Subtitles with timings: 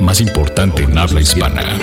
[0.00, 1.78] más importante en habla hispana.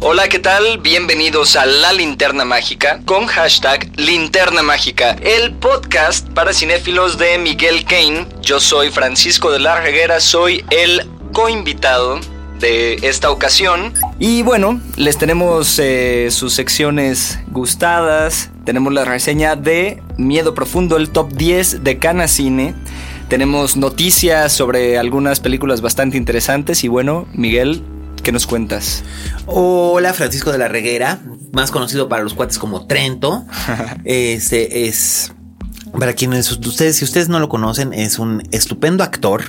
[0.00, 0.78] Hola, ¿qué tal?
[0.78, 7.84] Bienvenidos a La Linterna Mágica con hashtag Linterna Mágica, el podcast para cinéfilos de Miguel
[7.84, 8.26] Kane.
[8.40, 12.20] Yo soy Francisco de la Reguera, soy el coinvitado
[12.60, 13.94] de esta ocasión.
[14.18, 18.50] Y bueno, les tenemos eh, sus secciones gustadas.
[18.64, 22.74] Tenemos la reseña de Miedo Profundo, el top 10 de Cana Cine.
[23.28, 26.84] Tenemos noticias sobre algunas películas bastante interesantes.
[26.84, 27.82] Y bueno, Miguel,
[28.22, 29.02] ¿qué nos cuentas?
[29.46, 31.20] Hola, Francisco de la Reguera,
[31.52, 33.44] más conocido para los cuates como Trento.
[34.04, 35.32] Este es.
[35.98, 39.44] Para quienes ustedes, si ustedes no lo conocen, es un estupendo actor.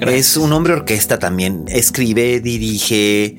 [0.00, 1.66] Es un hombre orquesta también.
[1.68, 3.38] Escribe, dirige,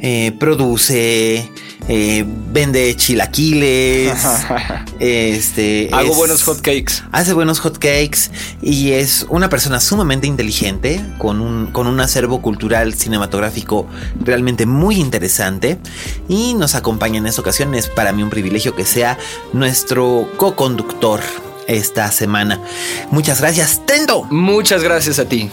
[0.00, 1.48] eh, produce,
[1.92, 4.16] eh, vende chilaquiles.
[5.00, 5.88] este.
[5.92, 7.02] Hago es- buenos hotcakes.
[7.10, 8.30] Hace buenos hotcakes
[8.62, 13.88] y es una persona sumamente inteligente, con un, con un acervo cultural cinematográfico
[14.20, 15.78] realmente muy interesante.
[16.28, 17.74] Y nos acompaña en esta ocasión.
[17.74, 19.18] Es para mí un privilegio que sea
[19.52, 21.20] nuestro co-conductor
[21.70, 22.60] esta semana.
[23.10, 24.24] Muchas gracias, Tento.
[24.24, 25.50] Muchas gracias a ti.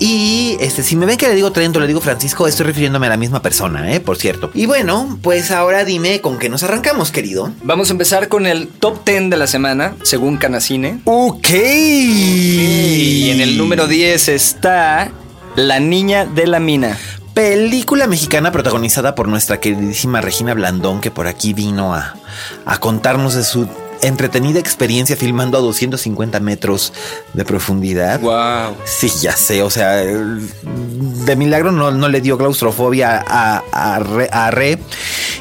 [0.00, 3.10] Y este, si me ven que le digo Trento, le digo Francisco, estoy refiriéndome a
[3.10, 4.00] la misma persona, ¿eh?
[4.00, 4.50] Por cierto.
[4.54, 7.50] Y bueno, pues ahora dime con qué nos arrancamos, querido.
[7.62, 11.00] Vamos a empezar con el top 10 de la semana, según Canacine.
[11.04, 11.50] Ok.
[11.50, 15.10] Y en el número 10 está
[15.56, 16.96] La Niña de la Mina.
[17.34, 22.14] Película mexicana protagonizada por nuestra queridísima Regina Blandón, que por aquí vino a,
[22.66, 23.68] a contarnos de su
[24.02, 26.92] entretenida experiencia filmando a 250 metros
[27.32, 28.20] de profundidad.
[28.20, 28.76] Wow.
[28.84, 34.28] Sí, ya sé, o sea, de milagro no, no le dio claustrofobia a, a, Re,
[34.32, 34.78] a Re.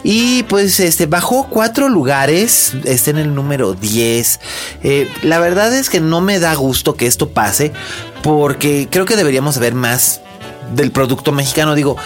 [0.03, 4.39] Y pues este bajó cuatro lugares, está en el número 10.
[4.83, 7.73] Eh, la verdad es que no me da gusto que esto pase,
[8.23, 10.21] porque creo que deberíamos ver más
[10.73, 11.75] del producto mexicano.
[11.75, 11.97] Digo,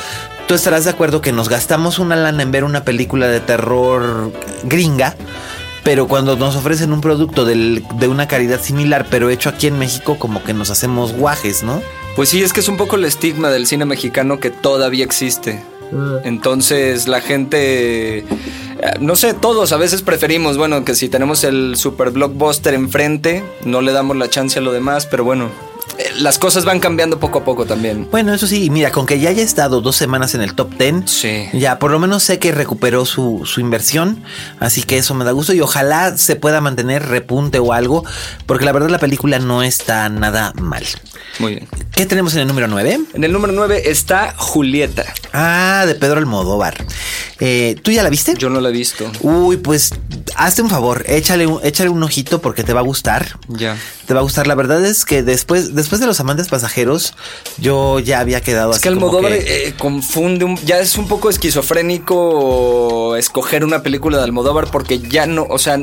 [0.48, 4.32] tú estarás de acuerdo que nos gastamos una lana en ver una película de terror
[4.64, 5.16] gringa.
[5.84, 9.80] Pero cuando nos ofrecen un producto del- de una calidad similar, pero hecho aquí en
[9.80, 11.82] México, como que nos hacemos guajes, ¿no?
[12.16, 15.64] Pues sí, es que es un poco el estigma del cine mexicano que todavía existe.
[16.24, 18.26] Entonces la gente, eh,
[19.02, 23.82] no sé, todos a veces preferimos, bueno, que si tenemos el super blockbuster enfrente, no
[23.82, 25.50] le damos la chance a lo demás, pero bueno,
[26.18, 28.08] las cosas van cambiando poco a poco también.
[28.12, 31.10] Bueno, eso sí, mira, con que ya haya estado dos semanas en el top 10,
[31.10, 31.48] Sí.
[31.54, 34.24] ya por lo menos sé que recuperó su, su inversión,
[34.60, 38.04] así que eso me da gusto y ojalá se pueda mantener repunte o algo,
[38.46, 40.86] porque la verdad la película no está nada mal.
[41.40, 41.68] Muy bien.
[41.94, 43.00] ¿Qué tenemos en el número 9?
[43.14, 45.06] En el número 9 está Julieta.
[45.34, 46.86] Ah, de Pedro Almodóvar.
[47.40, 48.34] Eh, ¿Tú ya la viste?
[48.38, 49.10] Yo no la he visto.
[49.22, 49.92] Uy, pues
[50.36, 53.40] hazte un favor, échale un, échale un ojito porque te va a gustar.
[53.48, 53.78] Ya.
[54.06, 54.46] Te va a gustar.
[54.46, 57.14] La verdad es que después, después de los amantes pasajeros,
[57.58, 60.98] yo ya había quedado Es así que como Almodóvar que- eh, confunde, un- ya es
[60.98, 65.82] un poco esquizofrénico escoger una película de Almodóvar porque ya no, o sea,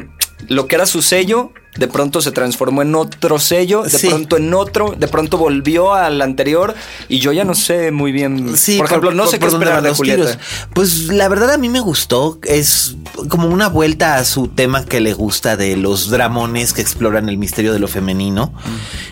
[0.49, 4.09] lo que era su sello, de pronto se transformó en otro sello, de Sí.
[4.09, 6.75] pronto en otro, de pronto volvió al anterior
[7.09, 8.57] y yo ya no sé muy bien.
[8.57, 10.23] Sí, por ejemplo, no sé qué esperar de los Julieta.
[10.33, 10.39] tiros.
[10.75, 12.39] Pues la verdad a mí me gustó.
[12.45, 12.97] Es
[13.29, 17.39] como una vuelta a su tema que le gusta de los dramones que exploran el
[17.39, 18.53] misterio de lo femenino.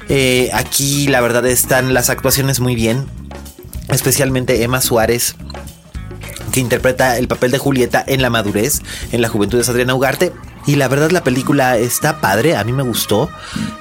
[0.08, 3.06] Eh, aquí la verdad están las actuaciones muy bien.
[3.88, 5.36] Especialmente Emma Suárez
[6.52, 8.80] que interpreta el papel de Julieta en la madurez,
[9.12, 10.32] en la juventud de Adriana Ugarte.
[10.66, 13.30] Y la verdad la película está padre, a mí me gustó.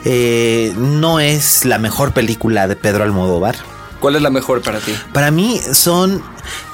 [0.04, 3.56] Eh, no es la mejor película de Pedro Almodóvar.
[4.00, 4.94] ¿Cuál es la mejor para ti?
[5.14, 6.22] Para mí son.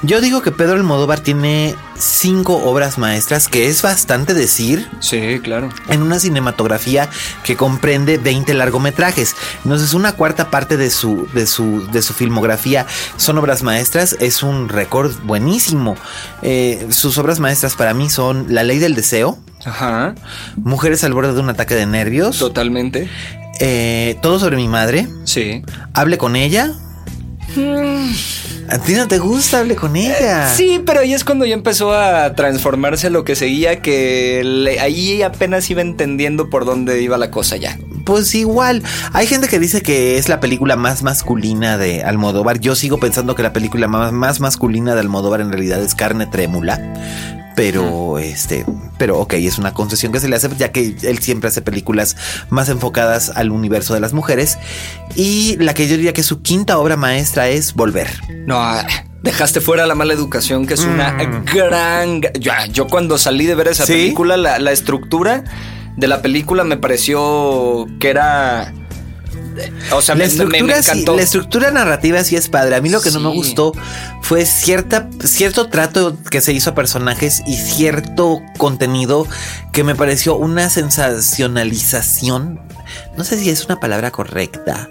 [0.02, 4.86] Yo digo que Pedro Almodóvar tiene cinco obras maestras, que es bastante decir.
[5.00, 5.70] Sí, claro.
[5.88, 7.08] En una cinematografía
[7.42, 9.34] que comprende 20 largometrajes.
[9.64, 12.86] Entonces, una cuarta parte de su, de su, de su filmografía
[13.16, 14.14] son obras maestras.
[14.20, 15.96] Es un récord buenísimo.
[16.42, 20.14] Eh, sus obras maestras para mí son La Ley del Deseo, Ajá.
[20.56, 23.08] Mujeres al borde de un ataque de nervios, Totalmente.
[23.60, 25.08] eh, Todo sobre mi madre.
[25.24, 25.62] Sí.
[25.94, 26.72] Hable con ella.
[28.68, 30.48] A ti no te gusta, hable con ella.
[30.54, 35.22] Sí, pero ahí es cuando ya empezó a transformarse lo que seguía, que le- ahí
[35.22, 37.78] apenas iba entendiendo por dónde iba la cosa ya.
[38.06, 38.82] Pues igual,
[39.12, 42.58] hay gente que dice que es la película más masculina de Almodóvar.
[42.60, 46.26] Yo sigo pensando que la película más, más masculina de Almodóvar en realidad es Carne
[46.26, 46.80] Trémula.
[47.54, 48.64] Pero, este,
[48.96, 52.16] pero ok, es una concesión que se le hace, ya que él siempre hace películas
[52.48, 54.56] más enfocadas al universo de las mujeres.
[55.16, 58.08] Y la que yo diría que su quinta obra maestra es Volver.
[58.46, 58.86] No, ah,
[59.22, 61.12] dejaste fuera la mala educación, que es una
[61.54, 62.20] gran...
[62.40, 63.92] Ya, yo cuando salí de ver esa ¿Sí?
[63.92, 65.44] película, la, la estructura
[65.96, 68.72] de la película me pareció que era...
[69.92, 72.74] O sea, La me- me, me estructura, sí- la estructura narrativa sí es padre.
[72.76, 73.72] A mí lo que no me gustó
[74.22, 79.26] fue cierta, cierto trato que se hizo a personajes y cierto contenido
[79.70, 82.60] que me pareció una sensacionalización.
[83.16, 84.88] No sé si es una palabra correcta.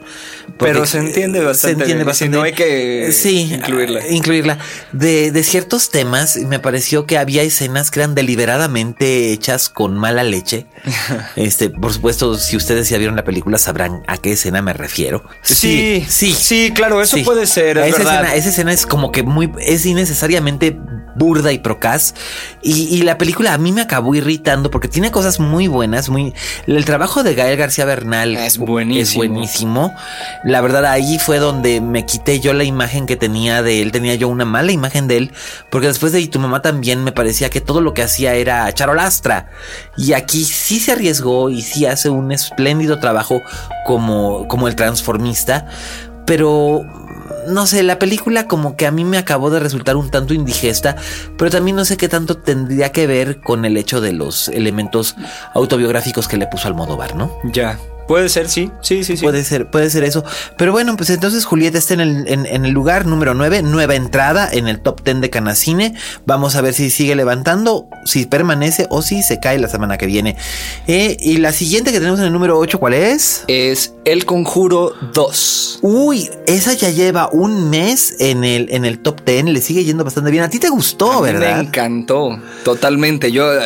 [0.58, 4.08] Pero se entiende bastante bien, y si no hay que sí, incluirla.
[4.08, 4.58] incluirla.
[4.92, 10.24] De, de ciertos temas, me pareció que había escenas que eran deliberadamente hechas con mala
[10.24, 10.68] leche.
[11.36, 15.24] este, por supuesto, si ustedes ya vieron la película, sabrán a qué escena me refiero.
[15.42, 17.24] Sí, sí, sí, claro, eso sí.
[17.24, 18.14] puede ser, es esa verdad.
[18.16, 20.78] Escena, esa escena es como que muy, es innecesariamente
[21.16, 22.14] burda y procaz.
[22.62, 26.34] Y, y la película a mí me acabó irritando porque tiene cosas muy buenas, muy...
[26.68, 29.02] El trabajo de Gael García Bernal Es buenísimo.
[29.02, 29.96] Es buenísimo.
[30.44, 33.92] La verdad ahí fue donde me quité yo la imagen que tenía de él.
[33.92, 35.34] Tenía yo una mala imagen de él.
[35.70, 38.72] Porque después de Y tu mamá también me parecía que todo lo que hacía era
[38.74, 39.50] charolastra.
[39.98, 43.42] Y aquí sí se arriesgó y sí hace un espléndido trabajo
[43.86, 45.68] como, como el transformista.
[46.26, 46.86] Pero
[47.48, 50.96] no sé, la película como que a mí me acabó de resultar un tanto indigesta,
[51.38, 55.16] pero también no sé qué tanto tendría que ver con el hecho de los elementos
[55.54, 57.32] autobiográficos que le puso Almodóvar, ¿no?
[57.44, 57.78] Ya,
[58.08, 59.24] puede ser, sí, sí, sí, sí.
[59.24, 60.24] Puede ser, puede ser eso.
[60.58, 63.96] Pero bueno, pues entonces Julieta está en el, en, en el lugar número 9, nueva
[63.96, 65.96] entrada en el top 10 de Canacine.
[66.26, 70.06] Vamos a ver si sigue levantando, si permanece o si se cae la semana que
[70.06, 70.36] viene.
[70.88, 73.44] Eh, y la siguiente que tenemos en el número 8, ¿cuál es?
[73.48, 75.80] Es El Conjuro 2.
[75.82, 80.04] Uy, esa ya lleva un mes en el, en el top 10, le sigue yendo
[80.04, 80.44] bastante bien.
[80.44, 81.58] A ti te gustó, A mí ¿verdad?
[81.58, 83.32] Me encantó, totalmente.
[83.32, 83.62] Yo, eh,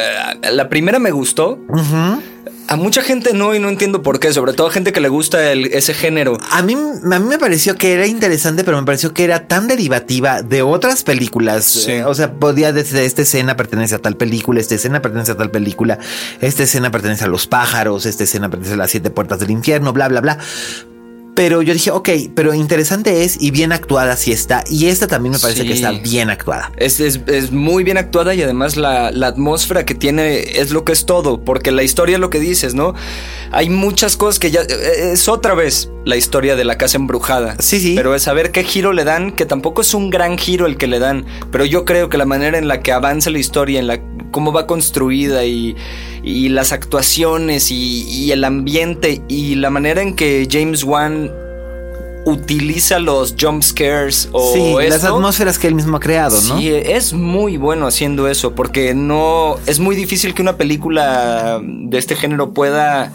[0.51, 1.59] la primera me gustó.
[1.69, 2.21] Ujú.
[2.67, 5.07] A mucha gente no, y no entiendo por qué, sobre todo a gente que le
[5.09, 6.37] gusta el- ese género.
[6.51, 9.67] A mí, a mí me pareció que era interesante, pero me pareció que era tan
[9.67, 11.65] derivativa de otras películas.
[11.65, 11.91] Sí.
[11.91, 15.37] Eh, o sea, podía desde esta escena pertenece a tal película, esta escena pertenece a
[15.37, 15.99] tal película,
[16.41, 19.93] esta escena pertenece a los pájaros, esta escena pertenece a las siete puertas del infierno,
[19.93, 20.39] bla, bla, bla.
[21.35, 24.63] Pero yo dije, ok, pero interesante es y bien actuada sí está.
[24.69, 25.67] Y esta también me parece Sí.
[25.67, 26.71] que está bien actuada.
[26.77, 30.85] Es, es- es muy bien actuada y además la, la atmósfera que tiene es lo
[30.85, 32.93] que es todo, porque la historia es lo que dices, ¿no?
[33.51, 34.61] Hay muchas cosas que ya...
[34.61, 37.55] eh, Es otra vez la historia de la casa embrujada.
[37.59, 37.93] Sí, sí.
[37.95, 40.87] Pero es saber qué giro le dan, que tampoco es un gran giro el que
[40.87, 43.87] le dan, pero yo creo que la manera en la que avanza la historia, en
[43.87, 43.99] la
[44.31, 45.75] cómo va construida y,
[46.23, 51.24] y las actuaciones y, y el ambiente y la manera en que James Wan
[52.25, 56.57] utiliza los jump scares o sí, las atmósferas que él mismo ha creado, ¿no?
[56.57, 59.57] Sí, es muy bueno haciendo eso, porque no.
[59.65, 63.11] Es muy difícil que una película de este género pueda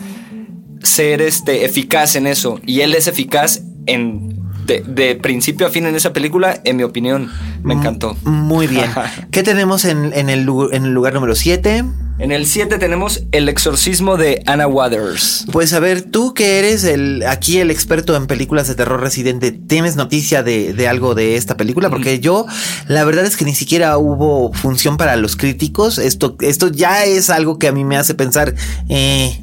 [0.82, 2.60] ser este, eficaz en eso.
[2.64, 4.38] Y él es eficaz en.
[4.66, 7.28] De, de principio a fin en esa película, en mi opinión.
[7.64, 8.16] Me encantó.
[8.22, 8.88] Muy bien.
[9.32, 11.84] ¿Qué tenemos en, en el, en el lugar número 7?
[12.20, 15.46] En el 7 tenemos El exorcismo de Anna Waters.
[15.50, 19.52] Pues a ver, tú que eres el aquí el experto en películas de terror residente,
[19.52, 21.88] ¿tienes noticia de, de algo de esta película?
[21.88, 22.44] Porque yo,
[22.88, 25.96] la verdad es que ni siquiera hubo función para los críticos.
[25.96, 28.54] Esto, esto ya es algo que a mí me hace pensar,
[28.90, 29.40] eh,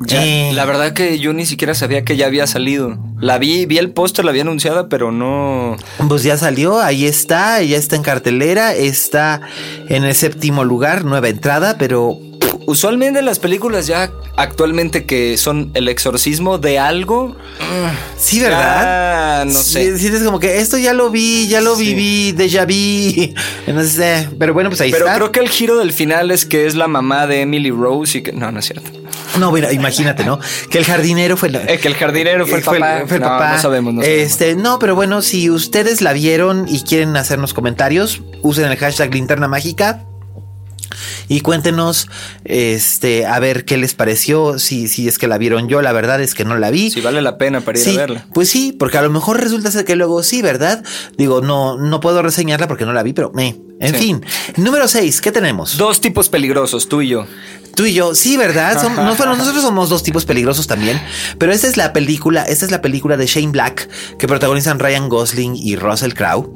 [0.00, 2.98] Ya, eh, La verdad que yo ni siquiera sabía que ya había salido.
[3.20, 5.76] La vi, vi el póster, la había anunciada, pero no.
[6.08, 9.40] Pues ya salió, ahí está, ya está en cartelera, está
[9.88, 12.18] en el séptimo lugar, nueva entrada, pero
[12.66, 17.36] Usualmente las películas ya actualmente que son el exorcismo de algo.
[18.18, 19.40] sí, ¿verdad?
[19.40, 19.98] Ah, no Sí, sé.
[19.98, 21.94] Sientes como que esto ya lo vi, ya lo Sí.
[21.94, 23.34] viví, déjà vu.
[23.72, 25.16] No sé, pero bueno, pues ahí Pero está.
[25.18, 28.22] creo que el giro del final es que es la mamá de Emily Rose y
[28.22, 28.32] que.
[28.32, 28.90] No, no es cierto.
[29.38, 30.38] No, bueno, imagínate, ¿no?
[30.70, 33.02] Que el jardinero fue, la- Eh, que el jardinero fue el papá.
[33.06, 33.52] fue el No, papá.
[33.54, 34.22] No sabemos, no sabemos.
[34.22, 39.12] Este, no, pero bueno, si ustedes la vieron y quieren hacernos comentarios, usen el hashtag
[39.12, 40.04] linterna mágica.
[41.28, 42.08] Y cuéntenos,
[42.44, 46.20] este, a ver qué les pareció, si, si es que la vieron yo, la verdad
[46.20, 46.90] es que no la vi.
[46.90, 48.26] Si vale la pena para ir Sí, a verla.
[48.32, 50.82] Pues sí, porque a lo mejor resulta ser que luego sí, ¿verdad?
[51.16, 54.00] Digo, no, no puedo reseñarla porque no la vi, pero me, En Sí.
[54.00, 54.24] fin,
[54.56, 55.76] número 6, ¿qué tenemos?
[55.76, 57.26] Dos tipos peligrosos, tú y yo.
[57.74, 58.80] Tú y yo, sí, ¿verdad?
[58.80, 61.00] Som- no, bueno, nosotros somos dos tipos peligrosos también,
[61.38, 65.08] pero esta es la película, esta es la película de Shane Black que protagonizan Ryan
[65.08, 66.52] Gosling y Russell Crowe,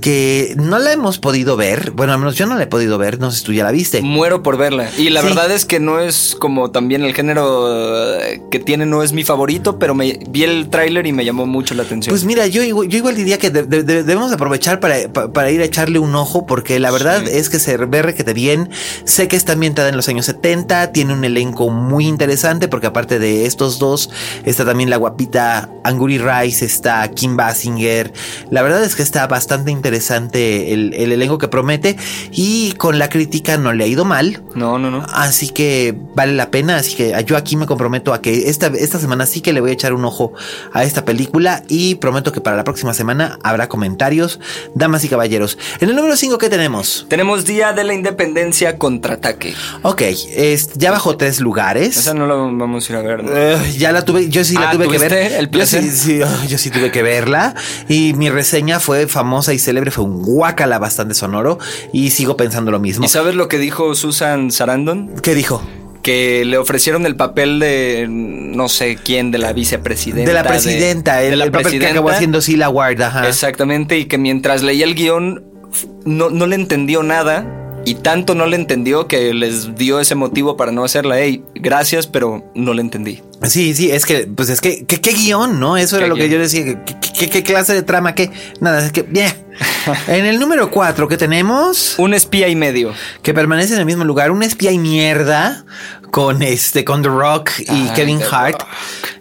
[0.00, 3.20] que no la hemos podido ver, bueno, al menos yo no la he podido ver,
[3.20, 4.00] no sé si tú ya la viste.
[4.00, 4.88] Muero por verla.
[4.96, 5.26] Y la Sí.
[5.26, 9.24] verdad es que no es como también el género eh, que tiene, no es mi
[9.24, 12.10] favorito, pero me vi el tráiler y me llamó mucho la atención.
[12.10, 15.30] Pues mira, yo, igual- yo igual diría que de- de- de- debemos aprovechar para, pa-
[15.34, 18.70] para ir a echarle un ojo, porque la verdad es que se ve requete bien.
[19.04, 23.18] Sé que está ambientada en los años 70, tiene un elenco muy interesante, porque aparte
[23.18, 24.10] de estos dos,
[24.44, 28.12] está también la guapita Anguri Rice, está Kim Basinger.
[28.50, 31.96] La verdad es que está bastante interesante el, el elenco que promete,
[32.30, 34.42] y con la crítica no le ha ido mal.
[34.54, 35.04] no, no, no.
[35.12, 36.76] Así que vale la pena.
[36.76, 39.70] Así que yo aquí me comprometo a que esta, esta semana sí que le voy
[39.70, 40.32] a echar un ojo
[40.72, 44.40] a esta película y prometo que para la próxima semana habrá comentarios,
[44.74, 45.58] damas y caballeros.
[45.80, 47.06] En el número 5, ¿qué tenemos?
[47.08, 49.54] Tenemos Día de la Independencia contraataque.
[49.80, 51.96] Ok, es, ya bajó tres lugares.
[51.96, 53.24] Esa no la vamos a ir a ver.
[53.24, 53.30] ¿no?
[53.34, 55.32] Eh, ya la tuve, yo sí la Ah, tuve que ¿tuviste ver.
[55.32, 57.54] el yo, sí, sí, oh, yo sí tuve que verla.
[57.88, 61.58] Y mi reseña fue famosa y célebre, fue un guacala bastante sonoro.
[61.92, 63.04] Y sigo pensando lo mismo.
[63.04, 65.14] ¿Y sabes lo que dijo Susan Sarandon?
[65.22, 65.62] ¿Qué dijo?
[66.02, 70.28] Que le ofrecieron el papel de no sé quién, de la vicepresidenta.
[70.28, 73.00] De la presidenta, de el, la el papel que acabó haciendo Sila Ward.
[73.00, 73.26] Ajá.
[73.28, 75.44] Exactamente, y que mientras leía el guion
[76.04, 77.58] no, no le entendió nada.
[77.84, 81.18] Y tanto no le entendió que les dio ese motivo para no hacerla.
[81.18, 83.22] Ey, gracias, pero no le entendí.
[83.42, 85.76] Sí, sí, es que, pues es que, ¿qué, qué guion, no?
[85.76, 86.64] Eso era ¿Qué lo que yo decía.
[86.64, 88.14] ¿Qué, qué- qué- qué clase de trama?
[88.14, 88.30] ¿Qué?
[88.60, 89.32] Nada, es que, bien.
[90.06, 92.92] En el número 4 que tenemos, Un espía y medio.
[93.22, 95.64] que permanece en el mismo lugar, un espía y mierda
[96.12, 98.62] con este, con The Rock y Ay, Kevin The Hart.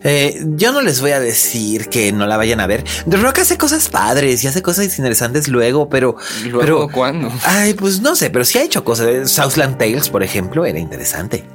[0.03, 2.83] Eh, yo no les voy a decir que no la vayan a ver.
[3.09, 6.17] The Rock hace cosas padres y hace cosas interesantes luego, pero.
[6.43, 7.31] ¿Luego pero, cuándo?
[7.45, 9.31] Ay, pues no sé, pero sí ha hecho cosas.
[9.31, 11.45] Southland Tales, por ejemplo, era interesante.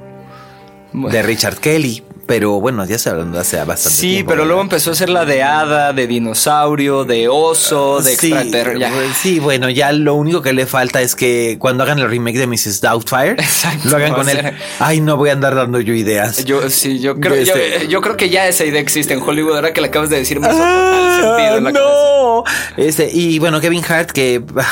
[0.95, 1.14] Bueno.
[1.14, 2.02] De Richard Kelly.
[2.26, 4.30] Pero bueno, ya se hablando hace bastante Sí, tiempo.
[4.30, 8.35] pero luego empezó a ser la de hada, de dinosaurio, de oso, de Sí,
[8.78, 8.90] ya.
[9.14, 12.49] sí, bueno, ya lo único que le falta es que cuando hagan el remake de
[12.49, 12.80] Mrs.
[12.80, 14.56] Doubtfire, Exacto, lo hagan con sea- él.
[14.80, 16.45] Ay, no voy a andar dando yo ideas.
[16.45, 19.54] Yo sí, yo creo, yo, Este- yo creo que ya esa idea existe en Hollywood.
[19.54, 21.90] Ahora que la acabas de decir, me total sentido en la cabeza.
[21.92, 22.45] Ah, no.
[22.76, 24.66] Este, y bueno, Kevin Hart, que ah,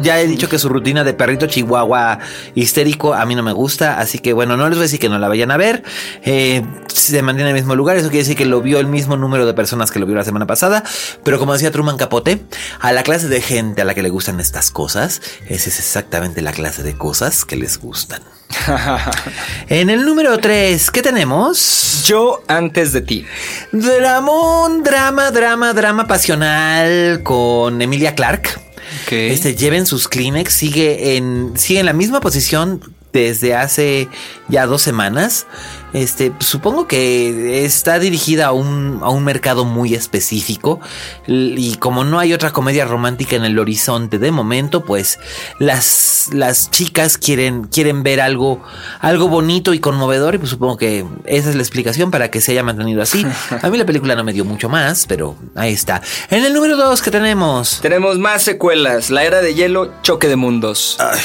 [0.00, 2.18] ya he dicho que su rutina de perrito chihuahua
[2.54, 3.98] histérico a mí no me gusta.
[4.00, 5.82] Así que bueno, no les voy a decir que no la vayan a ver.
[6.24, 7.96] Eh, se mantiene en el mismo lugar.
[7.96, 10.24] Eso quiere decir que lo vio el mismo número de personas que lo vio la
[10.24, 10.82] semana pasada.
[11.24, 12.44] Pero como decía Truman Capote,
[12.80, 16.42] a la clase de gente a la que le gustan estas cosas, esa es exactamente
[16.42, 18.22] la clase de cosas que les gustan.
[19.68, 22.04] en el número 3, ¿qué tenemos?
[22.06, 23.26] Yo antes de ti.
[23.72, 28.60] Dramón, drama, drama, drama pasional con Emilia Clark.
[29.04, 29.12] Ok.
[29.12, 34.08] Este, lleven sus Kleenex, sigue en, sigue en la misma posición desde hace
[34.48, 35.46] ya dos semanas.
[35.92, 40.80] Este, supongo que está dirigida a un, a un mercado muy específico.
[41.26, 45.18] Y como no hay otra comedia romántica en el horizonte de momento, pues
[45.58, 48.62] las, las chicas quieren, quieren ver algo,
[49.00, 50.34] algo bonito y conmovedor.
[50.34, 53.24] Y pues supongo que esa es la explicación para que se haya mantenido así.
[53.62, 56.02] A mí la película no me dio mucho más, pero ahí está.
[56.28, 57.80] En el número dos que tenemos.
[57.80, 59.08] Tenemos más secuelas.
[59.08, 60.96] La era de hielo, choque de mundos.
[61.00, 61.20] Ay,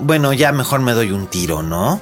[0.00, 2.00] bueno, ya mejor me doy un tiro, ¿no?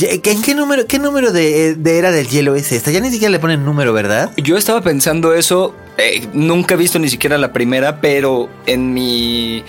[0.00, 2.90] ¿En qué número, qué número de, de era del hielo es esta?
[2.90, 4.30] Ya ni siquiera le ponen número, ¿verdad?
[4.36, 5.74] Yo estaba pensando eso.
[5.98, 9.64] eh, nunca he visto ni siquiera la primera, pero en mi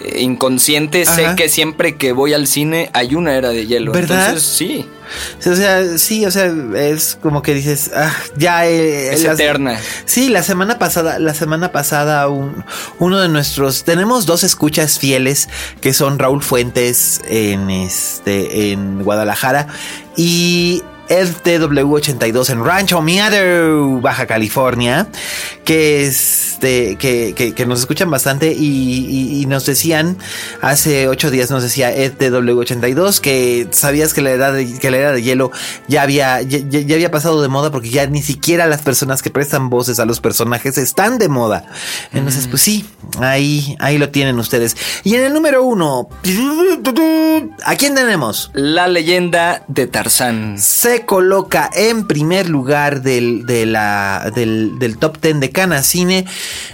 [0.00, 3.92] eh, inconsciente sé que siempre que voy al cine hay una era de hielo.
[3.92, 4.26] ¿Verdad?
[4.28, 4.86] Entonces, sí,
[5.48, 9.78] O sea, sí, o sea, es como que dices, ah, ya eh, es las- eterna.
[10.04, 12.64] Sí, la semana pasada, la semana pasada, un-
[12.98, 15.48] uno de nuestros, tenemos dos escuchas fieles
[15.80, 19.68] que son Raúl Fuentes en este, en Guadalajara
[20.16, 25.06] y el TW82 en Rancho Miado, Baja California,
[25.64, 28.66] que este, que, que, que nos escuchan bastante y,
[29.06, 30.16] y- y nos decían
[30.62, 34.96] hace ocho días nos decía Ed TW82 que sabías que la edad de, que la
[34.98, 35.50] era de hielo
[35.88, 39.30] ya había ya, ya- había pasado de moda porque ya ni siquiera las personas que
[39.30, 41.66] prestan voces a los personajes están de moda.
[42.12, 42.86] Entonces, pues sí,
[43.20, 44.76] ahí, ahí lo tienen ustedes.
[45.04, 46.08] Y en el número uno,
[47.64, 48.50] ¿a quién tenemos?
[48.54, 50.56] La leyenda de Tarzán.
[50.58, 56.26] se coloca en primer lugar del, del, del top 10 de Canacine.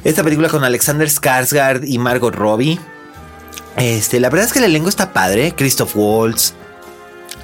[0.05, 2.79] Esta película con Alexander Skarsgård y Margot Robbie.
[3.76, 5.55] Este, la verdad es que el elenco está padre.
[5.57, 6.52] Christoph Waltz,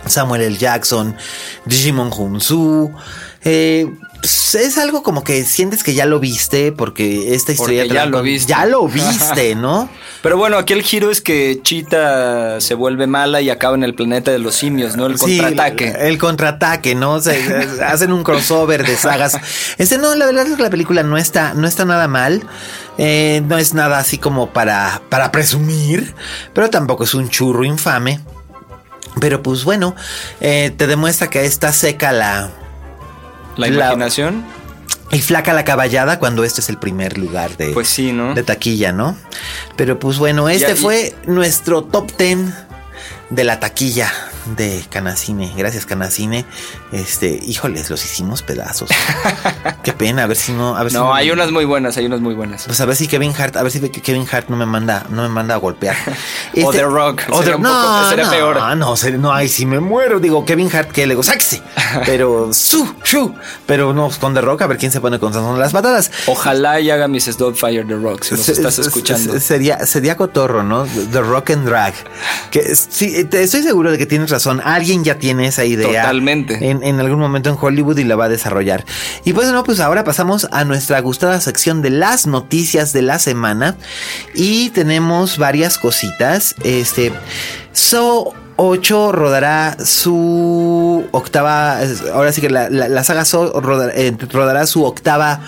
[0.07, 0.57] Samuel L.
[0.57, 1.17] Jackson,
[1.65, 2.93] Digimon Hunsu.
[3.45, 3.91] Eh,
[4.23, 8.23] es algo como que sientes que ya lo viste porque esta historia Porque ya lo
[8.23, 8.49] viste.
[8.49, 9.89] Ya lo viste, ¿no?
[10.23, 13.95] Pero bueno, aquí el giro es que Cheetah se vuelve mala y acaba en el
[13.95, 15.07] planeta de los simios, ¿no?
[15.07, 15.95] El Sí, contraataque.
[16.01, 17.13] el, contraataque, ¿no?
[17.15, 17.35] O sea,
[17.87, 19.39] hacen un crossover de sagas.
[19.79, 22.43] Este, no, la verdad es que la película no está, no está nada mal.
[22.99, 26.15] Eh, no es nada así como para, para presumir,
[26.53, 28.21] pero tampoco es un churro infame.
[29.21, 29.95] Pero pues bueno,
[30.41, 32.51] eh, te demuestra que está seca la,
[33.59, 34.45] la la- imaginación.
[35.11, 38.35] y flaca la caballada cuando este es el primer lugar de, Pues sí, ¿no?
[38.35, 39.17] de taquilla, ¿no?
[39.77, 42.39] Pero pues bueno, este fue nuestro top 10
[43.31, 44.11] de la taquilla
[44.57, 45.53] de Canacine.
[45.57, 46.45] Gracias, Canacine.
[46.93, 48.91] Este, híjoles, los hicimos pedazos.
[49.83, 50.77] Qué pena, a ver si no.
[50.77, 52.65] A ver si No, hay unas muy buenas, hay unas muy buenas.
[52.65, 55.23] Pues a ver si Kevin Hart, a ver si Kevin Hart no me manda, no
[55.23, 55.97] me manda a golpear.
[56.53, 58.77] Este, O The Rock, o sería The- un poco- no, sería no, peor.
[58.77, 60.19] No, ser- no, ay, si me muero.
[60.19, 61.63] Digo, Kevin Hart que le digo, sáquese.
[62.07, 63.35] Pero, su, su.
[63.67, 66.11] Pero no, con The Rock, a ver quién se pone con las patadas.
[66.27, 67.37] Ojalá y haga Mrs.
[67.55, 69.33] Fire The Rock, si nos Se- estás escuchando.
[69.35, 70.85] se- Sería, sería cotorro, ¿no?
[70.87, 71.95] The Rock and Drag.
[72.51, 74.38] Que sí, te- estoy seguro de que tienes razón.
[74.47, 76.03] Alguien ya tiene esa idea.
[76.03, 76.71] Totalmente.
[76.71, 78.85] En, en algún momento en Hollywood y la va a desarrollar.
[79.25, 83.19] Y pues no, pues ahora pasamos a nuestra gustada sección de las noticias de la
[83.19, 83.77] semana.
[84.35, 86.55] Y tenemos varias cositas.
[86.65, 87.13] Este.
[87.73, 91.79] So 8 rodará su octava.
[92.13, 95.41] Ahora sí que la, la- la saga So rodará, eh, rodará su octava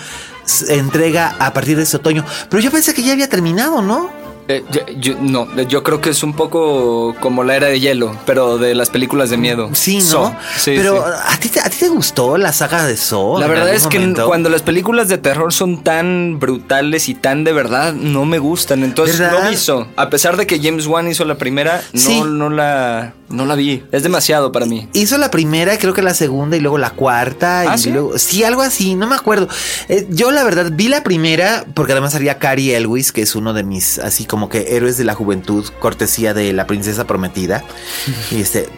[0.69, 2.25] entrega a partir de este otoño.
[2.49, 4.09] Pero yo pensé que ya había terminado, ¿no?
[4.51, 8.15] Eh, yo, yo- no, yo creo que es un poco como la era de hielo,
[8.25, 9.69] pero de las películas de miedo.
[9.73, 10.01] Sí, ¿no?
[10.03, 11.13] So, sí, Pero sí.
[11.27, 13.39] ¿a, ti te, ¿a te gustó la saga de So?
[13.39, 14.27] La verdad es que momento?
[14.27, 18.83] cuando las películas de terror son tan brutales y tan de verdad, no me gustan.
[18.83, 19.45] Entonces ¿Verdad?
[19.45, 19.87] no vi.
[19.95, 22.21] A pesar de que James Wan hizo la primera, no, Sí.
[22.23, 23.83] no, la, no la vi.
[23.91, 24.89] Es demasiado para mí.
[24.93, 27.61] Hizo la primera, creo que la segunda y luego la cuarta.
[27.61, 27.89] ¿Ah, y sí?
[27.89, 29.47] luego, sí, algo así, no me acuerdo.
[29.89, 33.53] Eh, yo la verdad vi la primera porque además haría Cary Elwes, que es uno
[33.53, 37.63] de mis así como que héroes de la juventud, cortesía de la princesa prometida.
[38.31, 38.69] y este,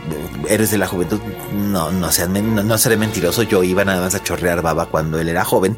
[0.48, 1.20] héroes de la juventud,
[1.54, 5.30] no, no sean, no, no mentiroso, yo iba nada más a chorrear baba cuando él
[5.30, 5.78] era joven.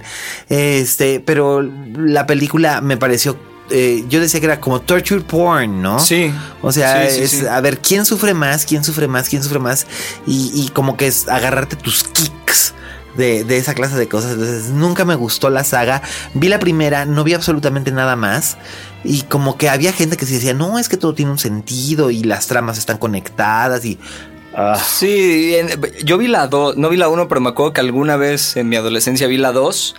[0.50, 3.38] Este, pero la película me pareció...
[3.69, 6.00] eh, yo decía que era como torture porn, ¿no?
[6.00, 6.31] Sí.
[6.61, 7.46] O sea, Sí, sí, es sí.
[7.48, 9.87] a ver quién sufre más, quién sufre más, quién sufre más.
[10.27, 12.74] Y, y como que es agarrarte tus kicks.
[13.16, 14.33] De, de esa clase de cosas.
[14.33, 16.01] Entonces, nunca me gustó la saga.
[16.33, 18.57] Vi la primera, no vi absolutamente nada más.
[19.05, 22.11] Y como que había gente que se decía, no, es que todo tiene un sentido
[22.11, 23.98] y las tramas están conectadas y.
[24.55, 25.70] ah, Sí, en-
[26.03, 28.70] yo vi la 2, no vi la 1, pero me acuerdo que alguna vez en
[28.70, 29.96] mi adolescencia vi la 2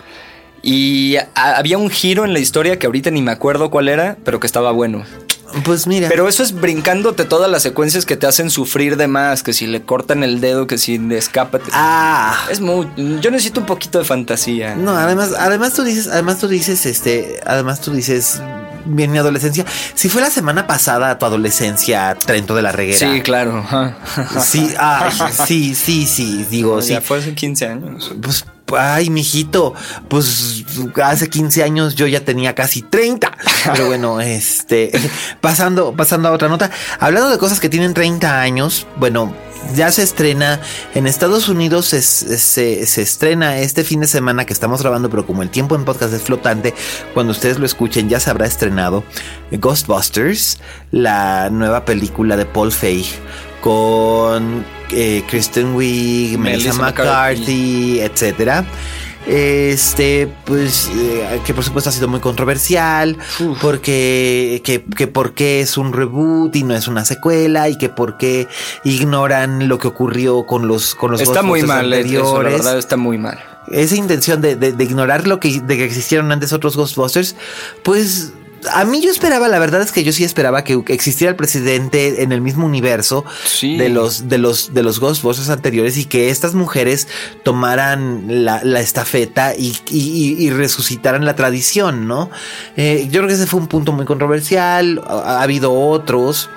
[0.63, 4.17] y a- había un giro en la historia que ahorita ni me acuerdo cuál era,
[4.23, 5.03] pero que estaba bueno.
[5.63, 6.09] pues mira.
[6.09, 9.65] Pero eso es brincándote todas las secuencias que te hacen sufrir de más, que si
[9.65, 11.59] le cortan el dedo, que si le escapa.
[11.71, 12.35] ah.
[12.51, 12.85] Es muy,
[13.21, 14.75] yo necesito un poquito de fantasía.
[14.75, 18.41] No, además, además tú dices, además tú dices, este, además tú dices,
[18.87, 19.65] bien mi adolescencia.
[19.93, 22.97] Si fue la semana pasada tu adolescencia, Trento de la Reguera.
[22.97, 23.65] Sí, claro.
[24.41, 25.11] Sí, ay,
[25.45, 26.93] sí, sí, sí, digo, sí.
[26.93, 28.13] Ya fue hace 15 años.
[28.21, 28.45] Pues,
[28.75, 29.73] ay, mijito,
[30.07, 30.63] pues
[31.03, 33.31] hace 15 años yo ya tenía casi 30.
[33.71, 34.91] Pero bueno, este,
[35.41, 39.33] pasando, pasando a otra nota, hablando de cosas que tienen 30 años, bueno,
[39.75, 40.59] ya se estrena
[40.95, 45.25] en Estados Unidos, se, se- se estrena este fin de semana que estamos grabando, pero
[45.25, 46.73] como el tiempo en podcast es flotante,
[47.13, 49.03] cuando ustedes lo escuchen ya se habrá estrenado
[49.51, 50.57] Ghostbusters,
[50.91, 53.05] la nueva película de Paul Feig
[53.61, 58.65] con eh, Kristen Wiig, Melissa, Melissa McCarthy, etcétera.
[59.27, 63.17] Este, pues, eh, que por supuesto ha sido muy controversial,
[63.61, 67.89] porque, que, que por qué es un reboot y no es una secuela, y que
[67.89, 68.47] por qué
[68.85, 72.77] ignoran lo que ocurrió con los, con los Está muy Ghostbusters mal, eso, la verdad
[72.77, 73.37] está muy mal.
[73.69, 77.35] Esa intención de, de- de ignorar lo que, de que existieron antes otros Ghostbusters,
[77.83, 78.31] pues
[78.73, 82.23] a mí yo esperaba, la verdad es que yo sí esperaba que existiera el presidente
[82.23, 83.77] en el mismo universo Sí.
[83.77, 87.07] de los de los de los Ghostbusters anteriores y que estas mujeres
[87.43, 92.29] tomaran la, la estafeta y, y- resucitaran la tradición, ¿no?
[92.75, 95.01] Eh, yo creo que ese fue un punto muy controversial.
[95.07, 96.49] Ha, ha habido otros.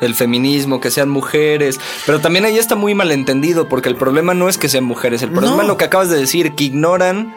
[0.00, 4.48] el feminismo, que sean mujeres, pero también ahí está muy malentendido porque el problema no
[4.48, 5.62] es que sean mujeres, el problema No.
[5.62, 7.34] es lo que acabas de decir, que ignoran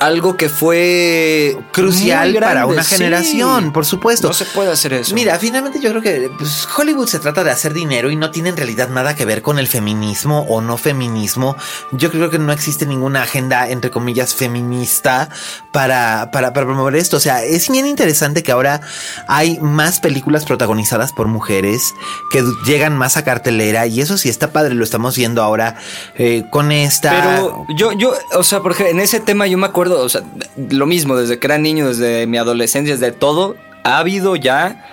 [0.00, 4.28] algo que fue crucial para una generación, por supuesto.
[4.28, 5.14] No se puede hacer eso.
[5.14, 8.48] Mira, finalmente yo creo que pues, Hollywood se trata de hacer dinero y no tiene
[8.48, 11.54] en realidad nada que ver con el feminismo o no feminismo.
[11.92, 15.28] Yo creo que no existe ninguna agenda, entre comillas, feminista
[15.70, 17.18] para, para, para promover esto.
[17.18, 18.80] O sea, es bien interesante que ahora
[19.28, 21.94] hay más películas protagonizadas por mujeres
[22.30, 25.76] que llegan más a cartelera y eso sí está padre, lo estamos viendo ahora
[26.16, 27.10] eh, con esta...
[27.10, 30.22] Pero yo, yo, o sea, porque en ese tema yo me acuerdo o sea,
[30.70, 34.86] lo mismo, desde que era niño, desde mi adolescencia, desde todo, ha habido ya...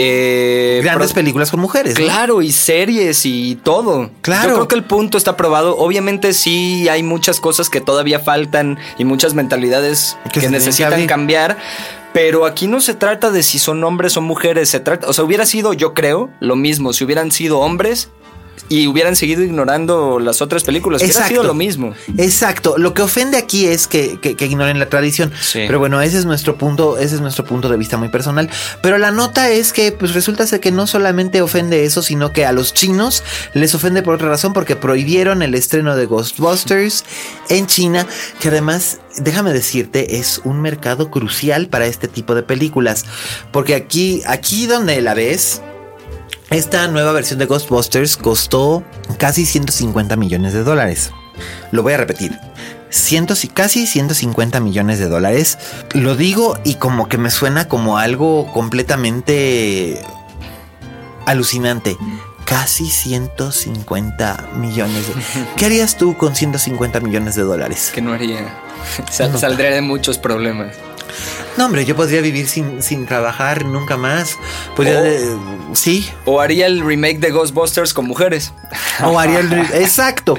[0.00, 1.94] Eh, Grandes películas con mujeres.
[1.94, 4.10] Claro, y series y todo.
[4.20, 4.48] Claro.
[4.48, 5.76] Yo creo que el punto está probado.
[5.76, 11.58] Obviamente sí hay muchas cosas que todavía faltan y muchas mentalidades que, necesitan cambiar.
[12.12, 15.24] Pero aquí no se trata de si son hombres o mujeres, se trata, o sea,
[15.24, 18.10] hubiera sido, yo creo, lo mismo, si hubieran sido hombres,
[18.68, 21.02] y hubieran seguido ignorando las otras películas.
[21.02, 21.26] Exacto.
[21.26, 21.94] Hubiera sido lo mismo.
[22.16, 22.76] Exacto.
[22.78, 25.32] Lo que ofende aquí es que, ignoren la tradición.
[25.52, 28.50] Pero bueno, ese es nuestro punto, ese es nuestro punto de vista muy personal.
[28.82, 32.44] Pero la nota es que pues resulta ser que no solamente ofende eso, sino que
[32.44, 33.22] a los chinos
[33.54, 37.04] les ofende por otra razón, porque prohibieron el estreno de Ghostbusters
[37.48, 38.06] en China,
[38.40, 43.04] que además déjame decirte, es un mercado crucial para este tipo de películas.
[43.52, 45.62] Porque aquí, aquí donde la ves,
[46.50, 48.82] esta nueva versión de Ghostbusters costó
[49.18, 51.12] casi 150 millones de dólares.
[51.72, 52.38] Lo voy a repetir.
[53.54, 55.58] casi 150 millones de dólares.
[55.92, 60.00] Lo digo y como que me suena como algo completamente
[61.26, 61.98] alucinante.
[62.46, 65.14] Casi 150 millones de...
[65.56, 67.92] ¿Qué harías tú con 150 millones de dólares?
[67.94, 68.48] Que no haría.
[69.10, 70.74] Saldría de muchos problemas.
[71.56, 74.36] No, hombre, yo podría vivir sin, sin trabajar nunca más.
[74.76, 75.02] Podría,
[75.72, 76.08] sí.
[76.24, 78.52] O haría el remake de Ghostbusters con mujeres.
[79.04, 79.52] O haría el.
[79.74, 80.38] exacto.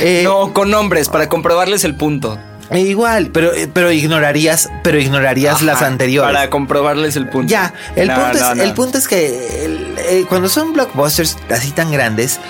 [0.00, 2.38] Eh, no, con hombres, para comprobarles el punto.
[2.70, 6.34] E igual, pero, pero ignorarías, pero ignorarías las anteriores.
[6.34, 7.48] Para comprobarles el punto.
[7.48, 12.40] Ya, el, punto, es, el punto es que eh, cuando son blockbusters así tan grandes,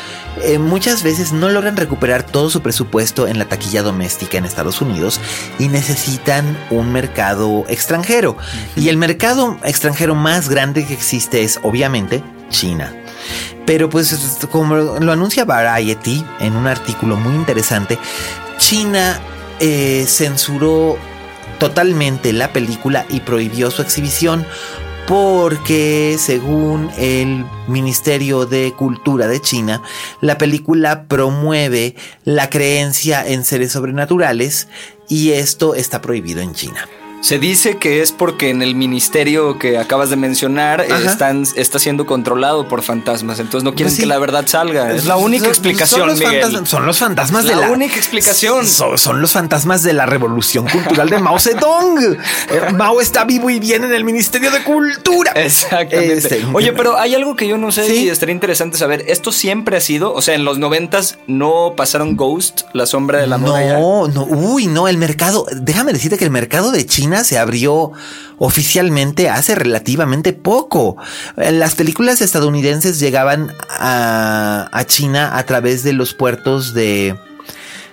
[0.42, 4.81] eh, muchas veces no logran recuperar todo su presupuesto en la taquilla doméstica en Estados
[4.81, 5.20] Unidos
[5.59, 8.37] y necesitan un mercado extranjero.
[8.77, 12.94] Y el mercado extranjero más grande que existe es obviamente China.
[13.64, 17.99] Pero pues como lo anuncia Variety en un artículo muy interesante,
[18.59, 19.20] China
[19.59, 20.96] eh, censuró
[21.59, 24.46] totalmente la película y prohibió su exhibición
[25.07, 29.83] porque según el Ministerio de Cultura de China,
[30.21, 34.69] la película promueve la creencia en seres sobrenaturales
[35.09, 36.88] y esto está prohibido en China.
[37.27, 42.07] Se dice que es porque en el ministerio que acabas de mencionar están, está siendo
[42.07, 44.93] controlado por fantasmas, entonces no quieren pues que la verdad salga.
[44.95, 48.65] Es la única explicación, son los, Fantasmas, son los fantasmas de la única explicación.
[48.97, 52.17] Son, los fantasmas de la revolución cultural de Mao Zedong.
[52.49, 55.33] Eh, Mao está vivo y bien en el Ministerio de Cultura.
[55.33, 56.15] Exactamente.
[56.15, 59.05] Este, Oye, pero hay algo que yo no sé y estaría interesante saber.
[59.09, 63.27] Esto siempre ha sido, o sea, en los noventas no pasaron Ghost, la sombra de
[63.27, 63.39] la.
[63.39, 65.47] No, no, uy, no, el mercado.
[65.53, 67.93] Déjame decirte que el mercado de China se abrió
[68.39, 70.97] oficialmente hace relativamente poco.
[71.37, 77.17] Las películas estadounidenses llegaban a, China a través de los puertos de,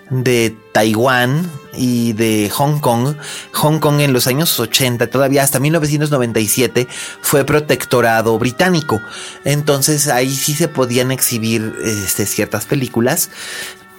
[0.10, 3.16] de Taiwán y de Hong Kong.
[3.54, 6.88] Hong Kong en los años 80, todavía hasta 1997,
[7.22, 9.02] fue protectorado británico.
[9.46, 13.30] Entonces ahí sí se podían exhibir este, ciertas películas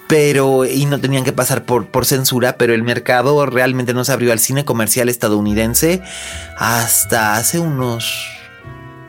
[0.07, 4.11] pero y no tenían que pasar por, por censura, pero el mercado realmente no se
[4.11, 6.01] abrió al cine comercial estadounidense
[6.57, 8.35] hasta hace unos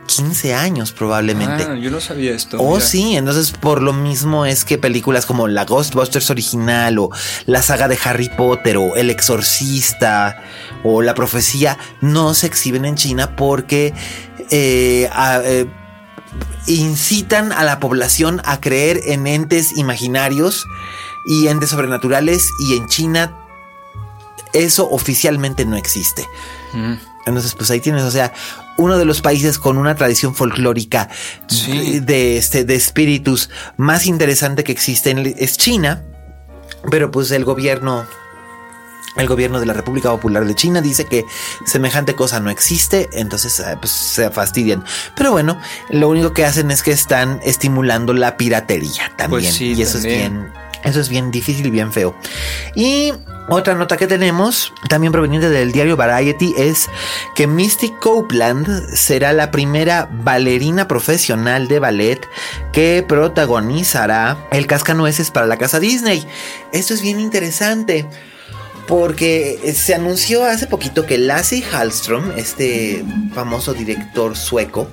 [0.07, 1.65] 15 años probablemente.
[1.67, 2.57] Ah, yo no sabía esto.
[2.59, 7.11] Oh, sí, entonces por lo mismo es que películas como la Ghostbusters original o
[7.45, 10.41] la saga de Harry Potter o El Exorcista
[10.83, 13.93] o La Profecía no se exhiben en China porque
[14.49, 15.09] eh,
[15.43, 15.65] eh,
[16.67, 20.65] incitan a la población a creer en entes imaginarios
[21.25, 23.35] y entes sobrenaturales y en China
[24.53, 26.27] eso oficialmente no existe.
[26.73, 26.93] Mm.
[27.25, 28.33] Entonces, pues ahí tienes, o sea,
[28.77, 31.09] uno de los países con una tradición folclórica
[31.49, 36.03] de, este, de espíritus más interesante que existe es China,
[36.89, 38.05] pero pues el gobierno
[39.15, 41.25] el gobierno de la República Popular de China dice que
[41.65, 44.83] semejante cosa no existe, entonces eh, pues, se fastidian.
[45.15, 49.51] Pero bueno, lo único que hacen es que están estimulando la piratería también.
[49.51, 50.51] Pues y eso es bien,
[50.83, 52.15] eso es bien difícil y bien feo.
[52.75, 53.13] Y
[53.49, 56.89] otra nota que tenemos, también proveniente del diario Variety, es
[57.33, 62.27] que Misty Copeland será la primera bailarina profesional de ballet
[62.73, 66.27] que protagonizará el cascanueces para la casa Disney.
[66.73, 68.05] Esto es bien interesante
[68.87, 74.87] Porque se anunció hace poquito que Lasse Hallström, este famoso director sueco,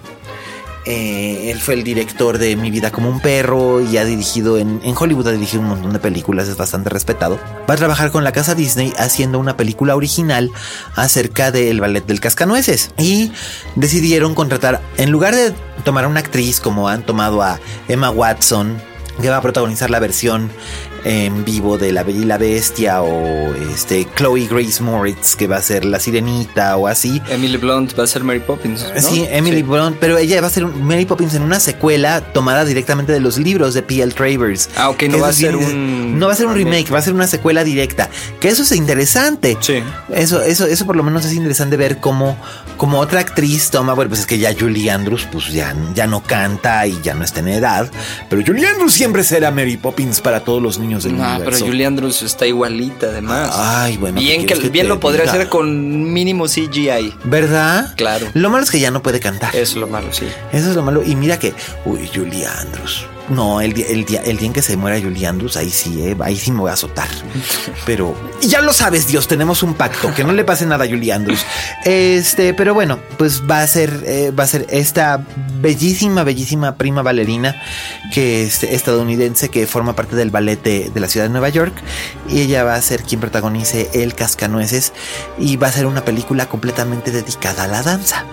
[0.87, 4.81] eh, él fue el director de Mi vida como un perro y ha dirigido en,
[4.85, 7.39] en, Hollywood, ha dirigido un montón de películas, es bastante respetado.
[7.69, 10.51] Va a trabajar con la casa Disney haciendo una película original
[10.95, 12.91] acerca del ballet del cascanueces.
[12.99, 13.33] Y
[13.77, 15.55] decidieron contratar, en lugar de
[15.85, 18.77] tomar a una actriz como han tomado a Emma Watson,
[19.23, 20.51] que va a protagonizar la versión
[21.05, 25.57] en vivo de La Bella y la Bestia o este Chloe Grace Moritz que va
[25.57, 27.21] a ser La Sirenita o así.
[27.29, 28.87] Emily Blunt va a ser Mary Poppins.
[28.95, 29.01] ¿no?
[29.01, 29.63] Sí, Emily sí.
[29.63, 33.39] Blunt, pero ella va a ser Mary Poppins en una secuela tomada directamente de los
[33.39, 34.13] libros de P.L.
[34.13, 34.71] Travers.
[34.77, 37.03] Ah, ok, no va a ser un no va a ser un remake, va a
[37.03, 38.09] ser una secuela directa.
[38.41, 39.57] Que eso es interesante.
[39.61, 39.83] Sí.
[40.13, 42.37] Eso, eso, eso por lo menos es interesante ver cómo,
[42.77, 46.23] cómo otra actriz toma, bueno, pues es que ya Julie Andrews, pues ya, ya no
[46.23, 47.91] canta y ya no está en edad.
[48.31, 51.45] Pero Julie Andrews siempre será Mary Poppins para todos los niños del no, universo.
[51.45, 53.51] pero Julie Andrews está igualita además.
[53.53, 54.21] Ay, bueno.
[54.21, 55.33] Bien, que, que bien lo podría diga?
[55.35, 57.13] hacer con mínimo CGI.
[57.25, 57.93] ¿Verdad?
[57.97, 58.29] Claro.
[58.35, 59.51] Lo malo es que ya no puede cantar.
[59.57, 60.27] Eso es lo malo, sí.
[60.53, 61.03] Eso es lo malo.
[61.05, 61.53] Y mira que,
[61.85, 63.07] uy, Julie Andrews.
[63.29, 66.03] No, el día, el día, el día en que se muera Julie Andrews, ahí sí,
[66.03, 67.09] eh, ahí sí me voy a azotar.
[67.87, 71.13] Pero ya lo sabes, Dios, tenemos un pacto, que no le pase nada a Julie
[71.13, 71.45] Andrews.
[71.85, 75.25] Este, pero bueno, pues va a ser, eh, va a ser esta
[75.61, 77.55] bellísima, bellísima prima bailarina
[78.13, 81.75] que es estadounidense que forma parte del ballet de, de la ciudad de Nueva York
[82.29, 84.93] y ella va a ser quien protagonice El Cascanueces
[85.39, 88.25] y va a ser una película completamente dedicada a la danza.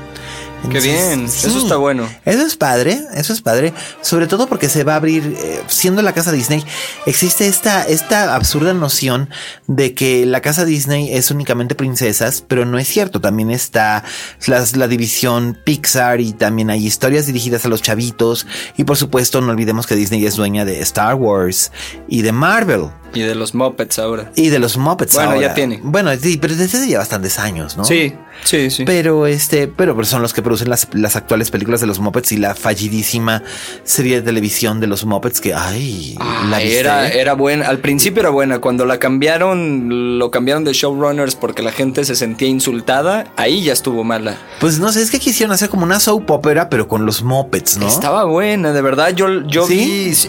[0.70, 2.08] Qué bien, eso está bueno.
[2.24, 3.74] Eso es padre, eso es padre.
[4.02, 6.64] Sobre todo porque se va a abrir, eh, siendo la casa Disney,
[7.06, 9.30] existe esta, esta absurda noción
[9.68, 13.20] de que la casa Disney es únicamente princesas, pero no es cierto.
[13.20, 14.04] También está
[14.48, 18.46] las, la división Pixar y también hay historias dirigidas a los chavitos.
[18.78, 21.72] Y por supuesto, no olvidemos que Disney es dueña de Star Wars
[22.08, 22.90] y de Marvel.
[23.14, 24.32] Y de los Muppets ahora.
[24.36, 25.48] Y de los Muppets Bueno, ahora.
[25.50, 25.82] ya tiene.
[25.84, 27.84] Bueno, sí, pero desde hace ya bastantes años, ¿no?
[27.84, 28.14] Sí,
[28.44, 28.84] sí, sí.
[28.86, 32.32] Pero este, pero, pero son los que producen las, las actuales películas de los Muppets
[32.32, 33.44] y la fallidísima
[33.84, 36.16] serie de televisión de los Muppets que ay,
[36.50, 36.80] la viste?
[36.80, 41.62] era, era buena, al principio era buena, cuando la cambiaron, lo cambiaron de showrunners porque
[41.62, 44.38] la gente se sentía insultada, ahí ya estuvo mala.
[44.60, 47.78] Pues no sé, es que quisieron hacer como una soap opera, pero con los Muppets,
[47.78, 47.88] ¿no?
[47.88, 49.76] Estaba buena, de verdad, yo, yo ¿Sí?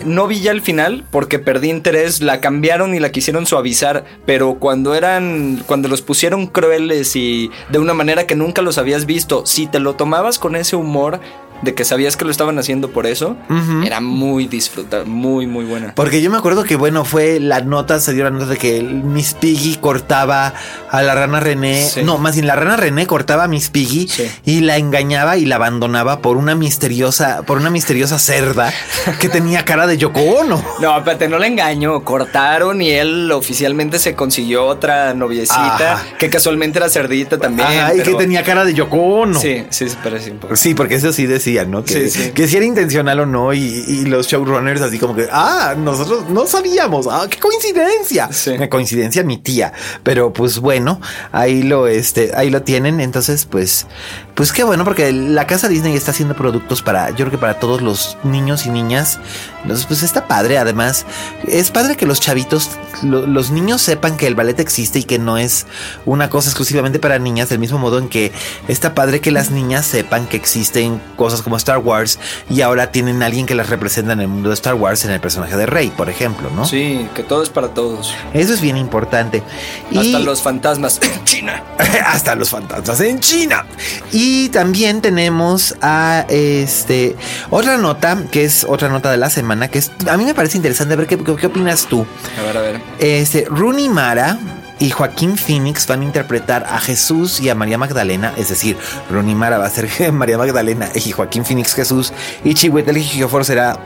[0.04, 4.04] vi, no vi ya el final porque perdí interés, la cambiaron y la quisieron suavizar,
[4.26, 9.06] pero cuando eran, cuando los pusieron crueles y de una manera que nunca los habías
[9.06, 11.20] visto, si te lo tomabas con ese humor
[11.62, 13.36] de que sabías que lo estaban haciendo por eso,
[13.84, 15.94] era muy disfrutar, muy, muy buena.
[15.94, 18.82] Porque yo me acuerdo que, bueno, fue la nota, se dio la nota de que
[18.82, 20.54] Miss Piggy cortaba
[20.90, 21.84] a la rana René.
[21.88, 22.02] Sí.
[22.02, 24.28] No, más bien la rana René cortaba a Miss Piggy Sí.
[24.44, 28.72] y la engañaba y la abandonaba por una misteriosa, por una misteriosa cerda
[29.20, 30.62] que tenía cara de Yoko Ono.
[30.80, 32.02] No, espérate, no le engaño.
[32.04, 36.04] Cortaron y él oficialmente se consiguió otra noviecita Ajá.
[36.18, 37.68] que casualmente era cerdita también.
[37.68, 39.38] Ajá, y pero- que tenía cara de Yoko Ono.
[39.38, 40.56] Sí, sí, se parece un poco.
[40.56, 41.84] Sí, porque eso sí decían, ¿no?
[41.84, 42.30] Que, Sí, sí.
[42.32, 46.28] que si era intencional o no, y, y los showrunners así como que, ah, nosotros
[46.28, 48.28] no sabíamos, ah, qué coincidencia.
[48.32, 48.52] Sí.
[48.68, 49.72] Coincidencia mi tía.
[50.02, 51.00] Pero pues bueno,
[51.32, 53.00] ahí lo, este, ahí lo tienen.
[53.00, 53.86] Entonces, pues,
[54.34, 57.60] pues qué bueno, porque la casa Disney está haciendo productos para, yo creo que para
[57.60, 59.18] todos los niños y niñas.
[59.62, 60.58] Entonces, pues está padre.
[60.58, 61.04] Además,
[61.46, 62.70] es padre que los chavitos,
[63.02, 65.66] lo- los niños sepan que el ballet existe y que no es
[66.06, 68.32] una cosa exclusivamente para niñas, del mismo modo en que
[68.68, 73.22] está padre que las niñas sepan que existen cosas como Star Wars y ahora tienen
[73.22, 75.66] a alguien que las representa en el mundo de Star Wars en el personaje de
[75.66, 76.64] Rey, por ejemplo, ¿no?
[76.64, 78.14] Sí, que todo es para todos.
[78.32, 79.42] Eso es bien importante.
[79.90, 81.62] Y Hasta los fantasmas en China.
[82.06, 83.66] hasta los fantasmas en China.
[84.12, 87.16] Y también tenemos a este
[87.50, 90.56] otra nota, que es otra nota de la semana, que es a mí me parece
[90.56, 92.06] interesante ver qué, qué, qué opinas tú.
[92.38, 92.80] A ver, a ver.
[92.98, 94.38] Este, Rooney Mara
[94.78, 98.76] y Joaquín Phoenix van a interpretar a Jesús y a María Magdalena, es decir,
[99.10, 102.12] Rooney Mara va a ser María Magdalena y Joaquín Phoenix Jesús
[102.44, 103.78] y Chihuahua Jijofor será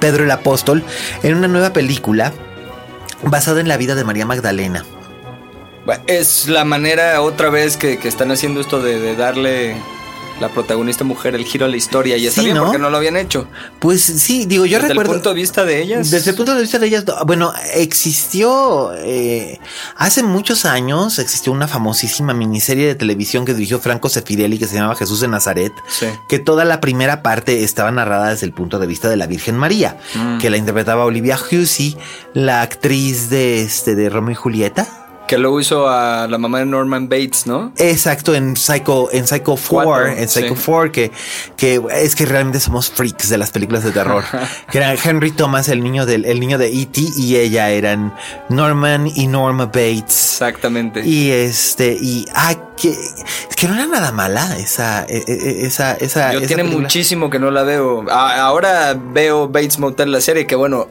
[0.00, 0.82] Pedro el Apóstol
[1.22, 2.32] en una nueva película
[3.22, 4.84] basada en la vida de María Magdalena.
[6.06, 9.76] Es la manera otra vez que, que están haciendo esto de darle
[10.42, 12.64] la protagonista mujer el giro a la historia y está Sí, bien ¿no?
[12.64, 13.46] porque no lo habían hecho.
[13.78, 15.12] Pues sí, digo, yo Desde recuerdo.
[15.12, 16.10] el punto de vista de ellas.
[16.10, 19.58] Desde el punto de vista de ellas, bueno, existió eh,
[19.96, 24.74] hace muchos años, existió una famosísima miniserie de televisión que dirigió Franco Sefirelli que se
[24.74, 26.06] llamaba Jesús de Nazaret, Sí.
[26.28, 29.56] que toda la primera parte estaba narrada desde el punto de vista de la Virgen
[29.56, 30.38] María, Mm.
[30.38, 31.96] que la interpretaba Olivia Hussey,
[32.34, 35.01] la actriz de este de Romeo y Julieta.
[35.32, 37.72] Que luego hizo a la mamá de Norman Bates, ¿no?
[37.78, 40.62] Exacto, en Psycho, en Psycho 4, Cuatro, en Psycho sí.
[40.66, 41.10] 4, que,
[41.56, 44.22] que es que realmente somos freaks de las películas de terror.
[44.70, 47.00] que era Henry Thomas, el niño del, el niño de E.T.
[47.16, 48.14] y ella eran
[48.50, 50.32] Norman y Norma Bates.
[50.32, 51.00] Exactamente.
[51.02, 55.94] Y este, y ah, que, es que no era nada mala esa, e- e- esa,
[55.94, 56.32] esa.
[56.34, 56.82] Yo esa tiene película.
[56.82, 58.04] muchísimo que no la veo.
[58.10, 60.88] A- ahora veo Bates Motel, la serie, que bueno,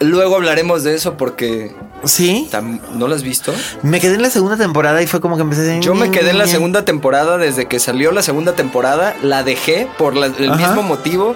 [0.00, 1.74] luego hablaremos de eso porque...
[2.04, 2.50] Sí.
[2.94, 3.54] ¿No la has visto?
[3.82, 6.10] Me quedé en la segunda temporada y fue como que empecé a decir, Yo me
[6.10, 10.26] quedé en la segunda temporada, desde que salió la segunda temporada, la dejé por la-
[10.26, 10.56] el Ajá.
[10.66, 11.34] mismo motivo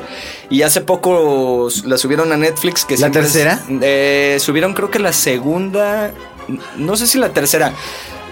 [0.51, 2.85] y hace poco la subieron a Netflix.
[2.85, 3.61] Que ¿La es- tercera?
[3.81, 6.13] eh, subieron creo que la segunda,
[6.77, 7.73] no sé si la tercera,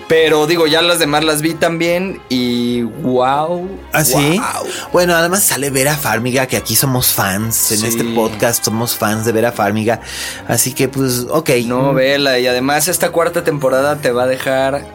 [0.08, 3.68] pero digo, ya las demás las vi también y wow.
[3.92, 4.38] ¿Ah, sí?
[4.38, 4.68] wow.
[4.92, 7.72] Bueno, además sale Vera Farmiga, que aquí somos fans.
[7.72, 7.86] En Sí.
[7.86, 10.00] este podcast somos fans de Vera Farmiga.
[10.46, 11.50] Así que, pues, ok.
[11.66, 14.86] No, vela, y además esta cuarta temporada te va a dejar,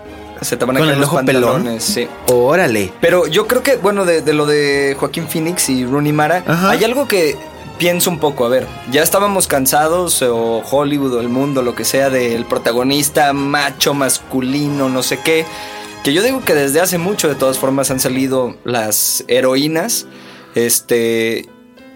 [0.41, 1.43] se te van a caer los ojo pelón.
[1.53, 2.07] pantalones, sí.
[2.27, 2.93] Órale.
[3.01, 6.71] Pero yo creo que, bueno, de, de lo de Joaquín Phoenix y Rooney Mara, Ajá.
[6.71, 7.37] hay algo que
[7.81, 8.45] pienso un poco.
[8.45, 13.33] A ver, ya estábamos cansados, o Hollywood o el mundo, lo que sea, del protagonista
[13.33, 15.45] macho, masculino, no sé qué.
[16.03, 20.05] Que yo digo que desde hace mucho, de todas formas, han salido las heroínas.
[20.53, 21.47] Este.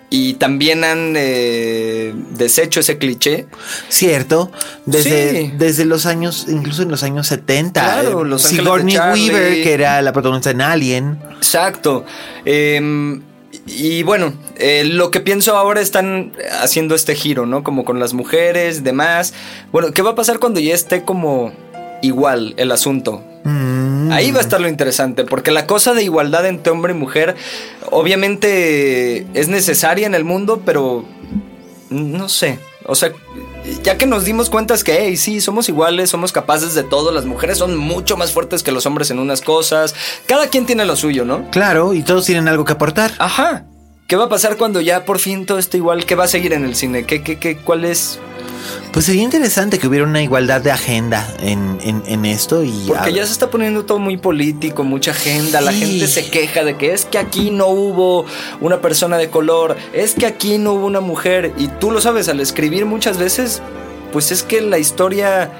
[0.09, 3.45] Y también han eh, deshecho ese cliché.
[3.87, 4.51] Cierto.
[4.87, 5.53] Desde, Sí.
[5.55, 7.79] desde los años, incluso en los años 70.
[7.79, 8.97] Claro, eh, Los Sigourney.
[8.97, 11.19] Weaver, que era la protagonista en Alien.
[11.37, 12.05] Exacto.
[12.43, 13.21] Em,
[13.67, 17.63] y bueno, eh, lo que pienso ahora están haciendo este giro, ¿no?
[17.63, 19.33] Como con las mujeres, demás.
[19.71, 21.51] Bueno, ¿qué va a pasar cuando ya esté como
[22.03, 23.23] igual el asunto?
[23.43, 24.11] Mm.
[24.11, 27.35] Ahí va a estar lo interesante, porque la cosa de igualdad entre hombre y mujer,
[27.89, 31.03] obviamente es necesaria en el mundo, pero
[31.89, 32.59] no sé.
[32.85, 33.11] O sea,
[33.83, 37.11] ya que nos dimos cuenta es que, hey, sí, somos iguales, somos capaces de todo,
[37.11, 40.85] las mujeres son mucho más fuertes que los hombres en unas cosas, cada quien tiene
[40.85, 41.49] lo suyo, ¿no?
[41.51, 43.11] Claro, y todos tienen algo que aportar.
[43.19, 43.65] Ajá.
[44.07, 46.05] ¿Qué va a pasar cuando ya por fin todo esté igual?
[46.05, 47.05] ¿Qué va a seguir en el cine?
[47.05, 48.19] ¿Qué, qué, qué, cuál es?
[48.93, 52.63] Pues sería interesante que hubiera una igualdad de agenda en, en, en esto.
[52.63, 55.59] y Porque ya se está poniendo todo muy político, mucha agenda.
[55.59, 58.25] La gente se queja de que es que aquí no hubo
[58.61, 61.53] una persona de color, es que aquí no hubo una mujer.
[61.57, 63.63] Y tú lo sabes, al escribir muchas veces,
[64.13, 65.51] pues es que la historia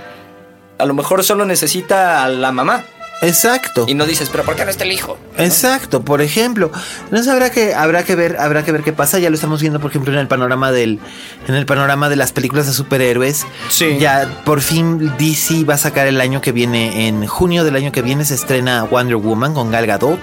[0.77, 2.85] a lo mejor solo necesita a la mamá.
[3.21, 3.85] Exacto.
[3.87, 5.17] Y no dices, pero ¿por qué no está el hijo?
[5.37, 6.71] Exacto, por ejemplo.
[7.05, 9.19] Entonces habrá que, habrá que ver, habrá que ver qué pasa.
[9.19, 10.99] Ya lo estamos viendo, por ejemplo, en el panorama del,
[11.47, 13.45] en el panorama de las películas de superhéroes.
[13.69, 13.97] Sí.
[13.99, 17.91] Ya por fin DC va a sacar el año que viene, en junio del año
[17.91, 20.19] que viene se estrena Wonder Woman con Gal Gadot.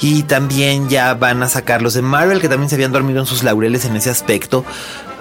[0.00, 3.26] Y también ya van a sacar los de Marvel, que también se habían dormido en
[3.26, 4.64] sus laureles en ese aspecto.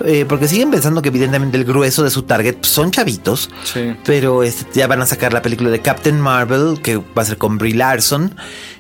[0.06, 3.50] Eh, porque siguen pensando que evidentemente el grueso de su target son chavitos.
[3.64, 3.96] Sí.
[4.06, 7.38] Pero este, ya van a sacar la película de Captain Marvel, que va a ser
[7.38, 8.36] con Brie Larson.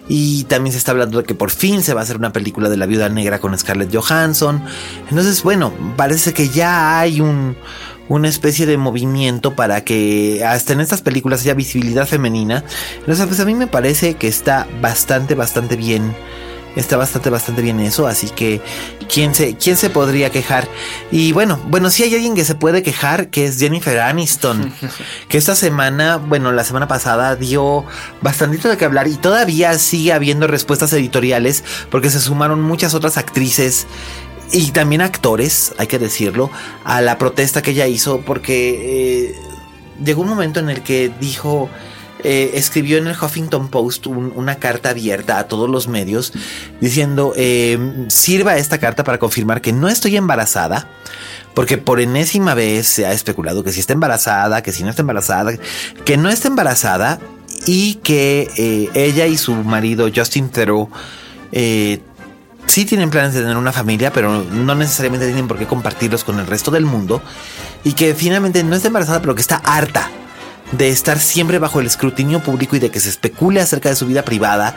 [0.07, 2.69] Y también se está hablando de que por fin se va a hacer una película
[2.69, 4.62] de la viuda negra con Scarlett Johansson.
[5.10, 7.55] Entonces, bueno, parece que ya hay un,
[8.10, 12.63] una especie de movimiento para que hasta en estas películas haya visibilidad femenina.
[12.99, 16.13] Entonces, pues a mí me parece que está bastante, bastante bien.
[16.75, 18.62] Está bastante, bastante bien eso, así que
[19.13, 20.69] ¿quién se, quién se podría quejar?
[21.12, 24.73] Y bueno, bueno, sí hay alguien que se puede quejar, que es Jennifer Aniston,
[25.27, 27.86] que esta semana, bueno, la semana pasada dio
[28.21, 33.17] bastantito de qué hablar y todavía sigue habiendo respuestas editoriales porque se sumaron muchas otras
[33.17, 33.86] actrices
[34.53, 36.49] y también actores, hay que decirlo,
[36.86, 39.36] a la protesta que ella hizo porque eh,
[40.03, 41.69] llegó un momento en el que dijo
[42.23, 46.34] eh, escribió en el Huffington Post un- una carta abierta a todos los medios
[46.79, 47.77] diciendo, eh,
[48.10, 50.88] sirva esta carta para confirmar que no estoy embarazada,
[51.53, 55.01] porque por enésima vez se ha especulado que si está embarazada, que si no está
[55.01, 55.53] embarazada,
[56.05, 57.19] que no está embarazada
[57.65, 60.89] y que eh, ella y su marido Justin Theroux
[62.67, 66.39] sí tienen planes de tener una familia, pero no necesariamente tienen por qué compartirlos con
[66.39, 67.21] el resto del mundo.
[67.84, 70.10] Y que finalmente no está embarazada, pero que está harta
[70.71, 74.05] de estar siempre bajo el escrutinio público y de que se especule acerca de su
[74.07, 74.75] vida privada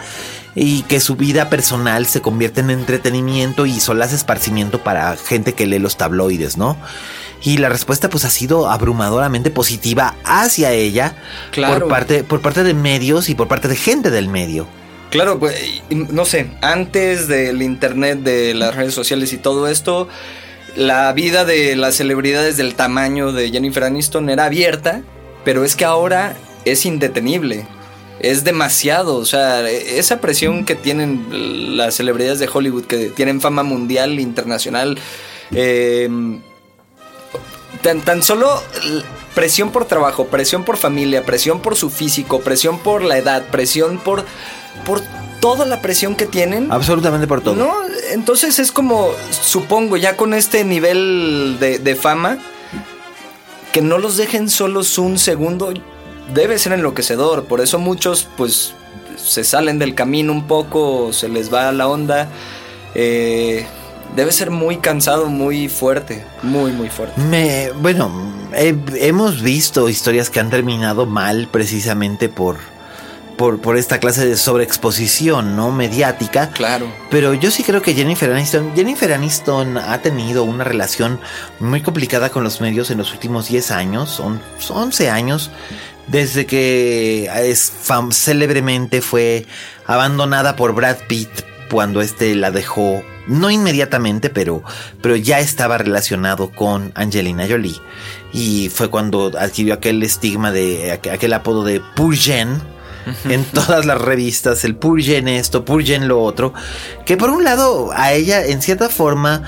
[0.55, 5.67] y que su vida personal se convierte en entretenimiento y solaz esparcimiento para gente que
[5.67, 6.77] lee los tabloides, ¿no?
[7.43, 11.17] Y la respuesta pues ha sido abrumadoramente positiva hacia ella
[11.51, 11.81] Claro.
[11.81, 14.67] por parte por parte de medios y por parte de gente del medio.
[15.11, 15.55] Claro, pues,
[15.91, 20.09] no sé, antes del internet, de las redes sociales y todo esto,
[20.75, 25.03] la vida de las celebridades del tamaño de Jennifer Aniston era abierta,
[25.45, 27.67] pero es que ahora es indetenible.
[28.21, 33.63] Es demasiado, o sea, esa presión que tienen las celebridades de Hollywood, que tienen fama
[33.65, 34.99] mundial, internacional,
[35.53, 36.09] eh,
[37.83, 38.63] tan, tan solo
[39.35, 43.99] presión por trabajo, presión por familia, presión por su físico, presión por la edad, presión
[43.99, 44.25] por,
[44.87, 45.03] por
[45.41, 46.73] toda la presión que tienen.
[46.73, 47.57] Absolutamente por todo.
[47.57, 47.75] No,
[48.13, 52.39] entonces es como, supongo, ya con este nivel de, de fama,
[53.75, 55.75] que no los dejen solos un segundo
[56.33, 57.47] debe ser enloquecedor.
[57.47, 58.73] Por eso muchos, pues,
[59.17, 62.29] se salen del camino un poco, se les va la onda.
[62.95, 63.67] Eh,
[64.15, 67.21] debe ser muy cansado, muy fuerte, muy, muy fuerte.
[67.21, 68.13] Me, bueno,
[68.55, 72.59] hemos visto historias que han terminado mal precisamente por,
[73.37, 75.71] por, por, esta clase de sobreexposición, ¿no?
[75.73, 76.51] Mediática.
[76.51, 76.93] Claro.
[77.11, 81.21] Pero yo sí creo que Jennifer Aniston, Jennifer Aniston ha tenido una relación
[81.61, 85.51] muy complicada con los medios en los últimos 10 años, son 11 años,
[86.07, 87.73] desde que es
[88.13, 89.47] célebremente fue
[89.87, 91.31] abandonada por Brad Pitt
[91.71, 94.63] cuando este la dejó no inmediatamente, pero,
[95.01, 97.81] pero ya estaba relacionado con Angelina Jolie.
[98.33, 102.61] Y fue cuando adquirió aquel estigma de aquel apodo de Purgen
[103.25, 106.53] en todas las revistas, el Purgen esto, Purgen lo otro,
[107.05, 109.43] que por un lado a ella en cierta forma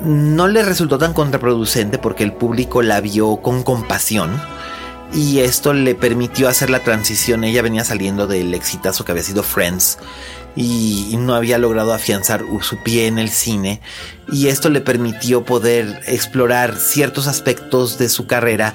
[0.00, 4.40] no le resultó tan contraproducente porque el público la vio con compasión
[5.12, 7.44] y esto le permitió hacer la transición.
[7.44, 9.98] Ella venía saliendo del exitazo que había sido Friends
[10.54, 13.80] y, no había logrado afianzar su pie en el cine
[14.30, 18.74] y esto le permitió poder explorar ciertos aspectos de su carrera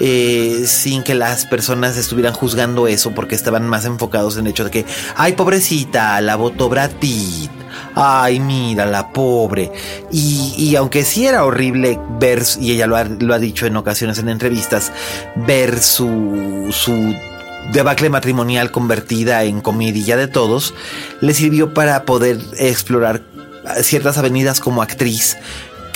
[0.00, 4.64] eh, sin que las personas estuvieran juzgando eso porque estaban más enfocados en el hecho
[4.64, 4.86] de que,
[5.16, 7.50] ay pobrecita, la votó Brad Pitt
[7.96, 9.72] ay, mira, la pobre.
[10.12, 14.18] Y, aunque sí era horrible ver, y ella lo ha, lo ha dicho en ocasiones
[14.18, 14.92] en entrevistas,
[15.34, 17.14] ver su, su
[17.72, 20.74] debacle matrimonial convertida en comidilla de todos,
[21.20, 23.22] le sirvió para poder explorar
[23.82, 25.36] ciertas avenidas como actriz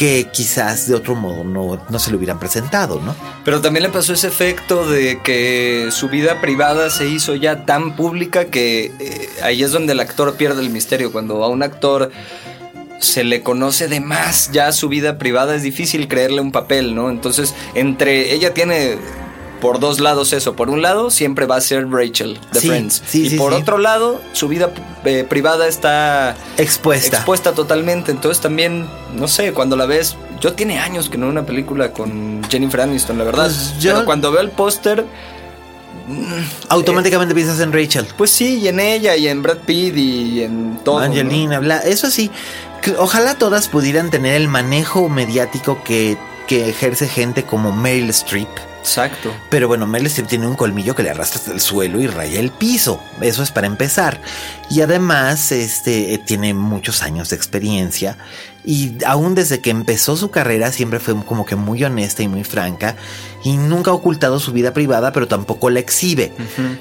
[0.01, 3.14] que quizás de otro modo no, no, se le hubieran presentado, ¿no?
[3.44, 7.96] Pero también le pasó ese efecto de que su vida privada se hizo ya tan
[7.96, 11.12] pública que eh, ahí es donde el actor pierde el misterio.
[11.12, 12.11] Cuando a un actor
[12.98, 17.11] se le conoce de más ya su vida privada es difícil creerle un papel, ¿no?
[17.11, 18.96] Entonces, entre ella tiene
[19.61, 20.57] por dos lados eso.
[20.57, 23.03] Por un lado, siempre va a ser Rachel de Friends.
[23.15, 24.73] y por otro lado, su vida
[25.05, 27.17] eh, privada está expuesta.
[27.17, 28.11] Expuesta totalmente.
[28.11, 31.93] Entonces también, no sé, cuando la ves, yo tiene años que no veo una película
[31.93, 33.45] con Jennifer Aniston, la verdad.
[33.45, 35.05] Pues Pero cuando veo el póster...
[36.09, 38.07] Mm, Automáticamente piensas en Rachel.
[38.17, 40.99] Pues sí, y en ella, y en Brad Pitt, y en todo.
[40.99, 41.79] Angelina, bla.
[41.79, 42.31] Eso sí,
[42.99, 46.17] ojalá todas pudieran tener el manejo mediático que,
[46.49, 48.49] que ejerce gente como Meryl Streep
[48.81, 49.33] Exacto.
[49.51, 52.51] Pero bueno, Mel tiene un colmillo que le arrastra hasta el suelo y raya el
[52.51, 53.01] piso.
[53.20, 54.20] Eso es para empezar.
[54.70, 58.16] Y además, este tiene muchos años de experiencia.
[58.64, 62.43] Y aún desde que empezó su carrera siempre fue como que muy honesta y muy
[62.43, 62.97] franca.
[63.45, 66.33] Y nunca ha ocultado su vida privada, pero tampoco la exhibe.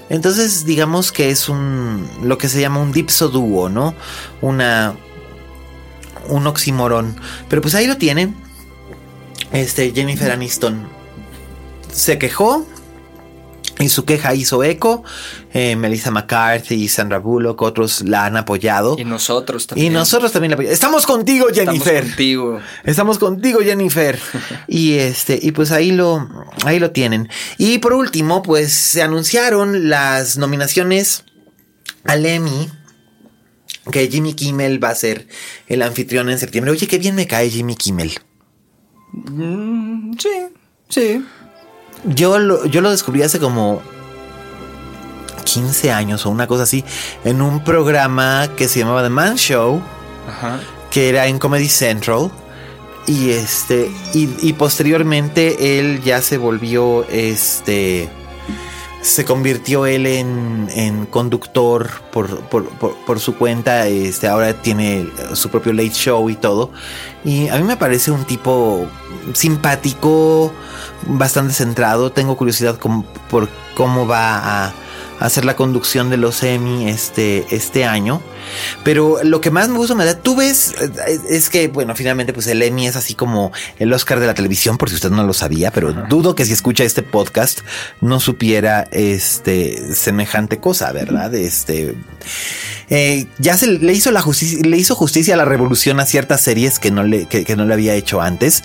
[0.09, 2.09] Entonces, digamos que es un.
[2.23, 3.93] lo que se llama un dipso dúo, ¿no?
[4.41, 4.95] Una.
[6.29, 7.15] un oximorón.
[7.49, 8.35] Pero pues ahí lo tienen.
[9.51, 10.98] Este, Jennifer Aniston
[11.91, 12.65] se quejó
[13.79, 15.03] y su queja hizo eco.
[15.53, 18.97] Eh, Melissa McCarthy y Sandra Bullock, otros la han apoyado.
[18.99, 19.87] Y nosotros también.
[19.87, 20.73] Y nosotros también la apoyamos.
[20.73, 21.95] Estamos contigo, Jennifer.
[21.95, 22.61] Estamos contigo.
[22.83, 24.19] Estamos contigo, Jennifer.
[24.67, 26.29] y este, y pues ahí lo,
[26.65, 27.29] ahí lo tienen.
[27.57, 31.23] Y por último, pues se anunciaron las nominaciones
[32.03, 32.69] al Emmy.
[33.89, 35.27] Que Jimmy Kimmel va a ser
[35.67, 36.71] el anfitrión en septiembre.
[36.71, 38.11] Oye, qué bien me cae Jimmy Kimmel.
[39.13, 40.29] Mm, sí,
[40.89, 41.25] sí.
[42.05, 43.81] Yo lo, yo lo descubrí hace como
[45.49, 46.83] 15 años o una cosa así
[47.23, 49.81] en un programa que se llamaba The Man Show,
[50.91, 52.31] que era en Comedy Central.
[53.07, 58.07] Y este, y, posteriormente él ya se volvió este.
[59.01, 63.87] Se convirtió él en, conductor por, por, su cuenta.
[63.87, 66.71] Este, ahora tiene su propio late show y todo.
[67.25, 68.85] Y a mí me parece un tipo
[69.33, 70.53] simpático,
[71.07, 72.11] bastante centrado.
[72.11, 72.79] Tengo curiosidad
[73.29, 74.73] por cómo va a
[75.19, 78.21] hacer la conducción de los Emmy este, este año.
[78.83, 82.33] Pero lo que más me gusta me da, tú ves, eh, es que, bueno, finalmente,
[82.33, 85.23] pues el Emmy es así como el Oscar de la televisión, por si usted no
[85.23, 87.59] lo sabía, pero dudo que si escucha este podcast
[88.01, 91.33] no supiera este semejante cosa, ¿verdad?
[91.35, 91.95] Este.
[92.91, 96.41] Eh, ya se le hizo la justicia, le hizo justicia a la revolución a ciertas
[96.41, 98.63] series que no le, que, no le había hecho antes.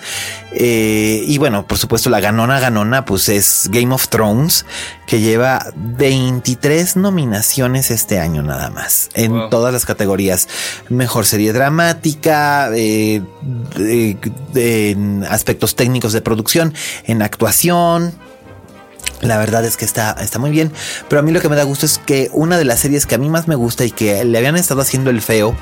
[0.51, 4.65] Eh, y bueno, por supuesto, la ganona ganona, pues es Game of Thrones,
[5.05, 5.67] que lleva
[6.45, 9.09] 23 nominaciones este año nada más.
[9.15, 10.47] En todas las categorías.
[10.89, 13.23] Mejor serie dramática, eh,
[14.53, 16.75] en aspectos técnicos de producción,
[17.05, 18.13] en actuación,
[19.21, 20.71] La verdad es que está, está muy bien.
[21.09, 23.15] Pero a mí lo que me da gusto es que una de las series que
[23.15, 25.55] a mí más me gusta y que le habían estado haciendo el feo,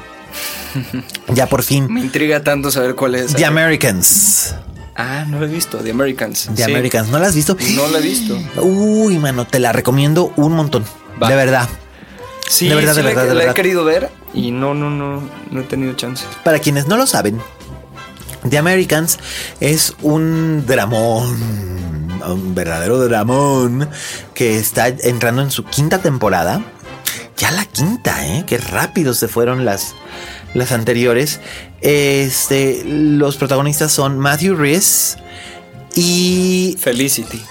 [1.34, 1.88] ya por fin.
[1.90, 3.34] Me intriga tanto saber cuál es.
[3.34, 4.54] The Americans.
[4.96, 6.50] Ah, no lo he visto, The Americans.
[6.56, 7.58] The Americans, ¿no la has visto?
[7.76, 8.38] No la he visto.
[8.62, 10.86] Uy, mano, te la recomiendo un montón.
[11.20, 11.68] De verdad.
[12.48, 15.62] Sí, de verdad, de verdad, la, la he querido ver y no, no, no, no
[15.62, 16.26] he tenido chance.
[16.44, 17.42] Para quienes no lo saben,
[18.50, 19.18] The Americans
[19.60, 21.38] es un dramón,
[22.28, 23.90] un verdadero dramón
[24.34, 26.62] que está entrando en su quinta temporada.
[27.38, 28.44] Ya la quinta, ¿eh?
[28.46, 29.96] Qué rápido se fueron las,
[30.54, 31.40] las anteriores.
[31.82, 35.18] Este, los protagonistas son Matthew Rhys
[35.96, 37.42] y Felicity.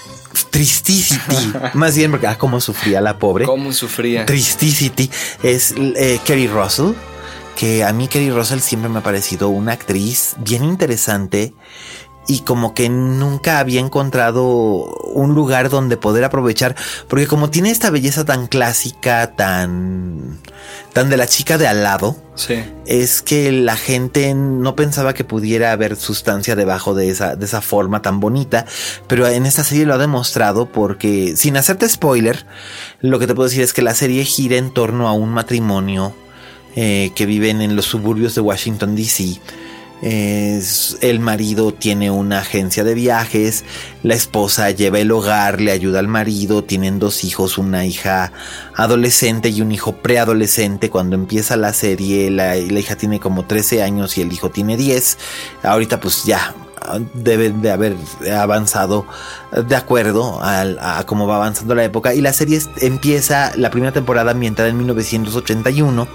[0.49, 3.45] Tristicity, más bien porque ah, cómo sufría la pobre.
[3.45, 4.25] Cómo sufría.
[4.25, 5.09] Tristicity
[5.43, 6.93] es eh, Kerry Russell
[7.55, 11.53] que a mí Kerry Russell siempre me ha parecido una actriz bien interesante
[12.27, 14.43] y como que nunca había encontrado
[15.13, 16.75] un lugar donde poder aprovechar,
[17.07, 20.39] porque como tiene esta belleza tan clásica, tan
[20.93, 22.63] tan de la chica de al lado, sí.
[22.85, 27.61] es que la gente no pensaba que pudiera haber sustancia debajo de esa de esa
[27.61, 28.65] forma tan bonita,
[29.07, 32.45] pero en esta serie lo ha demostrado porque sin hacerte spoiler,
[33.01, 36.15] lo que te puedo decir es que la serie gira en torno a un matrimonio
[36.75, 39.39] eh, que viven en los suburbios de Washington, D.C.
[40.03, 43.63] el marido tiene una agencia de viajes,
[44.03, 48.33] la esposa lleva el hogar, le ayuda al marido, tienen dos hijos, una hija
[48.75, 50.89] adolescente y un hijo preadolescente.
[50.89, 55.17] Cuando empieza la serie, la, hija tiene como 13 años y el hijo tiene 10.
[55.63, 56.53] Ahorita pues ya
[57.13, 57.95] deben de haber
[58.37, 59.05] avanzado
[59.53, 62.13] de acuerdo a, a, cómo va avanzando la época.
[62.13, 66.07] Y la serie empieza la primera temporada ambientada en 1981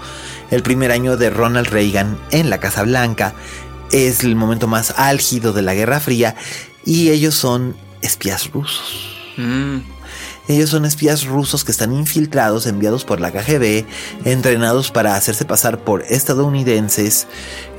[0.51, 3.33] el primer año de Ronald Reagan en la Casa Blanca.
[3.91, 6.35] Es el momento más álgido de la Guerra Fría
[6.85, 9.17] y ellos son espías rusos.
[9.37, 9.79] Mm.
[10.47, 13.85] Ellos son espías rusos que están infiltrados, enviados por la KGB,
[14.25, 17.27] entrenados para hacerse pasar por estadounidenses,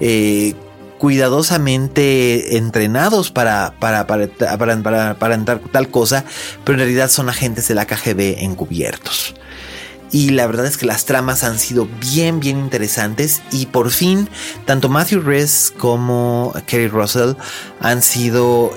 [0.01, 0.55] eh,
[0.99, 6.25] cuidadosamente entrenados para, para, para, para, para tal cosa,
[6.65, 9.35] pero en realidad son agentes de la KGB encubiertos.
[10.13, 13.43] Y la verdad es que las tramas han sido bien, bien interesantes.
[13.53, 14.29] Y por fin,
[14.65, 17.35] tanto Matthew Rhys como Kerry Russell
[17.81, 18.73] han sido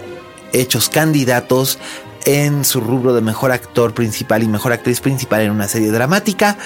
[0.54, 1.80] hechos candidatos
[2.26, 6.58] en su rubro de mejor actor principal y mejor actriz principal en una serie dramática.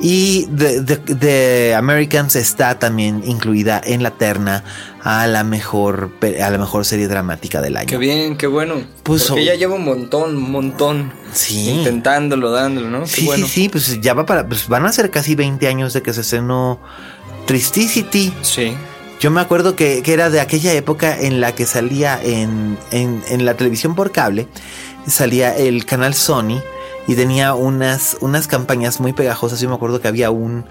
[0.00, 4.64] Y The, Americans está también incluida en la terna
[5.02, 7.86] a la mejor a la mejor serie dramática del año.
[7.86, 8.82] Qué bien, qué bueno.
[9.02, 11.12] Pues Porque ya lleva un montón, un montón.
[11.32, 11.70] Sí.
[11.70, 13.00] Intentándolo, dándolo, ¿no?
[13.02, 13.46] Qué sí, bueno.
[13.46, 16.12] sí, sí, pues ya va para pues van a ser casi 20 años de que
[16.12, 16.80] se estrenó
[17.46, 18.32] Tristicity.
[18.42, 18.74] Sí.
[19.20, 23.22] Yo me acuerdo que, que, era de aquella época en la que salía en, en,
[23.28, 24.48] en la televisión por cable
[25.06, 26.60] salía el canal Sony
[27.06, 29.60] y tenía unas, unas campañas muy pegajosas.
[29.60, 30.64] Yo me acuerdo que había un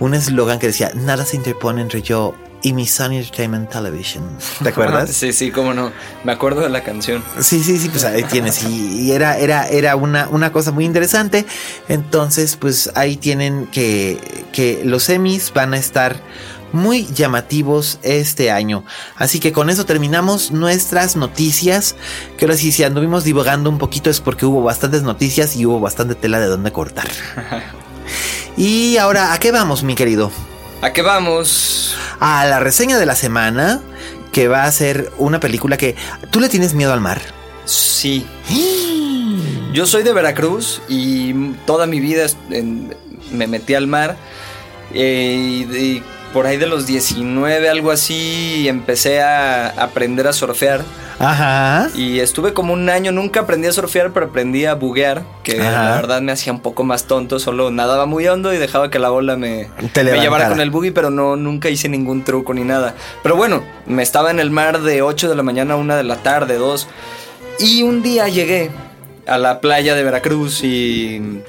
[0.00, 4.24] un eslogan que decía, nada se interpone entre yo y mi Sony Entertainment Television.
[4.62, 5.10] ¿Te acuerdas?
[5.12, 5.92] sí, sí, cómo no.
[6.24, 7.22] Me acuerdo de la canción.
[7.40, 8.64] Sí, sí, sí, pues ahí tienes.
[8.64, 11.46] Y, era, era, era una, una cosa muy interesante.
[11.88, 14.18] Entonces, pues ahí tienen que,
[14.52, 16.16] que los semis van a estar
[16.72, 18.84] muy llamativos este año.
[19.16, 21.96] Así que con eso terminamos nuestras noticias.
[22.36, 25.80] Que ahora sí, si anduvimos divagando un poquito es porque hubo bastantes noticias y hubo
[25.80, 27.08] bastante tela de dónde cortar.
[28.56, 30.30] y ahora, ¿a qué vamos, mi querido?
[30.82, 31.96] ¿A qué vamos?
[32.20, 33.80] A la reseña de la semana,
[34.32, 35.96] que va a ser una película que...
[36.30, 37.20] ¿Tú le tienes miedo al mar?
[37.64, 38.26] Sí.
[39.72, 42.26] Yo soy de Veracruz y toda mi vida
[43.32, 44.16] me metí al mar.
[44.94, 46.02] Eh, y
[46.32, 50.82] por ahí de los 19, algo así, empecé a aprender a surfear.
[51.18, 51.88] Ajá.
[51.94, 55.96] Y estuve como un año, nunca aprendí a surfear, pero aprendí a buguear, que la
[55.96, 59.10] verdad me hacía un poco más tonto, solo nadaba muy hondo y dejaba que la
[59.10, 62.94] ola me, me llevara con el buggy, pero no, nunca hice ningún truco ni nada.
[63.22, 66.04] Pero bueno, me estaba en el mar de 8 de la mañana a 1 de
[66.04, 66.86] la tarde, 2.
[67.60, 68.70] Y un día llegué
[69.26, 71.42] a la playa de Veracruz y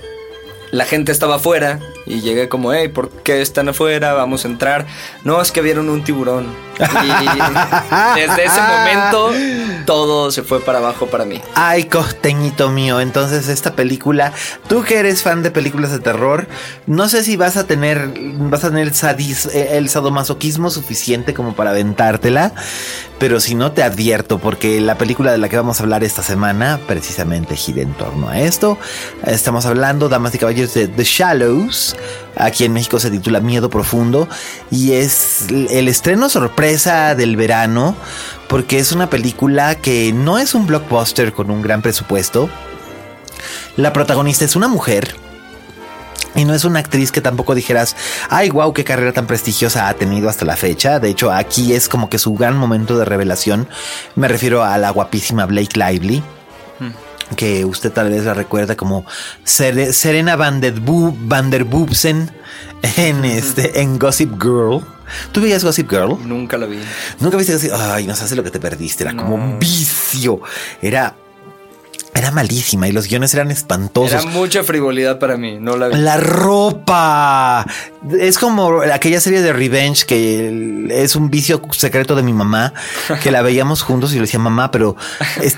[0.71, 4.13] la gente estaba afuera y llegué como, hey, ¿por qué están afuera?
[4.13, 4.85] Vamos a entrar.
[5.23, 6.47] No, es que vieron un tiburón.
[6.79, 6.85] Y
[8.19, 9.31] desde ese momento
[9.85, 11.41] todo se fue para abajo para mí.
[11.55, 13.01] Ay, costeñito mío.
[13.01, 14.33] Entonces esta película,
[14.67, 16.47] tú que eres fan de películas de terror,
[16.85, 21.55] no sé si vas a tener, vas a tener el, sadis, el sadomasoquismo suficiente como
[21.55, 22.53] para aventártela.
[23.19, 26.21] Pero si no, te advierto, porque la película de la que vamos a hablar esta
[26.21, 28.77] semana precisamente gira en torno a esto.
[29.25, 31.95] Estamos hablando, damas y caballeros, de The Shallows.
[32.35, 34.27] Aquí en México se titula Miedo Profundo.
[34.71, 37.95] Y es el estreno sorpresa del verano,
[38.47, 42.49] porque es una película que no es un blockbuster con un gran presupuesto.
[43.75, 45.15] La protagonista es una mujer.
[46.35, 47.95] Y no es una actriz que tampoco dijeras,
[48.29, 50.99] ay, wow, qué carrera tan prestigiosa ha tenido hasta la fecha.
[50.99, 53.67] De hecho, aquí es como que su gran momento de revelación.
[54.15, 56.21] Me refiero a la guapísima Blake Lively
[57.35, 59.05] que usted tal vez la recuerda como
[59.43, 62.31] Serena Van der, Van der Boobsen
[62.95, 64.81] en, este, en Gossip Girl.
[65.31, 66.17] ¿Tú veías Gossip Girl?
[66.25, 66.79] Nunca la vi.
[67.19, 69.03] Nunca viste Gossip Ay, no sabes lo que te perdiste.
[69.03, 70.41] Era como un vicio.
[70.81, 71.15] Era
[72.17, 74.23] era malísima y los guiones eran espantosos.
[74.23, 75.97] Era mucha frivolidad para mí, no la vi.
[75.97, 77.65] La ropa.
[78.19, 82.73] Es como aquella serie de Revenge que es un vicio secreto de mi mamá,
[83.21, 84.95] que la veíamos juntos y le decía, mamá, pero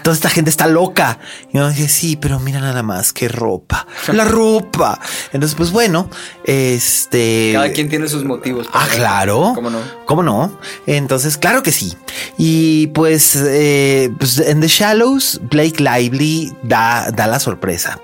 [0.04, 1.20] toda esta gente está loca.
[1.52, 3.88] Y yo decía, sí, pero mira nada más, qué ropa.
[4.12, 5.00] La ropa.
[5.32, 6.10] Entonces, pues bueno,
[6.44, 7.52] este...
[7.54, 8.68] Cada quien tiene sus motivos.
[8.74, 9.52] Ah, claro.
[9.56, 9.80] ¿Cómo no?
[10.06, 10.60] ¿Cómo no?
[10.88, 11.96] Entonces, claro que sí.
[12.38, 18.00] Y pues, eh, pues en The Shallows, Blake Lively da, da la sorpresa.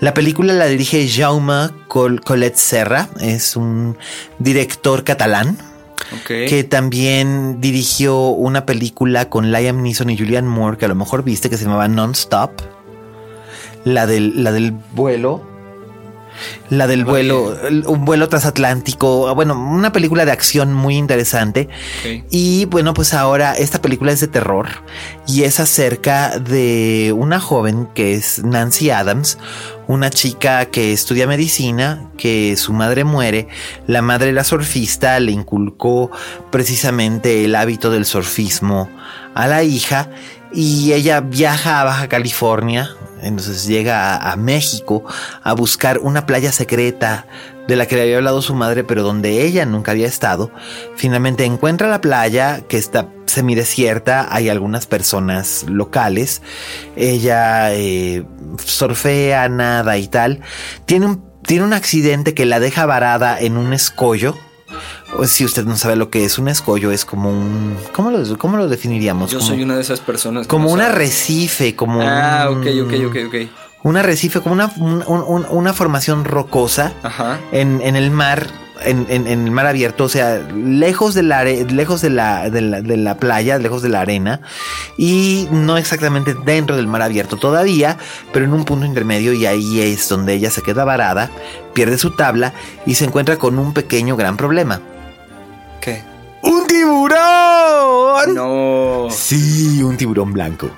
[0.00, 3.96] La película la dirige Jaume Colette Serra, es un
[4.38, 5.58] director catalán.
[6.26, 11.24] Que también dirigió una película con Liam Neeson y Julianne Moore, que a lo mejor
[11.24, 12.52] viste, que se llamaba Non-Stop.
[13.84, 15.55] La del, la del vuelo
[16.70, 17.56] la del vuelo,
[17.86, 21.68] un vuelo transatlántico, bueno, una película de acción muy interesante.
[22.30, 24.68] Y bueno, pues ahora esta película es de terror
[25.26, 29.38] y es acerca de una joven que es Nancy Adams,
[29.88, 33.48] una chica que estudia medicina, que su madre muere,
[33.86, 36.10] la madre era surfista, le inculcó
[36.50, 38.88] precisamente el hábito del surfismo
[39.34, 40.10] a la hija
[40.52, 42.90] y ella viaja a Baja California,
[43.26, 45.04] entonces llega a, México
[45.42, 47.26] a buscar una playa secreta
[47.66, 50.50] de la que le había hablado su madre, pero donde ella nunca había estado.
[50.94, 56.42] Finalmente encuentra la playa que está semidesierta, hay algunas personas locales.
[56.96, 58.24] Ella eh,
[58.64, 60.40] surfea, nada y tal.
[60.86, 64.36] Tiene un, tiene un accidente que la deja varada en un escollo
[65.24, 67.76] si usted no sabe lo que es un escollo, es como un.
[67.92, 69.30] ¿Cómo lo, cómo lo definiríamos?
[69.30, 70.46] Yo soy una de esas personas.
[70.46, 72.02] Como un arrecife, como.
[72.02, 73.34] Ah, ok, ok, ok, ok.
[73.82, 76.92] Un arrecife, como una, una formación rocosa
[77.52, 78.48] En, en el mar
[78.84, 82.82] en, en, el mar abierto, o sea, lejos, de la, lejos de la, de, la,
[82.82, 84.40] de la playa, lejos de la arena,
[84.96, 87.96] y no exactamente dentro del mar abierto todavía,
[88.32, 91.30] pero en un punto intermedio, y ahí es donde ella se queda varada,
[91.74, 92.52] pierde su tabla
[92.84, 94.80] y se encuentra con un pequeño gran problema.
[95.80, 96.02] ¿Qué?
[96.42, 98.34] ¡Un tiburón!
[98.34, 99.08] No.
[99.10, 100.70] Sí, un tiburón blanco.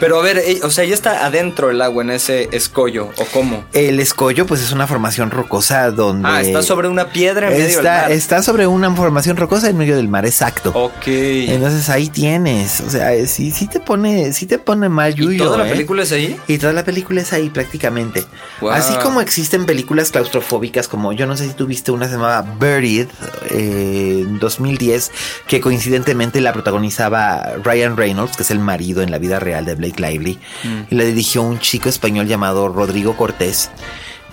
[0.00, 3.24] Pero a ver, eh, o sea, ya está adentro el agua en ese escollo, ¿o
[3.32, 3.64] cómo?
[3.72, 6.28] El escollo, pues es una formación rocosa donde.
[6.28, 8.12] Ah, está sobre una piedra en medio del mar.
[8.12, 10.70] Está sobre una formación rocosa en medio del mar, exacto.
[10.74, 11.06] Ok.
[11.06, 12.80] Entonces ahí tienes.
[12.80, 15.32] O sea, sí, sí te pone, sí te pone mal yuyo.
[15.32, 15.70] ¿Y toda la ¿eh?
[15.70, 16.38] película es ahí?
[16.46, 18.24] Y toda la película es ahí prácticamente.
[18.70, 22.42] Así como existen películas claustrofóbicas, como yo no sé si tú viste una se llamaba
[22.42, 23.08] Buried
[23.50, 25.10] eh, en 2010,
[25.46, 29.74] que coincidentemente la protagonizaba Ryan Reynolds, que es el marido en la vida real de
[29.74, 30.38] Blake Lively.
[30.64, 30.80] Mm.
[30.90, 33.70] Y la dirigió un chico español llamado Rodrigo Cortés,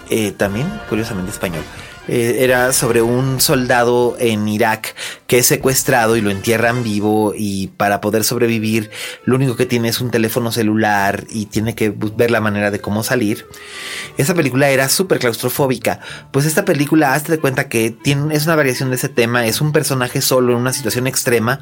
[0.09, 1.63] eh, también curiosamente español.
[2.07, 4.95] Eh, era sobre un soldado en Irak
[5.25, 8.91] que es secuestrado y lo entierran vivo y para poder sobrevivir
[9.23, 12.79] lo único que tiene es un teléfono celular y tiene que ver la manera de
[12.79, 13.47] cómo salir.
[14.17, 15.99] Esa película era súper claustrofóbica.
[16.31, 19.59] Pues esta película, hazte de cuenta que tiene, es una variación de ese tema, es
[19.59, 21.59] un personaje solo en una situación extrema,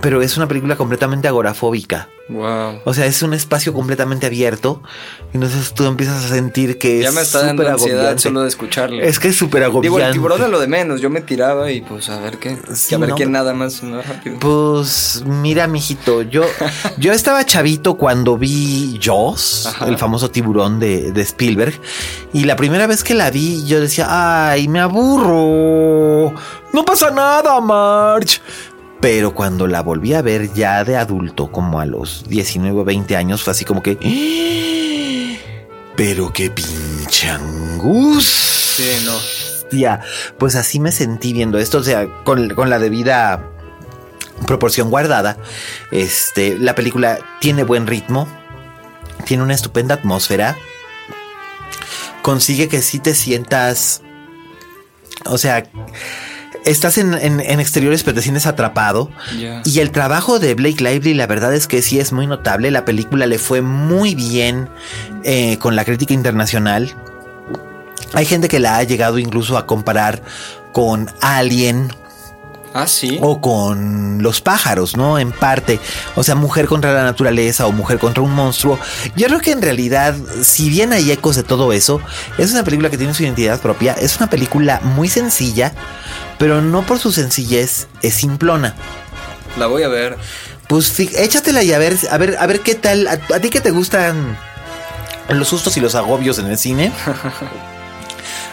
[0.00, 2.08] pero es una película completamente agorafóbica.
[2.28, 2.80] Wow.
[2.84, 4.82] O sea, es un espacio completamente abierto.
[5.32, 9.06] Y entonces tú empiezas a sentir que ya me está dando ansiedad solo de escucharle.
[9.06, 9.96] Es que es súper agobiante.
[9.96, 11.00] Digo, el tiburón es lo de menos.
[11.00, 12.50] Yo me tiraba y pues a ver qué.
[12.50, 14.38] a ver quién nada más, rápido.
[14.38, 16.44] Pues mira, mijito, yo,
[16.98, 21.74] yo estaba chavito cuando vi Jaws, el famoso tiburón de, de Spielberg.
[22.32, 24.06] Y la primera vez que la vi, yo decía,
[24.50, 26.34] ay, me aburro.
[26.72, 28.40] No pasa nada, March.
[29.02, 33.16] Pero cuando la volví a ver ya de adulto, como a los 19 o 20
[33.16, 33.98] años, fue así como que...
[35.96, 38.96] Pero qué pinche angustia.
[38.96, 39.42] Sí, no.
[40.38, 43.50] Pues así me sentí viendo esto, o sea, con, con la debida
[44.46, 45.36] proporción guardada.
[45.90, 48.28] Este, la película tiene buen ritmo,
[49.24, 50.56] tiene una estupenda atmósfera,
[52.22, 54.02] consigue que si te sientas,
[55.24, 55.64] o sea,
[56.64, 59.10] estás en, exteriores pero te sientes atrapado.
[59.64, 62.70] Y el trabajo de Blake Lively, la verdad es que sí es muy notable.
[62.70, 64.68] La película le fue muy bien
[65.24, 66.94] eh, con la crítica internacional.
[68.14, 70.22] Hay gente que la ha llegado incluso a comparar
[70.72, 71.92] con Alien
[72.74, 73.18] Ah, sí.
[73.20, 75.18] O con los pájaros, ¿no?
[75.18, 75.78] En parte.
[76.16, 78.78] O sea, mujer contra la naturaleza o mujer contra un monstruo.
[79.16, 82.00] Yo creo que en realidad, si bien hay ecos de todo eso,
[82.38, 83.92] es una película que tiene su identidad propia.
[83.92, 85.72] Es una película muy sencilla,
[86.38, 88.74] pero no por su sencillez es simplona.
[89.58, 90.16] La voy a ver.
[90.66, 93.06] Pues échatela y a ver, a ver, a ver qué tal.
[93.06, 94.38] ¿A, a ti que te gustan
[95.28, 96.92] los sustos y los agobios en el cine?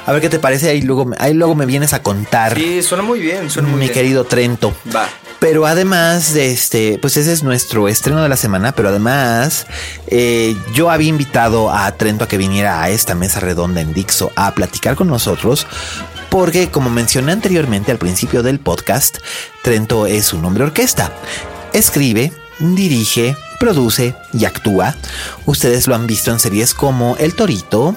[0.09, 2.55] A ver qué te parece, ahí luego, ahí luego me vienes a contar.
[2.55, 4.75] Sí, suena muy bien, suena muy mi querido Trento.
[4.91, 5.07] Va.
[5.37, 9.67] Pero además de este, pues ese es nuestro estreno de la semana, pero además
[10.07, 14.31] eh, yo había invitado a Trento a que viniera a esta mesa redonda en Dixo
[14.35, 15.67] a platicar con nosotros
[16.29, 19.19] porque como mencioné anteriormente al principio del podcast,
[19.61, 21.13] Trento es un hombre orquesta.
[21.71, 24.95] Escribe, dirige, produce y actúa.
[25.45, 27.95] Ustedes lo han visto en series como El Torito,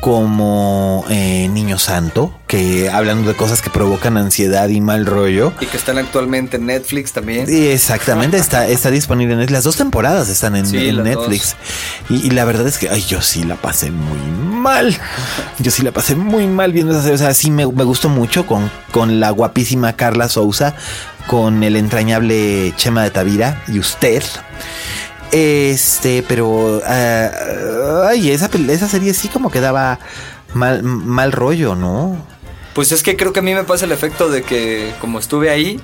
[0.00, 5.52] como eh, Niño Santo, que hablando de cosas que provocan ansiedad y mal rollo.
[5.60, 7.46] Y que están actualmente en Netflix también.
[7.48, 10.70] Y exactamente, está, está disponible en Las dos temporadas están en,
[11.02, 11.56] Netflix.
[12.08, 14.96] Y, la verdad es que, ay, yo sí la pasé muy mal.
[15.58, 17.14] Yo sí la pasé muy mal viendo esa serie.
[17.14, 20.74] O sea, sí me, me gustó mucho con, con la guapísima Carla Sousa,
[21.26, 24.22] con el entrañable Chema de Tavira y usted.
[25.32, 26.78] Este, pero.
[26.78, 29.98] Uh, ay, esa, esa serie sí como que daba
[30.54, 32.16] mal, mal rollo, ¿no?
[32.74, 35.50] Pues es que creo que a mí me pasa el efecto de que como estuve
[35.50, 35.80] ahí,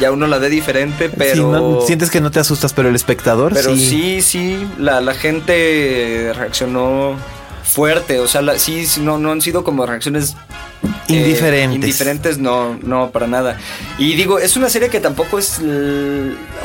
[0.00, 1.80] ya uno la ve diferente, pero...
[1.86, 4.20] sientes que no te asustas, pero el espectador pero sí.
[4.20, 7.14] sí, la, la gente reaccionó
[7.68, 10.36] fuerte, o sea, sí, no, no han sido como reacciones
[11.08, 11.74] Indiferentes.
[11.74, 13.58] indiferentes, no, no, para nada.
[13.98, 15.60] Y digo, es una serie que tampoco es,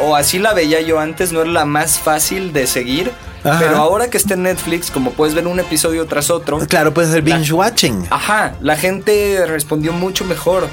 [0.01, 3.11] o así la veía yo antes, no es la más fácil de seguir.
[3.43, 6.59] Pero ahora que está en Netflix, como puedes ver un episodio tras otro.
[6.59, 8.07] Claro, puedes hacer binge watching.
[8.09, 10.69] Ajá, la gente respondió mucho mejor.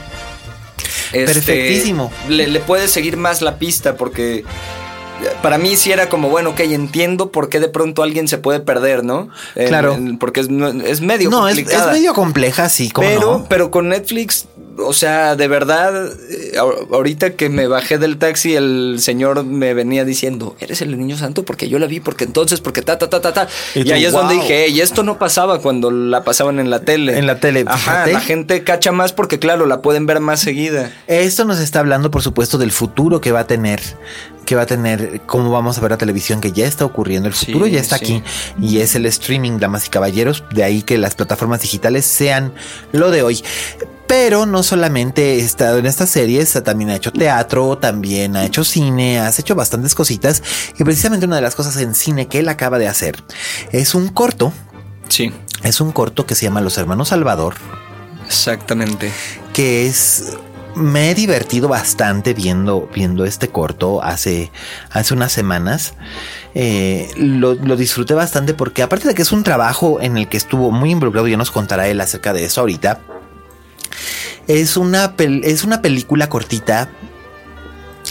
[1.13, 2.13] Este, Perfectísimo.
[2.29, 4.45] Le, le puedes seguir más la pista porque
[5.43, 8.61] para mí sí era como, bueno, ok, entiendo por qué de pronto alguien se puede
[8.61, 9.29] perder, ¿no?
[9.55, 9.97] Claro.
[10.19, 10.49] porque es,
[10.85, 11.57] es medio no, Es,
[11.91, 14.47] medio compleja, sí, como pero, pero con Netflix
[14.79, 20.05] o sea, de verdad, eh, ahorita que me bajé del taxi, el señor me venía
[20.05, 21.45] diciendo, ¿eres el niño santo?
[21.45, 23.49] Porque yo la vi, porque entonces, porque ta, ta, ta, ta, ta.
[23.75, 27.19] Y, ahí es donde dije, y esto no pasaba cuando la pasaban en la tele.
[27.19, 30.93] En la tele, Ajá, la gente cacha más porque, claro, la pueden ver más seguida.
[31.07, 33.81] Esto nos está hablando, por supuesto, del futuro que va a tener
[34.51, 37.29] que va a tener, cómo vamos a ver la televisión que ya está ocurriendo.
[37.29, 38.21] El futuro ya está aquí
[38.61, 40.43] y es el streaming, damas y caballeros.
[40.53, 42.53] De ahí que las plataformas digitales sean
[42.91, 43.45] lo de hoy.
[44.11, 48.65] Pero no solamente he estado en estas series, también ha hecho teatro, también ha hecho
[48.65, 50.43] cine, has hecho bastantes cositas.
[50.77, 53.23] Y precisamente una de las cosas en cine que él acaba de hacer
[53.71, 54.53] es un corto.
[55.09, 55.33] Sí.
[55.63, 57.55] Es un corto que se llama Los Hermanos Salvador.
[58.27, 59.13] Exactamente.
[59.53, 60.37] Que es
[60.75, 64.51] me he divertido bastante viendo, viendo este corto hace,
[64.91, 65.95] hace unas semanas.
[66.57, 70.37] Eh, lo, lo, disfruté bastante porque aparte de que es un trabajo en el que
[70.37, 73.03] estuvo muy involucrado, ya nos contará él acerca de eso ahorita.
[74.47, 76.91] Es una, es una película cortita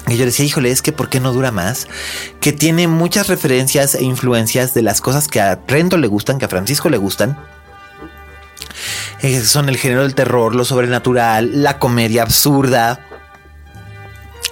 [0.07, 1.87] y yo decía, híjole, es que ¿por qué no dura más?
[2.39, 6.45] Que tiene muchas referencias e influencias de las cosas que a Trento le gustan, que
[6.45, 7.37] a Francisco le gustan.
[9.21, 13.05] Eh, son el género del terror, lo sobrenatural, la comedia absurda,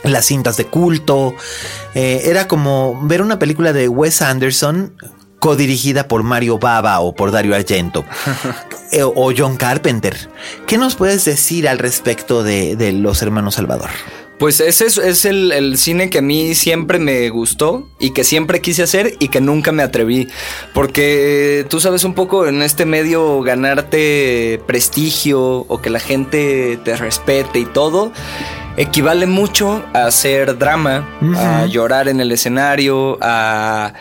[0.04, 1.34] las cintas de culto.
[1.96, 4.94] Eh, era como ver una película de Wes Anderson
[5.40, 8.06] codirigida por Mario Baba o por Dario Argento
[8.92, 10.30] eh, o John Carpenter.
[10.66, 13.90] ¿Qué nos puedes decir al respecto de, Los Hermanos Salvador?
[14.40, 18.84] Pues ese es, el, cine que a mí siempre me gustó y que siempre quise
[18.84, 20.28] hacer y que nunca me atreví.
[20.76, 26.96] Porque tú sabes un poco en este medio ganarte prestigio o que la gente te
[26.96, 28.12] respete y todo
[28.78, 33.94] equivale mucho a hacer drama, a llorar en el escenario, a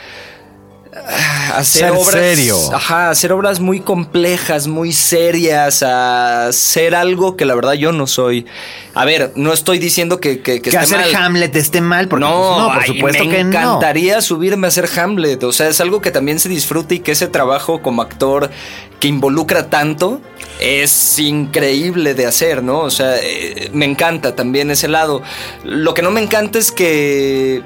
[1.07, 2.13] hacer obras.
[2.13, 2.59] Serio.
[2.75, 8.07] Ajá, hacer obras muy complejas, muy serias, a hacer algo que la verdad yo no
[8.07, 8.47] soy.
[8.95, 12.87] A ver, no estoy diciendo que, que, que, hacer Hamlet esté mal, porque no, pues,
[12.87, 13.51] por supuesto que no.
[13.51, 15.43] Me encantaría subirme a hacer Hamlet.
[15.45, 18.51] O sea, es algo que también se disfruta y que ese trabajo como actor
[18.99, 20.21] que involucra tanto
[20.61, 22.81] es increíble de hacer, ¿no?
[22.81, 25.23] O sea, eh, me encanta también ese lado.
[25.63, 27.63] Lo que no me encanta es que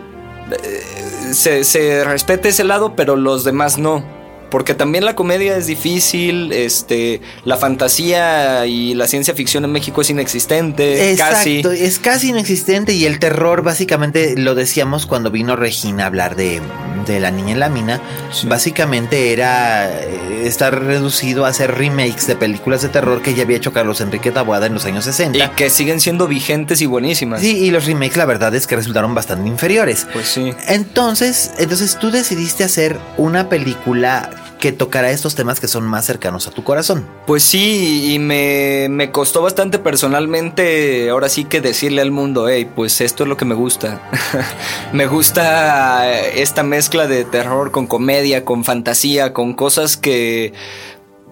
[0.62, 4.19] eh, se, respete ese lado, pero los demás no.
[4.50, 10.00] Porque también la comedia es difícil, este, la fantasía y la ciencia ficción en México
[10.00, 11.10] es inexistente.
[11.10, 16.36] Exacto, es casi inexistente y el terror básicamente lo decíamos cuando vino Regina a hablar
[16.36, 16.60] de,
[17.06, 18.00] de La Niña en la Mina,
[18.44, 23.56] básicamente era eh, estar reducido a hacer remakes de películas de terror que ya había
[23.56, 25.38] hecho Carlos Enrique Taboada en los años 60.
[25.38, 27.40] Y que siguen siendo vigentes y buenísimas.
[27.40, 30.06] Sí, y los remakes la verdad es que resultaron bastante inferiores.
[30.12, 30.52] Pues sí.
[30.68, 34.30] Entonces, entonces tú decidiste hacer una película
[34.60, 37.06] que tocará estos temas que son más cercanos a tu corazón.
[37.26, 42.70] Pues sí, y me, me costó bastante personalmente, ahora sí que decirle al mundo, hey,
[42.76, 44.00] pues esto es lo que me gusta.
[44.92, 50.52] me gusta esta mezcla de terror con comedia, con fantasía, con cosas que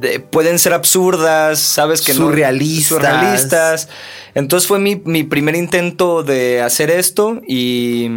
[0.00, 2.90] de- pueden ser absurdas, sabes que Surrealistas.
[2.90, 3.88] no surrealistas.
[4.34, 8.08] Entonces fue mi, mi primer intento de hacer esto y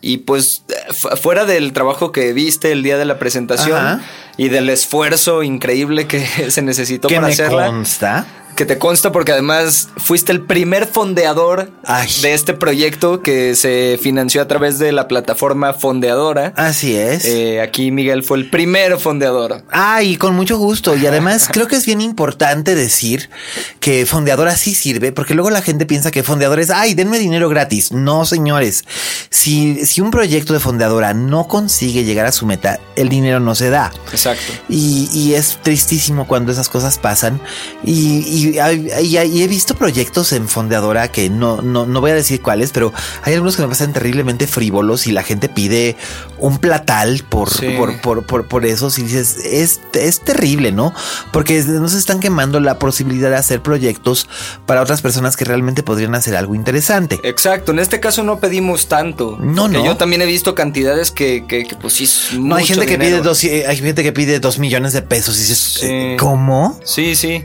[0.00, 0.62] y pues
[0.92, 4.00] fu- fuera del trabajo que viste el día de la presentación Ajá.
[4.38, 7.66] Y del esfuerzo increíble que se necesitó para me hacerla.
[7.66, 8.26] consta.
[8.58, 12.08] Que te consta porque además fuiste el primer fondeador Ay.
[12.22, 16.52] de este proyecto que se financió a través de la plataforma Fondeadora.
[16.56, 17.24] Así es.
[17.24, 19.62] Eh, aquí Miguel fue el primer fondeador.
[19.70, 20.96] Ah, y con mucho gusto.
[20.96, 23.30] Y además creo que es bien importante decir
[23.78, 27.48] que Fondeadora sí sirve, porque luego la gente piensa que Fondeadora es, ay, denme dinero
[27.48, 27.92] gratis.
[27.92, 28.82] No, señores.
[29.30, 33.54] Si, si un proyecto de Fondeadora no consigue llegar a su meta, el dinero no
[33.54, 33.92] se da.
[34.10, 34.52] Exacto.
[34.68, 37.40] Y, y es tristísimo cuando esas cosas pasan.
[37.84, 42.14] Y, y- y- y he visto proyectos en Fondeadora que no, no, no voy a
[42.14, 42.92] decir cuáles, pero
[43.22, 45.96] hay algunos que me pasan terriblemente frívolos y la gente pide
[46.38, 47.70] un platal por, Sí.
[47.76, 48.90] por, por, por, por eso.
[48.90, 50.94] Si dices, es, es terrible, ¿no?
[51.32, 54.28] Porque nos están quemando la posibilidad de hacer proyectos
[54.66, 57.18] para otras personas que realmente podrían hacer algo interesante.
[57.24, 57.72] Exacto.
[57.72, 59.36] En este caso no pedimos tanto.
[59.40, 59.84] No, no.
[59.84, 62.08] Yo también he visto cantidades que, que, que, pues sí.
[62.38, 65.36] No hay gente que pide dos, eh, hay gente que pide dos millones de pesos
[65.36, 66.16] y dices, Sí.
[66.18, 66.78] ¿cómo?
[66.84, 67.44] Sí, sí.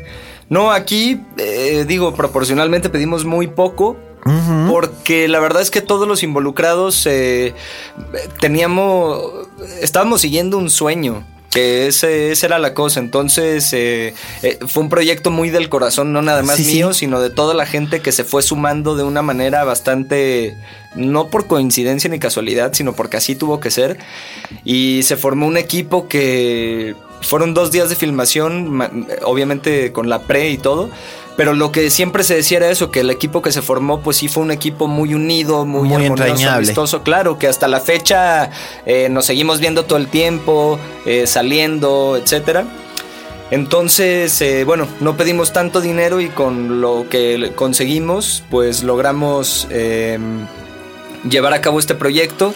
[0.54, 3.98] No, aquí eh, digo, proporcionalmente pedimos muy poco.
[4.70, 7.54] Porque la verdad es que todos los involucrados eh,
[8.40, 9.22] teníamos,
[9.82, 11.26] estábamos siguiendo un sueño.
[11.52, 13.00] Que ese, esa era la cosa.
[13.00, 16.74] Entonces, eh, eh, fue un proyecto muy del corazón, no nada más Sí, sí.
[16.76, 20.58] mío, sino de toda la gente que se fue sumando de una manera bastante,
[20.96, 23.98] no por coincidencia ni casualidad, sino porque así tuvo que ser.
[24.64, 28.92] Y se formó un equipo que fueron dos días de filmación, ma-
[29.24, 30.90] obviamente con la pre y todo.
[31.36, 34.18] Pero lo que siempre se decía era eso, que el equipo que se formó, pues
[34.18, 36.58] sí fue un equipo muy unido, muy, Muy armonioso, entrañable.
[36.68, 37.02] amistoso.
[37.02, 38.52] Claro, que hasta la fecha
[38.86, 42.66] eh, nos seguimos viendo todo el tiempo, eh, saliendo, etcétera.
[43.52, 50.18] Entonces, eh, bueno, no pedimos tanto dinero y con lo que conseguimos, pues logramos eh,
[51.30, 52.54] llevar a cabo este proyecto.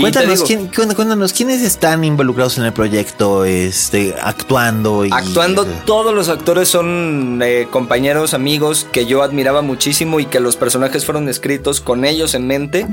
[0.00, 5.04] Cuéntanos, digo, quién- cuént- cuéntanos, ¿quiénes están involucrados en el proyecto, este, actuando?
[5.04, 10.40] Y, Actuando, todos los actores son eh, compañeros, amigos que yo admiraba muchísimo y que
[10.40, 12.86] los personajes fueron escritos con ellos en mente.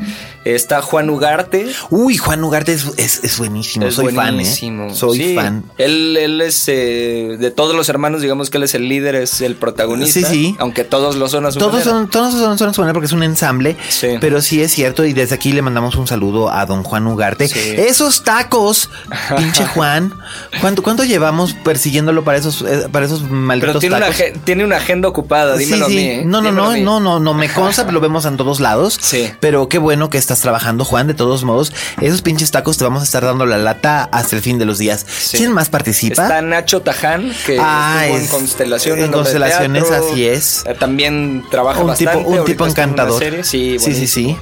[0.46, 1.68] Está Juan Ugarte.
[1.90, 4.84] Uy, Juan Ugarte es, es- es buenísimo, es soy buenísimo.
[4.84, 4.96] fan, ¿eh?
[4.96, 5.64] Soy Sí, fan.
[5.78, 9.42] Él, él es eh, de todos los hermanos, digamos que él es el líder, es
[9.42, 10.20] el protagonista.
[10.20, 10.56] Sí, sí.
[10.60, 11.92] Aunque todos lo son a su Todos manera.
[11.92, 14.08] son, todos son, son a su manera porque es un ensamble, Sí.
[14.20, 17.48] pero sí es cierto y desde aquí le mandamos un saludo a don Juan Ugarte.
[17.48, 17.76] Sí.
[17.78, 18.90] Esos tacos,
[19.38, 20.14] pinche Juan,
[20.62, 24.20] ¿cuánto, cuánto llevamos persiguiéndolo para esos, eh, para esos malditos Pero tiene una, tacos?
[24.22, 26.04] agen- tiene una agenda ocupada, dímelo sí, a mí.
[26.08, 26.24] ¿eh?
[26.26, 28.98] No, no, Dímelo no, no, no, no me consta, pero lo vemos en todos lados.
[29.02, 29.32] Sí.
[29.40, 31.08] Pero qué bueno que estás trabajando, Juan.
[31.08, 31.72] De todos modos,
[32.02, 34.78] esos pinches tacos te vamos a estar dando la lata hasta el fin de los
[34.80, 35.06] días.
[35.32, 36.24] ¿Quién más participa?
[36.24, 39.06] Está Nacho Taján, que Ah, estuvo en es- Constelaciones.
[39.06, 40.10] en Constelaciones, teatro.
[40.12, 40.64] así es.
[40.66, 43.22] Eh, También trabaja Un tipo- un tipo encantador.
[43.44, 44.38] Sí, Sí, sí, sí.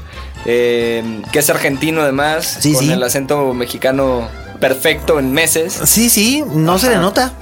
[0.49, 2.91] Eh, que es argentino además, Sí, con sí.
[2.91, 4.27] el acento mexicano
[4.59, 5.77] perfecto en meses.
[5.85, 7.33] Sí, sí, no se le nota.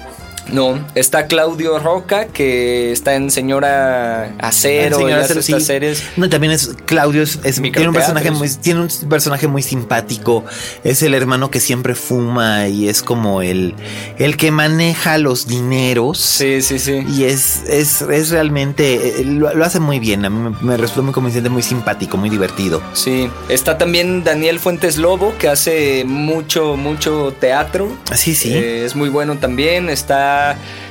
[0.52, 5.66] No, está Claudio Roca, que está en Señora Acero, Señora y hace Cero, estas sí.
[5.66, 6.04] series.
[6.18, 10.44] No, también es Claudio, es, es- tiene un personaje muy, tiene un personaje muy simpático.
[10.84, 13.74] Es el hermano que siempre fuma y es como el,
[14.20, 16.20] el que maneja los dineros.
[16.20, 17.04] Sí, sí, sí.
[17.10, 20.26] Y es, es, es realmente, eh, lo, lo hace muy bien.
[20.26, 22.82] A mí me, me resulta muy convincente, muy simpático, muy divertido.
[22.94, 27.90] Sí, está también Daniel Fuentes Lobo, que hace mucho, mucho teatro.
[28.14, 28.54] Sí, sí.
[28.54, 29.90] Eh, es muy bueno también.
[29.90, 30.35] Está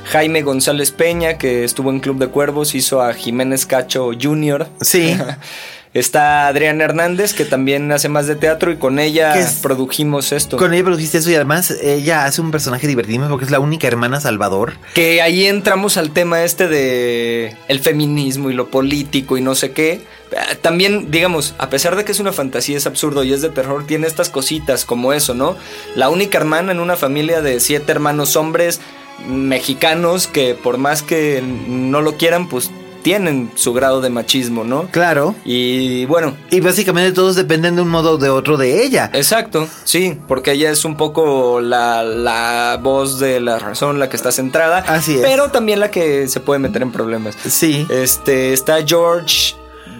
[0.06, 4.66] Jaime González Peña, que estuvo en Club de Cuervos, hizo a Jiménez Cacho Jr.
[4.80, 5.16] Sí.
[5.94, 10.56] Está Adriana Hernández, que también hace más de teatro, y con ella es- produjimos esto.
[10.56, 13.86] Con ella produjiste eso y además ella hace un personaje divertido porque es la única
[13.86, 14.72] hermana Salvador.
[14.94, 19.70] Que ahí entramos al tema este de el feminismo y lo político y no sé
[19.70, 20.00] qué.
[20.62, 23.86] También, digamos, a pesar de que es una fantasía, es absurdo y es de terror,
[23.86, 25.56] tiene estas cositas como eso, ¿no?
[25.94, 28.80] La única hermana en una familia de siete hermanos hombres
[29.28, 32.70] mexicanos que por más que no lo quieran, pues
[33.04, 34.88] tienen su grado de machismo, ¿no?
[34.90, 35.34] Claro.
[35.44, 39.10] Y bueno, Y básicamente todos dependen de un modo o de otro de ella.
[39.12, 44.16] Exacto, sí, porque ella es un poco la, la voz de la razón, la que
[44.16, 44.78] está centrada.
[44.78, 45.20] Así es.
[45.20, 47.36] Pero también la que se puede meter en problemas.
[47.46, 47.86] Sí.
[47.90, 49.54] Este, está George.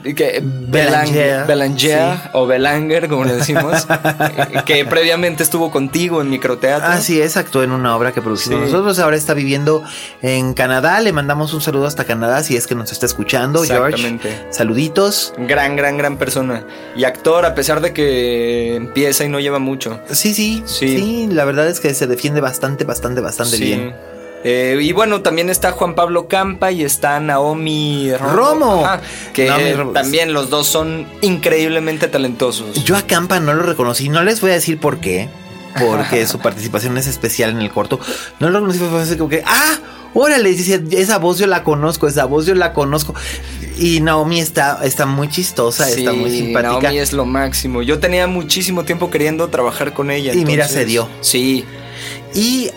[0.04, 3.86] Que, Belanger, Belang- Belanger o Belanger, como le decimos,
[4.20, 6.86] eh, que previamente estuvo contigo en microteatro.
[6.86, 8.66] Así es, actuó en una obra que producimos Sí.
[8.72, 8.98] nosotros.
[8.98, 9.82] Ahora está viviendo
[10.20, 11.00] en Canadá.
[11.00, 13.94] Le mandamos un saludo hasta Canadá si es que nos está escuchando, George.
[13.96, 14.46] Exactamente.
[14.50, 15.32] Saluditos.
[15.38, 16.64] Gran, gran, gran persona.
[16.96, 20.00] Y actor, a pesar de que empieza y no lleva mucho.
[20.10, 21.28] Sí, sí, sí, Sí.
[21.32, 23.64] La verdad es que se defiende bastante, bastante, bastante Sí.
[23.64, 23.94] bien.
[24.44, 28.84] Eh, y bueno, también está Juan Pablo Campa y está Naomi Romo.
[28.84, 29.00] Ajá,
[29.32, 29.92] que Naomi Romo.
[29.92, 32.84] también los dos son increíblemente talentosos.
[32.84, 34.10] Yo a Campa no lo reconocí.
[34.10, 35.30] No les voy a decir por qué.
[35.80, 37.98] Porque su participación es especial en el corto.
[38.38, 38.78] No lo reconocí.
[38.80, 39.78] Fue así como que, ah,
[40.12, 43.14] órale, dice, esa voz yo la conozco, esa voz yo la conozco.
[43.78, 46.80] Y Naomi está, está muy chistosa, está muy simpática.
[46.80, 47.80] Naomi es lo máximo.
[47.80, 50.34] Yo tenía muchísimo tiempo queriendo trabajar con ella.
[50.34, 51.08] Y mira, se dio.
[51.22, 51.64] Sí.
[52.34, 52.70] Y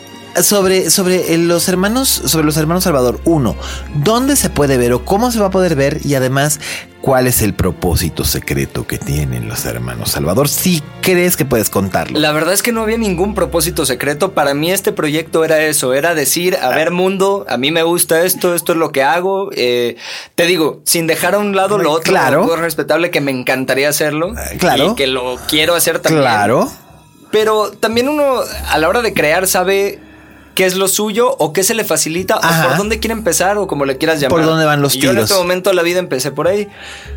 [0.44, 3.56] sobre, sobre eh, los hermanos, sobre los hermanos Salvador, uno,
[3.96, 6.00] ¿dónde se puede ver o cómo se va a poder ver?
[6.06, 6.60] Y además,
[7.02, 10.50] ¿cuál es el propósito secreto que tienen los hermanos Salvador?
[10.50, 12.20] Si crees que puedes contarlo.
[12.20, 14.34] La verdad es que no había ningún propósito secreto.
[14.34, 18.24] Para mí este proyecto era eso, era decir, a ver mundo, a mí me gusta
[18.24, 19.50] esto, esto es lo que hago.
[19.54, 19.96] Eh,
[20.36, 22.46] te digo, sin dejar a un lado lo otro, Claro.
[22.46, 24.34] lo respetable que me encantaría hacerlo.
[24.38, 24.92] Eh, claro.
[24.92, 26.24] Y que lo quiero hacer también.
[26.24, 26.70] Claro.
[27.32, 30.00] Pero también uno a la hora de crear sabe
[30.58, 32.66] qué es lo suyo o qué se le facilita Ajá.
[32.66, 34.38] o por dónde quiere empezar o como le quieras llamar.
[34.40, 35.30] Por dónde van los Y Yo en tiros.
[35.30, 36.68] este momento de la vida empecé por ahí.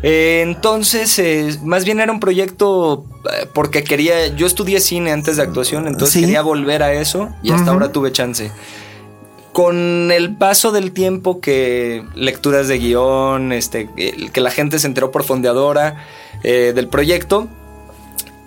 [0.03, 5.37] Eh, entonces, eh, más bien era un proyecto eh, porque quería, yo estudié cine antes
[5.37, 6.21] de actuación, entonces Sí.
[6.21, 8.51] quería volver a eso y hasta ahora tuve chance.
[9.53, 14.85] Con el paso del tiempo que lecturas de guion, este, que que la gente se
[14.85, 16.05] enteró por fondeadora
[16.43, 17.47] eh, del proyecto,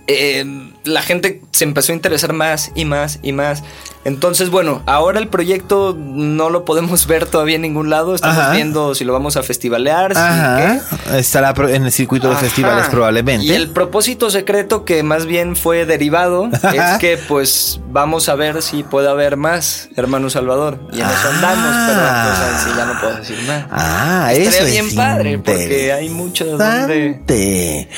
[0.07, 0.45] eh,
[0.85, 3.65] la gente se empezó a interesar más y más y más.
[4.05, 8.15] Entonces, bueno, ahora el proyecto no lo podemos ver todavía en ningún lado.
[8.15, 8.53] Estamos Ajá.
[8.53, 10.15] viendo si lo vamos a festivalear.
[10.15, 10.81] si Ajá.
[11.11, 11.19] qué.
[11.19, 13.47] Estará en el circuito de festivales probablemente.
[13.47, 18.61] Y el propósito secreto que más bien fue derivado es que pues vamos a ver
[18.63, 20.79] si puede haber más hermano Salvador.
[20.93, 23.69] Y en eso andamos, pero pues ahí sí ya no puedo decir nada.
[23.71, 27.89] Ah, Estaría eso es bien padre, porque hay mucho de donde- Interesante.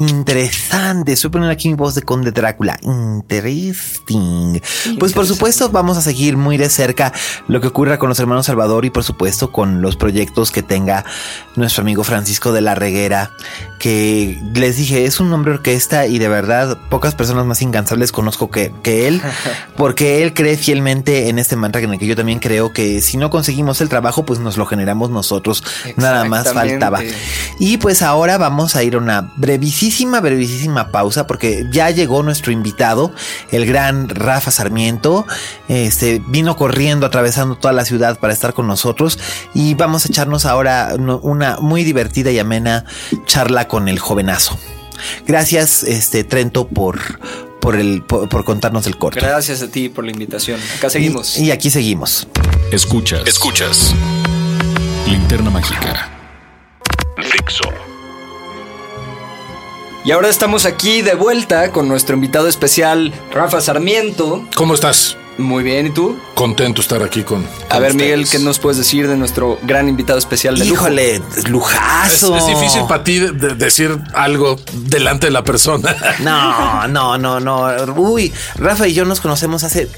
[0.00, 1.12] Interesante.
[1.12, 2.78] Estoy poniendo aquí mi voz de Conde Drácula.
[2.82, 4.60] Interesting.
[4.98, 7.12] Pues por supuesto vamos a seguir muy de cerca
[7.46, 11.04] lo que ocurra con los hermanos Salvador y por supuesto con los proyectos que tenga
[11.56, 13.32] nuestro amigo Francisco de la Reguera,
[13.82, 18.48] que les dije es un nombre orquesta y de verdad pocas personas más incansables conozco
[18.48, 19.20] que, que él,
[19.76, 23.16] porque él cree fielmente en este mantra en el que yo también creo que si
[23.16, 25.64] no conseguimos el trabajo, pues nos lo generamos nosotros.
[25.96, 27.00] Nada más faltaba.
[27.58, 32.52] Y pues ahora vamos a ir a una brevísima, brevísima pausa porque ya llegó nuestro
[32.52, 33.12] invitado,
[33.50, 35.26] el gran Rafa Sarmiento.
[35.66, 39.18] Este vino corriendo, atravesando toda la ciudad para estar con nosotros
[39.54, 42.84] y vamos a echarnos ahora una muy divertida y amena
[43.26, 44.58] charla con el jovenazo.
[45.26, 47.18] Gracias, este Trento, por,
[47.58, 49.18] por, el, por, por contarnos el corto.
[49.18, 50.60] Gracias a ti por la invitación.
[50.76, 51.38] Acá seguimos.
[51.38, 52.28] Y, y aquí seguimos.
[52.70, 53.26] Escuchas.
[53.26, 53.94] Escuchas.
[55.06, 56.10] Linterna mágica.
[57.16, 57.64] Dixo.
[60.04, 64.46] Y ahora estamos aquí de vuelta con nuestro invitado especial, Rafa Sarmiento.
[64.54, 65.16] ¿Cómo estás?
[65.38, 66.16] Muy bien, ¿y tú?
[66.34, 67.46] Contento estar aquí con.
[67.70, 68.28] A ver, Miguel.
[68.28, 70.66] ¿qué nos puedes decir de nuestro gran invitado especial de?
[70.66, 72.36] Híjole, lujazo.
[72.36, 75.96] es difícil para ti de- de decir algo delante de la persona.
[76.20, 77.66] No, no, no, no.
[77.96, 79.88] Uy, Rafa y yo nos conocemos hace,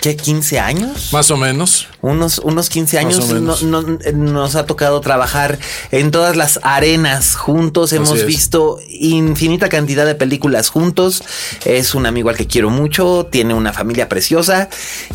[0.00, 0.16] ¿qué?
[0.16, 1.12] ¿15 años?
[1.12, 1.88] Más o menos.
[2.02, 3.32] Unos, unos 15 Más años
[3.62, 5.58] no- no- nos ha tocado trabajar
[5.90, 7.92] en todas las arenas juntos.
[7.92, 11.22] Hemos visto infinita cantidad de películas juntos.
[11.64, 14.49] Es un amigo al que quiero mucho, tiene una familia preciosa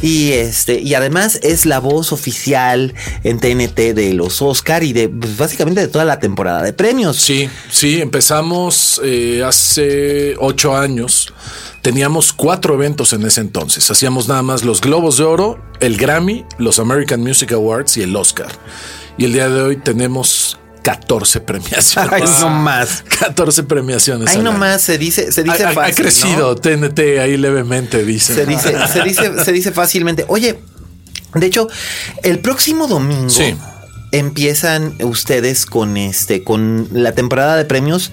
[0.01, 5.09] y este y además es la voz oficial en TNT de los Oscar y de
[5.09, 7.17] pues, básicamente de toda la temporada de premios.
[7.17, 11.33] Sí, sí, empezamos eh, hace ocho años.
[11.81, 13.91] Teníamos cuatro eventos en ese entonces.
[13.91, 18.15] Hacíamos nada más los Globos de Oro, el Grammy, los American Music Awards y el
[18.15, 18.49] Oscar.
[19.17, 22.13] Y el día de hoy tenemos 14 premiaciones.
[22.13, 23.03] Ay, no más.
[23.19, 24.29] 14 premiaciones.
[24.29, 24.51] Ahí al año.
[24.53, 26.01] nomás se dice, se dice Ha, ha- ha fácil, ¿no?
[26.03, 28.35] crecido TNT ahí levemente, dice.
[28.35, 30.25] Se dice, se dice, se dice fácilmente.
[30.27, 30.59] Oye,
[31.33, 31.67] de hecho,
[32.21, 33.29] el próximo domingo.
[33.29, 33.55] Sí.
[34.17, 38.11] Empiezan ustedes con este, con la temporada de premios.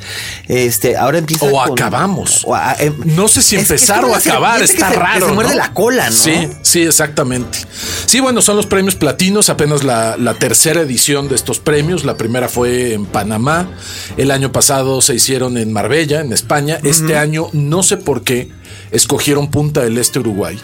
[0.49, 1.47] Este, ahora empieza.
[1.47, 2.43] O con- acabamos.
[2.47, 5.27] o a- em- No sé si empezar o acabar, está que se- que raro.
[5.29, 5.59] se muerde ¿no?
[5.59, 6.17] la cola, ¿no?
[6.17, 7.59] Sí, sí, exactamente.
[8.07, 12.05] Sí, bueno, son los premios platinos, apenas la, la tercera edición de estos premios.
[12.05, 13.69] La primera fue en Panamá.
[14.17, 16.79] El año pasado se hicieron en Marbella, en España.
[16.83, 18.51] Este año, no sé por qué,
[18.93, 20.59] escogieron Punta del Este, Uruguay.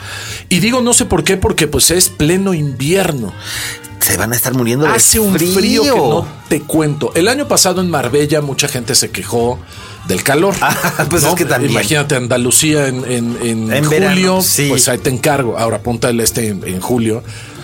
[0.48, 3.32] Y digo no sé por qué, porque pues es pleno invierno.
[4.00, 5.82] Se van a estar muriendo de Hace un frío.
[5.82, 7.12] que no te cuento.
[7.14, 9.58] El año pasado en Marbella mucha gente se quejó
[10.06, 10.54] del calor.
[10.62, 11.72] Ah, pues es que también.
[11.72, 14.66] Imagínate Andalucía en, en, en En julio, verano, sí.
[14.68, 15.58] pues ahí te encargo.
[15.58, 17.22] Ahora Punta del Este en, en julio.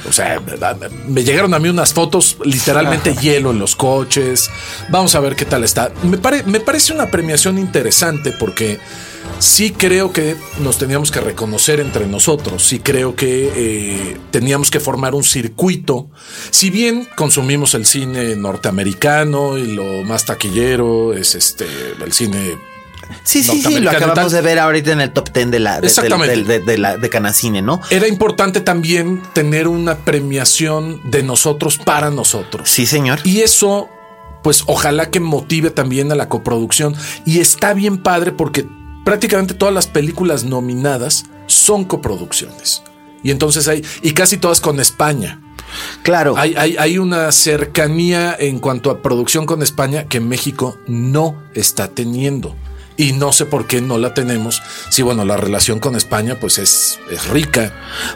[0.08, 0.38] O sea,
[1.08, 4.50] me llegaron a mí unas fotos, literalmente hielo en los coches.
[4.90, 5.92] Vamos a ver qué tal está.
[6.02, 8.78] Me, pare- me parece una premiación interesante porque
[9.38, 12.62] sí creo que nos teníamos que reconocer entre nosotros.
[12.62, 16.08] Sí creo que eh, teníamos que formar un circuito.
[16.50, 21.66] Si bien consumimos el cine norteamericano y lo más taquillero es este
[22.04, 22.58] el cine
[23.22, 25.86] Sí, sí, sí, lo acabamos de ver ahorita en el top 10 de la de,
[25.88, 26.36] Exactamente.
[26.36, 27.82] de, de- de la de Canacine, ¿no?
[27.90, 32.70] Era importante también tener una premiación de nosotros para nosotros.
[32.70, 33.18] Sí, señor.
[33.24, 33.90] Y eso,
[34.42, 36.96] pues ojalá que motive también a la coproducción.
[37.26, 38.66] Y está bien padre porque
[39.04, 42.82] prácticamente todas las películas nominadas son coproducciones.
[43.22, 45.40] Y entonces hay, y casi todas con España.
[46.02, 46.34] Claro.
[46.36, 51.88] Hay, hay, hay una cercanía en cuanto a producción con España que México no está
[51.88, 52.54] teniendo.
[52.96, 54.62] Y no sé por qué no la tenemos.
[54.88, 57.72] Sí, bueno, la relación con España pues es, es rica,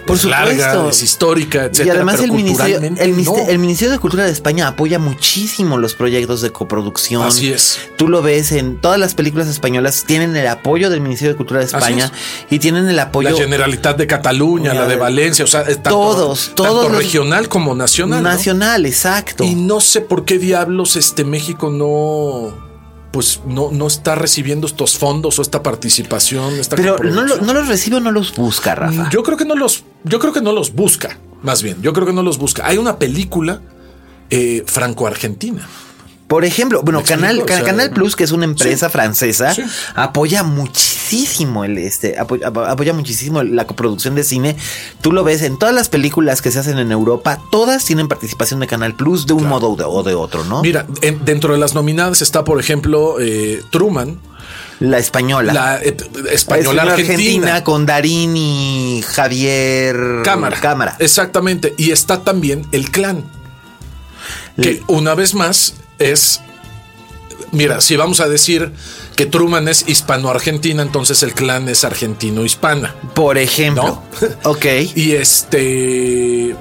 [0.07, 0.91] Por es larga, supuesto.
[0.91, 1.87] es histórica, etc.
[1.87, 3.51] y además el ministerio, culturalmente el, Ministe- no.
[3.51, 7.23] el Ministerio de Cultura de España apoya muchísimo los proyectos de coproducción.
[7.25, 7.79] Así es.
[7.97, 11.59] Tú lo ves en todas las películas españolas, tienen el apoyo del Ministerio de Cultura
[11.59, 12.13] de España
[12.49, 16.47] y tienen el apoyo La Generalitat de Cataluña, la de Valencia, o sea, tanto, Todos,
[16.55, 18.23] tanto todos los- regional como nacional.
[18.23, 18.29] ¿no?
[18.31, 19.43] nacional, exacto.
[19.43, 22.68] Y no sé por qué diablos este México no
[23.19, 27.53] pues no, no está recibiendo estos fondos o esta participación, esta Pero no, lo- no
[27.53, 29.11] los recibe o no los busca, Rafa.
[29.11, 31.83] Yo creo que no los, yo creo que no los busca, más bien.
[31.83, 32.65] Yo creo que no los busca.
[32.65, 33.61] Hay una película
[34.31, 35.67] eh, franco-argentina.
[36.29, 37.03] Por ejemplo, bueno.
[37.03, 39.63] Canal, Canal Plus, que es una empresa sí, francesa, sí.
[39.95, 44.55] apoya muchísimo el este, apo- apo- apoya, muchísimo la coproducción de cine.
[45.01, 48.61] Tú lo ves en todas las películas que se hacen en Europa, todas tienen participación
[48.61, 50.61] de Canal Plus de un modo o de, o de otro, ¿no?
[50.63, 54.21] Mira, en- dentro de las nominadas está, por ejemplo, eh, Truman,
[54.81, 55.53] la española.
[55.55, 55.97] la eh,
[56.31, 57.65] española Es una argentina.
[57.65, 60.61] con Darín y Javier Cámara.
[60.61, 60.97] Cámara.
[60.99, 61.73] Exactamente.
[61.79, 63.25] Y está también el clan.
[64.61, 66.41] Que una vez más es.
[67.53, 68.73] Mira, si vamos a decir
[69.17, 72.95] que Truman es hispano-argentina, entonces el clan es argentino-hispana.
[73.15, 74.03] Por ejemplo.
[74.45, 74.67] Ok.
[74.95, 76.55] Y este.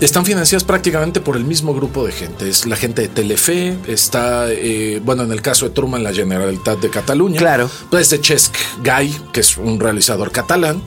[0.00, 2.48] Están financiadas prácticamente por el mismo grupo de gente.
[2.48, 6.80] Es la gente de Telefe, está, eh, bueno, en el caso de Truman, la Generalitat
[6.80, 7.38] de Cataluña.
[7.38, 7.70] Claro.
[7.88, 10.82] Pues de Chesc Gay, que es un realizador catalán.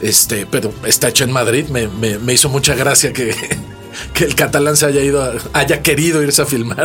[0.00, 1.66] Este, pero está hecho en Madrid.
[1.68, 3.34] Me, me- me hizo mucha gracia que,
[4.12, 6.80] que el catalán se haya ido, a- haya querido irse a filmar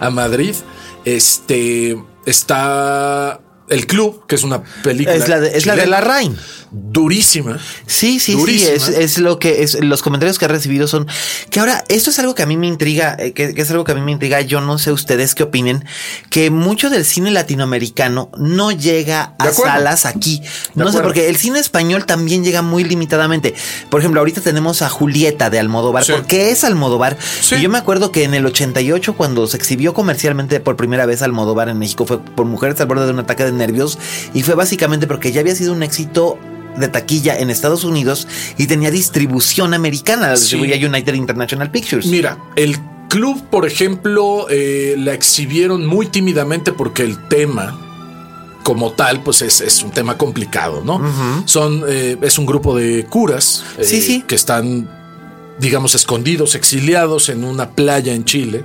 [0.00, 0.54] a, a Madrid.
[1.04, 5.16] Este está el club, que es una película.
[5.16, 6.36] Es la de, es la de la Rain.
[6.72, 7.58] Durísima.
[7.86, 8.78] Sí, sí, Durísima.
[8.78, 11.08] sí, es, es lo que es los comentarios que ha recibido son
[11.50, 13.82] que ahora esto es algo que a mí me intriga, eh, que, que es algo
[13.82, 15.84] que a mí me intriga, yo no sé ustedes qué opinen,
[16.30, 20.42] que mucho del cine latinoamericano no llega a salas aquí.
[20.76, 23.54] No sé, porque el cine español también llega muy limitadamente.
[23.90, 26.12] Por ejemplo, ahorita tenemos a Julieta de Almodóvar, Sí.
[26.12, 27.16] porque es Almodóvar.
[27.40, 27.56] Sí.
[27.56, 31.22] Y yo me acuerdo que en el 88, cuando se exhibió comercialmente por primera vez
[31.22, 33.98] Almodóvar en México, fue por Mujeres al borde de un ataque de nervios,
[34.34, 36.36] y fue básicamente porque ya había sido un éxito
[36.76, 38.26] de taquilla en Estados Unidos
[38.58, 40.42] y tenía distribución americana, la Sí.
[40.42, 42.06] distribuía United International Pictures.
[42.06, 42.76] Mira, el
[43.08, 47.76] club, por ejemplo, eh, la exhibieron muy tímidamente porque el tema
[48.62, 51.00] como tal, pues es, es un tema complicado, ¿no?
[51.46, 54.22] Son, eh, es un grupo de curas eh, Sí, sí.
[54.26, 54.88] que están,
[55.58, 58.64] digamos, escondidos, exiliados en una playa en Chile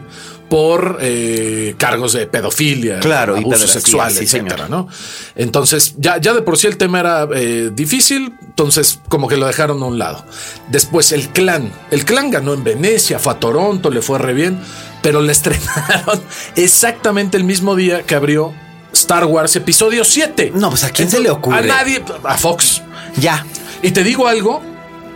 [0.49, 4.87] por eh, cargos de pedofilia, Claro, abuso pederastía, sexual, sí, etcétera, ¿no?
[5.35, 9.47] Entonces, ya, ya de por sí el tema era eh, difícil, entonces como que lo
[9.47, 10.23] dejaron a un lado.
[10.69, 14.59] Después el clan, el clan ganó en Venecia, fue a Toronto, le fue re bien,
[15.01, 16.21] pero le estrenaron
[16.55, 18.53] exactamente el mismo día que abrió
[18.93, 20.51] Star Wars Episodio 7.
[20.55, 21.57] No, pues, ¿a quién se le ocurre?
[21.57, 22.81] A nadie, a Fox.
[23.17, 23.45] Ya.
[23.81, 24.61] Y te digo algo,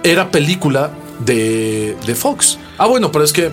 [0.04, 2.58] era película de, de Fox.
[2.78, 3.52] Ah, bueno, pero es que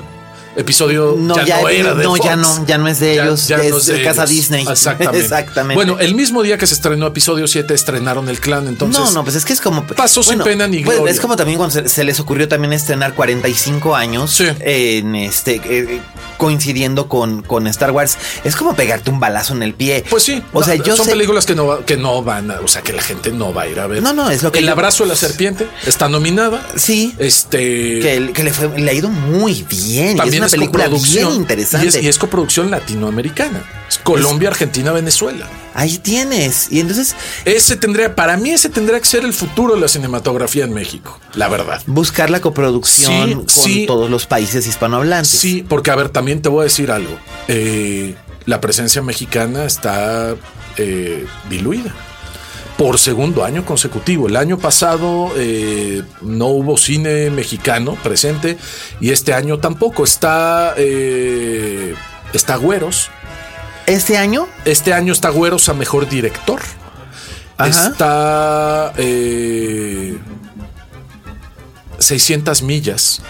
[0.57, 2.25] Episodio No, ya, ya- no era de no, Fox.
[2.25, 4.67] ya no, ya no es de ellos, es de Casa Disney.
[4.71, 5.21] Exactamente.
[5.21, 5.75] Exactamente.
[5.75, 8.99] Bueno, el mismo día que se estrenó episodio 7 estrenaron el clan, entonces.
[9.01, 9.87] no, no, pues es que es como.
[9.87, 11.13] Pasó sin pena ni pues, gloria.
[11.13, 14.47] Es como también cuando se, se les ocurrió también estrenar 45 años Sí.
[14.61, 15.61] en este.
[15.65, 16.01] eh,
[16.37, 18.17] coincidiendo con, con Star Wars.
[18.45, 20.05] Es como pegarte un balazo en el pie.
[20.09, 22.61] Pues sí, O sea, no, yo son sé- películas que no, que no van a,
[22.61, 24.03] o sea, que la gente no va a ir a ver.
[24.03, 26.67] No, no, es lo que El yo- abrazo de la serpiente está nominada.
[26.77, 27.15] Sí.
[27.19, 27.59] Este.
[28.01, 30.13] Que, que le, fue- le ha ido muy bien.
[30.13, 31.87] y también es una es película bien interesante.
[31.87, 33.63] Y es, y es coproducción latinoamericana.
[33.89, 35.47] Es Colombia, Argentina, Venezuela.
[35.75, 36.69] Ahí tienes.
[36.73, 40.65] Y entonces Ese tendría, para mí, ese tendría que ser el futuro de la cinematografía
[40.65, 41.83] en México, la verdad.
[41.87, 43.85] buscar la coproducción Sí, con sí.
[43.87, 45.31] todos los países hispanohablantes.
[45.39, 47.17] Sí, porque a ver, también te voy a decir algo.
[47.49, 50.35] Eh, la presencia mexicana está
[50.77, 51.95] eh, diluida
[52.77, 54.29] por segundo año consecutivo.
[54.29, 58.59] El año pasado eh, no hubo cine mexicano presente
[59.01, 60.05] y este año tampoco.
[60.05, 61.95] Está, eh,
[62.33, 63.11] está Güeros.
[63.87, 66.61] Este año, Este año está Güeros a mejor director.
[67.57, 67.89] Ajá.
[67.89, 70.19] Está eh,
[71.99, 73.23] 600 millas.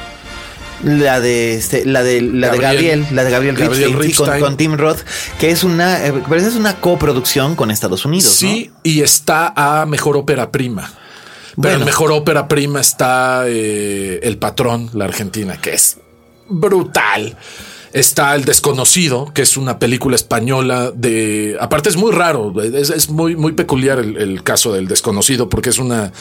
[0.86, 3.00] La de este, la de la de Gabriel.
[3.00, 4.40] Gabriel, la de Gabriel, Gabriel Ripstein, sí, con, Ripstein.
[4.40, 5.00] con Tim Roth,
[5.40, 8.32] que es una, eh, esa es una coproducción con Estados Unidos.
[8.32, 10.82] Sí, y está a mejor ópera prima.
[10.82, 11.00] Pero
[11.56, 11.78] Bueno.
[11.78, 15.96] en mejor ópera prima está eh, El Patrón, la Argentina, que es
[16.48, 17.36] brutal.
[17.96, 21.56] Está El Desconocido, que es una película española de.
[21.58, 22.52] Aparte, es muy raro.
[22.60, 26.12] Es, es muy, muy peculiar el, el caso del Desconocido, porque es una.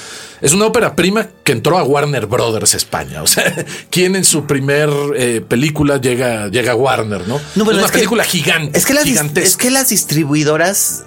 [0.42, 3.22] Es una ópera prima que entró a Warner Brothers España.
[3.22, 3.54] O sea,
[3.90, 7.42] ¿quién en su primer eh, película llega, llega a Warner, no?
[7.56, 8.78] No, bueno, es una es que- película gigante.
[8.80, 11.04] Es que las, es que las distribuidoras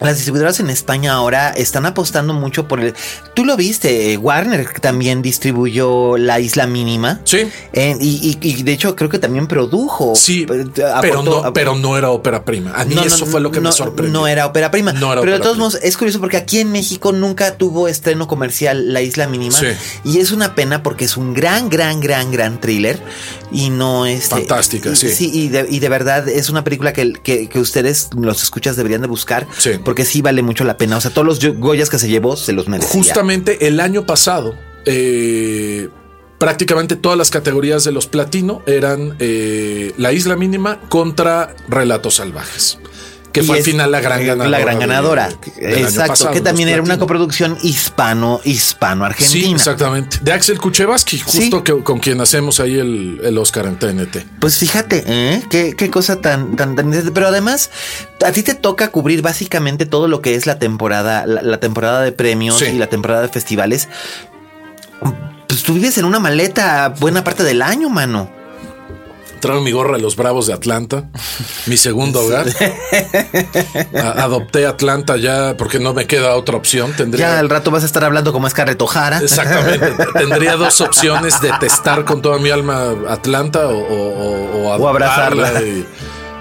[0.00, 2.94] las distribuidoras en España ahora están apostando mucho por el.
[3.34, 7.20] Tú lo viste, eh, Warner también distribuyó La Isla Mínima.
[7.24, 7.48] Sí.
[7.72, 10.14] Eh, y, y- y de hecho creo que también produjo.
[10.16, 12.72] Sí, eh, pero aportó- no, pero no era ópera prima.
[12.74, 14.12] A mí No, no, eso fue lo que me sorprendió.
[14.20, 14.92] No era ópera prima.
[14.92, 15.66] No era pero de ópera todos prima.
[15.68, 19.58] modos, es curioso porque aquí en México nunca tuvo estreno comercial La Isla Mínima.
[19.58, 19.66] Sí.
[20.04, 23.00] Y es una pena porque es un gran, gran, gran, gran thriller.
[23.50, 24.28] Y no es.
[24.28, 25.10] Fantástica, sí.
[25.10, 28.76] Sí, y de, y de verdad es una película que, que, que ustedes, los escuchas,
[28.76, 29.46] deberían de buscar.
[29.58, 29.72] Sí.
[29.84, 30.96] Porque sí vale mucho la pena.
[30.96, 32.92] O sea, todos los Goyas que se llevó se los merecía.
[32.92, 34.54] Justamente el año pasado,
[34.84, 35.88] eh,
[36.38, 42.78] prácticamente todas las categorías de los platino eran eh, La Isla Mínima contra Relatos Salvajes.
[43.40, 44.48] Que fue al final la gran ganadora.
[44.50, 45.28] La gran ganadora.
[45.60, 46.08] Exacto.
[46.12, 49.46] pasado, que también era una coproducción hispano, hispano-argentina.
[49.46, 50.18] Sí, exactamente.
[50.22, 51.50] De Axel Kuchevaski, justo Sí.
[51.64, 54.24] que- con quien hacemos ahí el, el Oscar en TNT.
[54.40, 55.42] Pues fíjate, ¿eh?
[55.50, 56.74] Qué, qué cosa tan, tan.
[57.14, 57.70] Pero además,
[58.24, 62.02] a ti te toca cubrir básicamente todo lo que es la temporada, la, la temporada
[62.02, 62.66] de premios Sí.
[62.66, 63.88] y la temporada de festivales.
[65.48, 68.30] Pues tú vives en una maleta buena parte del año, mano.
[69.40, 71.04] Traigo mi gorra de los Bravos de Atlanta,
[71.66, 72.46] mi segundo hogar.
[74.02, 76.92] A- adopté Atlanta ya porque no me queda otra opción.
[76.96, 79.18] Tendría, Ya al rato vas a estar hablando como Scarlett O'Hara.
[79.18, 79.92] Exactamente.
[80.14, 85.60] Tendría dos opciones de testar con toda mi alma Atlanta o, o, o O abrazarla.
[85.62, 85.86] y,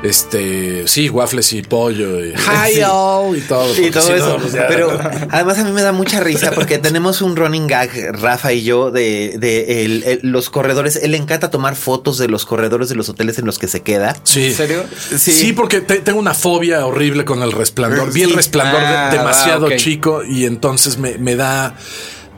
[0.04, 2.80] este, sí, waffles y pollo y, Sí.
[2.80, 3.34] Y todo.
[3.36, 4.38] Y porque todo si no, eso.
[4.42, 5.00] pues Pero
[5.32, 8.92] además a mí me da mucha risa porque tenemos un running gag, Rafa y yo,
[8.92, 10.98] de, de el- el- los corredores.
[10.98, 13.82] Él le encanta tomar fotos de los corredores de los hoteles en los que se
[13.82, 14.16] queda.
[14.24, 14.46] Sí.
[14.48, 14.84] ¿En serio?
[15.18, 18.12] Sí, porque te- tengo una fobia horrible con el resplandor.
[18.14, 18.36] Vi el Sí.
[18.36, 19.76] resplandor de- Ah, demasiado ok.
[19.78, 21.76] chico y entonces me, me da.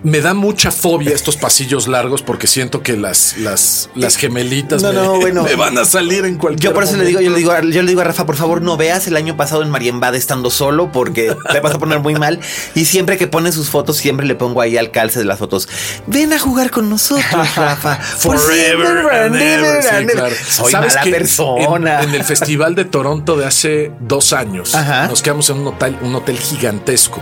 [0.02, 4.94] Me da mucha fobia estos pasillos largos porque siento que las, las, las gemelitas No,
[4.94, 5.44] me, no, bueno.
[5.44, 7.62] me van a salir en cualquier Yo por eso le digo, yo le digo, a-
[7.62, 10.52] yo le digo a Rafa, por favor, no veas el año pasado en Mariembad estando
[10.52, 12.40] solo porque te vas a poner muy mal.
[12.76, 15.68] Y siempre que pone sus fotos, siempre le pongo ahí al calce de las fotos.
[16.08, 17.26] Ven a jugar con nosotros,
[17.58, 17.98] Rafa.
[17.98, 20.36] Forever and ever, sí, claro.
[20.48, 21.12] Soy ¿Sabes mala qué?
[21.12, 22.02] persona.
[22.04, 25.08] En, en el Festival de Toronto de hace dos años, Ajá.
[25.08, 27.22] nos quedamos en un hotel, un hotel gigantesco,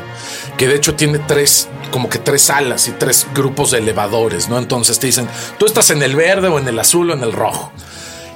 [0.58, 4.58] que de hecho tiene tres, como que tres salas y tres grupos de elevadores, ¿no?
[4.58, 5.28] Entonces te dicen,
[5.58, 7.72] tú estás en el verde o en el azul o en el rojo.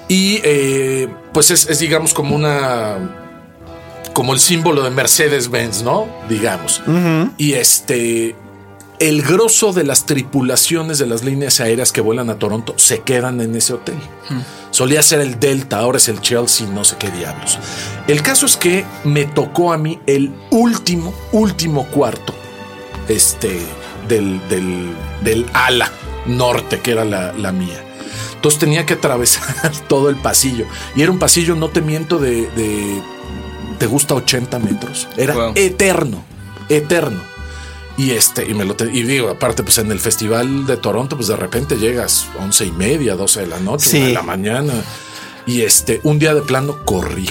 [0.07, 2.97] Y eh, pues es, es, digamos, como una
[4.13, 6.07] como el símbolo de Mercedes-Benz, ¿no?
[6.27, 6.81] Digamos.
[7.37, 8.35] Y este,
[8.99, 13.41] el grosso de las tripulaciones de las líneas aéreas que vuelan a Toronto se quedan
[13.41, 13.95] en ese hotel.
[14.71, 17.57] Solía ser el Delta, ahora es el Chelsea, no sé qué diablos.
[18.07, 22.33] El caso es que me tocó a mí el último, último cuarto
[23.07, 23.59] este,
[24.07, 24.89] del, del,
[25.23, 25.91] del ala
[26.25, 27.81] norte, que era la, la mía.
[28.35, 30.65] Entonces tenía que atravesar todo el pasillo.
[30.95, 33.01] Y era un pasillo, no te miento, de, de
[33.79, 35.07] ¿te gusta 80 metros?
[35.17, 35.51] Era Wow.
[35.55, 36.23] eterno,
[36.69, 37.21] eterno.
[37.97, 41.17] Y este, y me lo te- y digo, aparte, pues en el festival de Toronto,
[41.17, 43.97] pues de repente llegas once y media, 12 de la noche, Sí.
[43.97, 44.73] una de la mañana.
[45.51, 47.29] Y este, un día de plano corrí.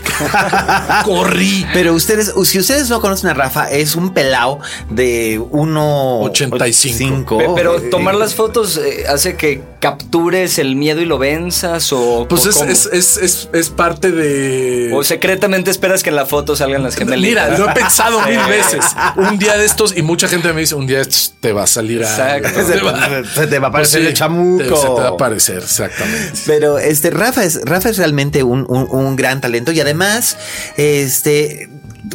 [1.05, 1.67] corrí.
[1.73, 4.59] Pero ustedes, si ustedes no conocen a Rafa, es un pelao
[4.91, 7.39] de 1.85.
[7.39, 11.93] Pe- Pero Eh, tomar las fotos eh, hace que captures el miedo y lo venzas
[11.93, 12.27] o...
[12.29, 14.91] Pues o es, es, es, es, es parte de.
[14.95, 17.49] O secretamente esperas que en la foto salgan las gemelitas.
[17.51, 18.85] Mira, lo he pensado mil veces.
[19.17, 21.67] Un día de estos, y mucha gente me dice: un día ch, te va a
[21.67, 22.11] salir a.
[22.11, 22.49] Exacto.
[22.67, 24.63] Se te- se te va a aparecer el chamuco.
[24.65, 26.33] te- Se te va a aparecer, exactamente.
[26.47, 30.37] Pero este Rafa es Rafa es realmente un, un- un gran talento y además
[30.77, 31.69] este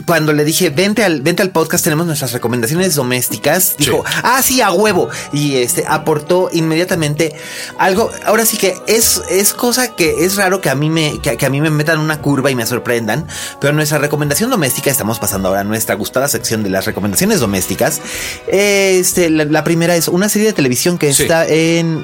[0.06, 4.14] cuando le dije vente al vente al podcast tenemos nuestras recomendaciones domésticas dijo Sí.
[4.24, 7.36] ah sí a huevo y este aportó inmediatamente
[7.78, 11.38] algo ahora sí que es es cosa que es raro que a mí me que,
[11.38, 13.28] que a mí me metan una curva y me sorprendan
[13.62, 18.02] pero nuestra recomendación doméstica estamos pasando ahora a nuestra gustada sección de las recomendaciones domésticas
[18.48, 21.24] este la, la primera es una serie de televisión que Sí.
[21.24, 22.02] está en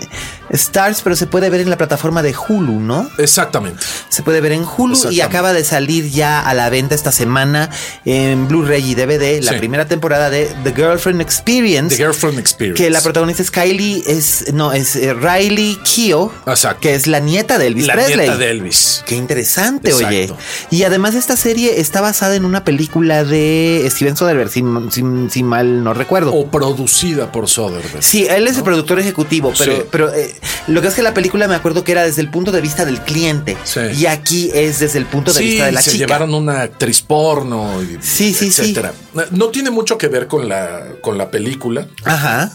[0.51, 3.83] Stars pero se puede ver en la plataforma de Hulu no Exactamente.
[4.09, 7.69] se puede ver en Hulu y acaba de salir ya a la venta esta semana
[8.05, 11.95] en Blu-ray y DVD la primera temporada de The Girlfriend Experience.
[11.95, 12.81] The Girlfriend Experience.
[12.81, 16.81] Que la protagonista es Kylie, es no, es eh, Riley Keough, Exacto.
[16.81, 18.17] que es la nieta de Elvis La Presley.
[18.17, 19.03] nieta de Elvis.
[19.05, 20.07] Qué interesante, Exacto.
[20.07, 20.29] oye.
[20.69, 25.43] Y además esta serie está basada en una película de Steven Soderbergh, si, si- si
[25.43, 26.33] mal no recuerdo.
[26.33, 28.01] O producida por Soderbergh.
[28.03, 29.81] Sí, él es el productor ejecutivo, pero, Sí.
[29.91, 30.33] pero eh,
[30.67, 32.85] lo que es que la película me acuerdo que era desde el punto de vista
[32.85, 33.79] del cliente Sí.
[33.97, 36.05] y aquí es desde el punto de vista de la se chica.
[36.05, 37.60] llevaron una actriz porno,
[38.01, 38.61] Sí, sí, sí.
[38.61, 38.93] etcétera.
[39.31, 41.87] No tiene mucho que ver con la, con la película.
[42.03, 42.51] Ajá,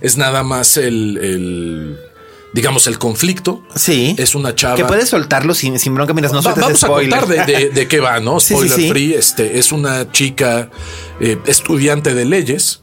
[0.00, 1.96] Es nada más el, el,
[2.52, 3.62] digamos, el conflicto.
[3.74, 4.14] sí.
[4.18, 4.76] Es una chava.
[4.76, 7.88] que puedes soltarlo sin, sin bronca mientras no Va- vamos a contar de, de- de
[7.88, 8.40] qué va, ¿no?
[8.40, 8.88] Sí, sí, Spoiler sí.
[8.90, 9.14] free.
[9.14, 10.70] Este es una chica
[11.20, 12.82] eh, estudiante de leyes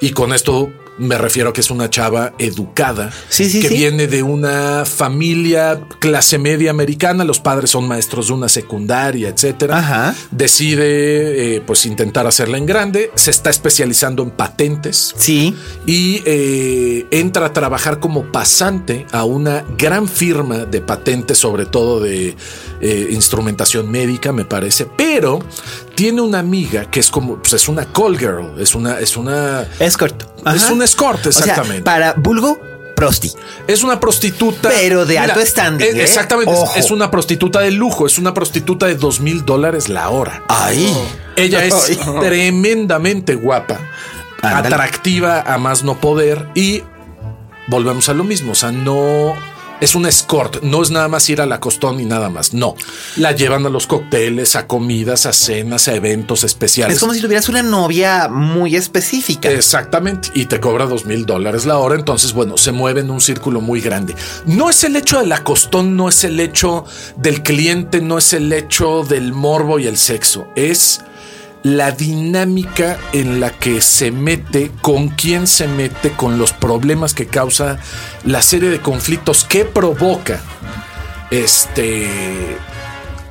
[0.00, 0.72] y con esto
[1.02, 3.74] me refiero a que es una chava educada Sí, sí, que sí.
[3.74, 7.24] viene de una familia clase media americana.
[7.24, 9.78] Los padres son maestros de una secundaria, etcétera.
[9.78, 10.14] Ajá.
[10.30, 13.10] Decide, eh, pues, intentar hacerla en grande.
[13.14, 15.54] Se está especializando en patentes Sí,
[15.86, 22.00] y eh, entra a trabajar como pasante a una gran firma de patentes, sobre todo
[22.00, 22.36] de
[22.80, 24.86] eh, instrumentación médica, me parece.
[24.86, 25.40] Pero
[25.94, 29.66] tiene una amiga que es como, pues es una call girl, es una, es una,
[29.78, 30.24] escort.
[30.54, 31.82] Es un escort, O sea, exactamente.
[31.82, 32.60] para vulgo,
[32.94, 33.32] prosti.
[33.66, 36.02] es una prostituta, Pero de alto standing, eh.
[36.02, 36.72] Exactamente, es- Ojo.
[36.76, 40.42] es una prostituta de lujo, es una prostituta de dos mil dólares la hora.
[40.48, 40.94] Ay.
[41.36, 41.98] Ella es Ay.
[42.20, 43.80] tremendamente guapa,
[44.42, 46.82] atractiva a más no poder y
[47.68, 48.52] volvemos a lo mismo.
[48.52, 49.34] O sea, no
[49.82, 52.54] es un escort, no es nada más ir a la costón y nada más.
[52.54, 52.76] No,
[53.16, 56.94] la llevan a los cócteles, a comidas, a cenas, a eventos especiales.
[56.94, 59.50] Es como si tuvieras una novia muy específica.
[59.50, 63.20] Exactamente, y te cobra dos mil dólares la hora, entonces bueno, se mueve en un
[63.20, 64.14] círculo muy grande.
[64.46, 66.84] No es el hecho de la costón, no es el hecho
[67.16, 71.00] del cliente, no es el hecho del morbo y el sexo, es
[71.62, 77.26] la dinámica en la que se mete, con quién se mete, con los problemas que
[77.26, 77.78] causa,
[78.24, 80.40] la serie de conflictos que provoca.
[81.30, 82.08] Este,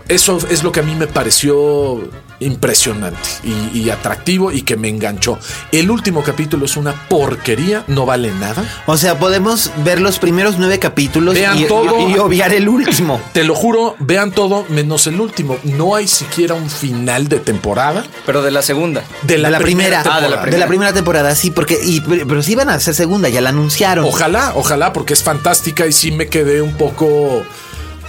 [0.08, 2.10] eso es lo que a mí me pareció
[2.42, 5.40] impresionante y, y atractivo y que me enganchó.
[5.72, 8.64] El último capítulo es una porquería, no vale nada.
[8.88, 12.10] O sea, podemos ver los primeros nueve capítulos Vean y, todo.
[12.10, 13.22] y- y obviar el último.
[13.34, 15.58] Te lo juro, vean todo menos el último.
[15.64, 19.04] No hay siquiera un final de temporada Pero de la segunda.
[19.24, 20.04] de la, de la primera.
[20.06, 20.60] Ah, de la de primera.
[20.60, 24.06] la primera temporada, sí, porque y, pero sí van a hacer segunda, ya la anunciaron.
[24.06, 27.44] Ojalá, ojalá, porque es fantástica y sí me quedé un poco,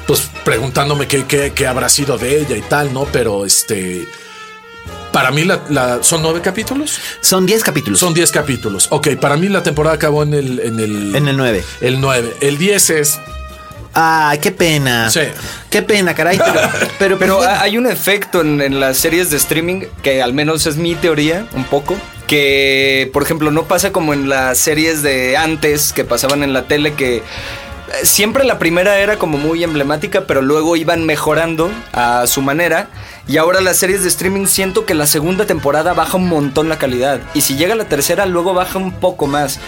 [0.06, 3.04] pues preguntándome qué, qué- qué habrá sido de ella y tal, ¿no?
[3.04, 4.06] Pero este,
[5.12, 6.98] para mí la, la- son nueve capítulos.
[7.20, 8.01] Son 10 capítulos.
[8.01, 8.89] Son 10 capítulos.
[8.90, 10.60] Ok, para mí la temporada acabó en el...
[10.60, 11.64] En el, En el 9.
[11.80, 12.36] El 9.
[12.40, 13.20] El 10 es...
[13.94, 15.10] Ay, qué pena.
[15.10, 15.20] Sí.
[15.68, 16.39] Qué pena, caray.
[16.39, 16.60] Pero,
[16.98, 20.32] pero, Pero pues, ha- hay un efecto en, en las series de streaming que al
[20.32, 21.94] menos es mi teoría un poco.
[22.26, 26.62] Que, por ejemplo, no pasa como en las series de antes que pasaban en la
[26.62, 27.22] tele que eh,
[28.05, 32.89] siempre la primera era como muy emblemática, pero luego iban mejorando a su manera.
[33.28, 36.78] Y ahora las series de streaming siento que la segunda temporada baja un montón la
[36.78, 37.20] calidad.
[37.35, 39.61] Y si llega la tercera, luego baja un poco más.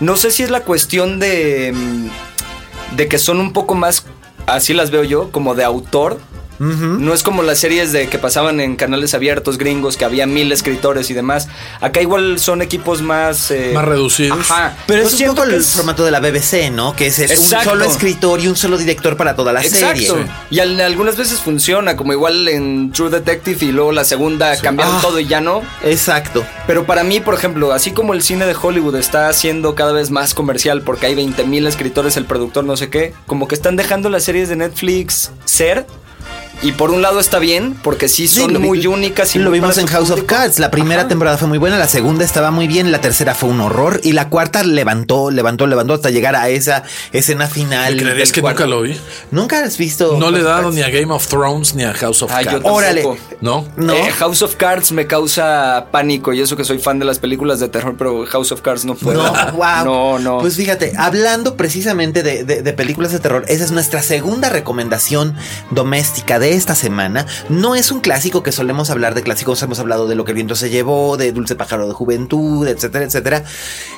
[0.00, 4.04] No sé si es la cuestión de, mm, de que son un poco más,
[4.46, 6.20] así las veo yo, como de autor.
[6.58, 10.50] No es como las series de que pasaban en canales abiertos gringos, que había mil
[10.52, 11.48] escritores y demás.
[11.80, 13.50] Acá igual son equipos más...
[13.50, 14.38] eh, Más reducidos.
[14.40, 14.76] Ajá.
[14.86, 16.94] Pero Yo es un poco el es- formato de la BBC, ¿no?
[16.96, 20.00] Que es, un solo escritor y un solo director para toda la Exacto.
[20.00, 20.26] serie.
[20.50, 24.96] Y al- algunas veces funciona, como igual en True Detective y luego la segunda cambiaron
[24.96, 25.00] Ah.
[25.02, 25.62] todo y ya no.
[25.84, 26.44] Exacto.
[26.66, 30.10] Pero para mí, por ejemplo, así como el cine de Hollywood está haciendo cada vez
[30.10, 33.76] más comercial porque hay 20 mil escritores, el productor no sé qué, como que están
[33.76, 35.86] dejando las series de Netflix ser.
[36.60, 39.52] Y por un lado está bien, porque sí son lo vi- muy únicas y lo
[39.52, 40.24] vimos en House of.
[40.24, 40.58] Cards.
[40.58, 41.08] La primera Ajá.
[41.08, 44.10] temporada fue muy buena, la segunda estaba muy bien, la tercera fue un horror y
[44.12, 46.82] la cuarta levantó, levantó, levantó hasta llegar a esa
[47.12, 47.94] escena final.
[47.94, 48.64] ¿Me creerías que cuarto.
[48.64, 48.96] nunca lo vi?
[49.30, 50.16] ¿Nunca has visto?
[50.18, 50.74] No le he dado Cards?
[50.74, 52.64] ni a Game of Thrones ni a House of yo Cards.
[52.64, 53.04] Órale.
[53.40, 53.64] ¿No?
[53.76, 53.92] No.
[53.94, 57.60] Eh, House of Cards me causa pánico y eso que soy fan de las películas
[57.60, 59.22] de terror, pero House of Cards no puedo.
[59.22, 59.84] No, wow.
[59.84, 60.38] No, no.
[60.40, 65.36] Pues fíjate, hablando precisamente de, de- de películas de terror, esa es nuestra segunda recomendación
[65.70, 67.26] doméstica de esta semana.
[67.48, 70.36] No es un clásico que solemos hablar de clásicos, hemos hablado de Lo que el
[70.36, 73.44] viento se llevó, de Dulce pájaro de juventud, etcétera, etcétera.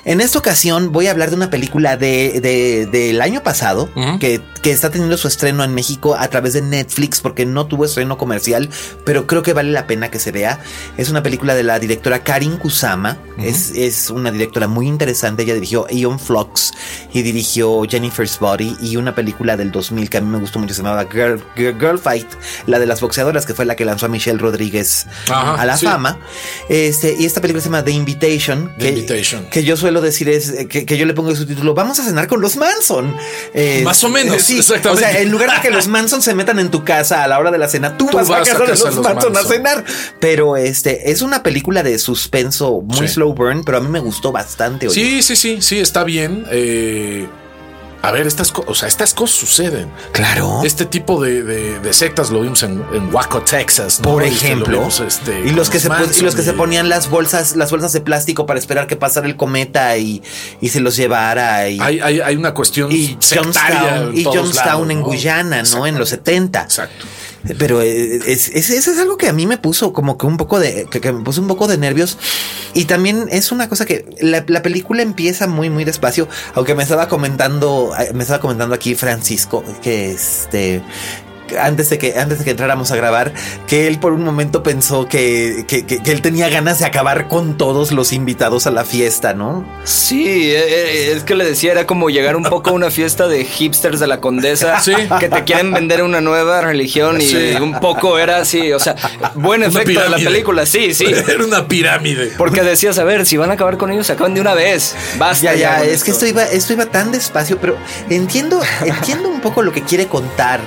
[0.05, 4.40] En esta ocasión voy a hablar de una película de, de- del año pasado que,
[4.62, 8.16] que está teniendo su estreno en México a través de Netflix porque no tuvo estreno
[8.18, 8.68] comercial,
[9.05, 10.60] pero creo que vale la pena que se vea.
[10.97, 13.18] Es una película de la directora Karin Kusama.
[13.39, 15.43] es, es una directora muy interesante.
[15.43, 16.72] Ella dirigió Ion Flux
[17.12, 20.74] y dirigió Jennifer's Body y una película del 2000 que a mí me gustó mucho.
[20.74, 22.27] Se llamaba Girl, Girl, Girl Fight,
[22.66, 25.76] la de las boxeadoras, que fue la que lanzó a Michelle Rodríguez Ajá, a la
[25.76, 25.86] sí.
[25.86, 26.18] fama.
[26.68, 28.72] Este, y esta película se llama The Invitation.
[28.78, 29.46] The que, Invitation.
[29.50, 31.74] que yo suelo decir es eh, que, que yo le pongo su título.
[31.74, 33.16] Vamos a cenar con los Manson.
[33.54, 35.04] Eh, Más o menos, sí, exactamente.
[35.04, 37.38] O sea, en lugar de que los Manson se metan en tu casa a la
[37.38, 39.02] hora de la cena, tú, Tú vas, a vas a casa de casa los, de
[39.02, 39.84] los Manson, a cenar.
[40.18, 43.14] Pero este es una película de suspenso muy Sí.
[43.14, 44.88] slow burn, pero a mí me gustó bastante.
[44.88, 44.94] oye.
[44.94, 46.44] Sí, sí, sí, sí, está bien.
[46.50, 47.26] Eh,
[48.02, 49.90] a ver, estas, o sea, estas cosas suceden.
[50.12, 50.62] Claro.
[50.64, 54.01] Este tipo de, de- de sectas lo vimos en, en Waco, Texas.
[54.01, 54.10] ¿no?
[54.10, 56.89] Por Este, lo ejemplo, vimos, este, y los que se y los que se ponían
[56.89, 60.22] las bolsas, las bolsas de plástico para esperar que pasara el cometa y,
[60.60, 64.55] y se los llevara y, Hay, hay, hay una cuestión y Johnstown, en y Johnstown
[64.66, 65.05] lados, en ¿no?
[65.05, 65.86] Guyana, ¿no?
[65.86, 66.62] En los 70.
[66.62, 67.06] Exacto.
[67.58, 70.36] Pero eh, es, es- eso es algo que a mí me puso como que un
[70.36, 72.18] poco de, que, me puso un poco de nervios.
[72.74, 76.28] Y también es una cosa que la, la película empieza muy, muy despacio.
[76.54, 80.82] Aunque me estaba comentando, eh, me estaba comentando aquí Francisco que este,
[81.59, 83.32] antes de que antes de que entráramos a grabar
[83.66, 87.28] que él por un momento pensó que, que, que- que él tenía ganas de acabar
[87.28, 89.64] con todos los invitados a la fiesta, ¿no?
[89.85, 93.28] Sí, eh, eh, es que le decía, era como llegar un poco a una fiesta
[93.28, 94.93] de hipsters de la condesa Sí.
[95.18, 97.55] que te quieren vender una nueva religión y Sí.
[97.60, 98.97] un poco era así, o sea,
[99.35, 101.05] buen efecto de la película, sí, sí.
[101.06, 102.32] Era una pirámide.
[102.39, 104.94] Porque decías, a ver, si van a acabar con ellos, se acaban de una vez.
[105.18, 105.44] Basta.
[105.44, 106.27] Ya, ya, es que esto.
[106.27, 107.77] iba, esto iba tan despacio, pero
[108.09, 110.60] entiendo, entiendo un poco lo que quiere contar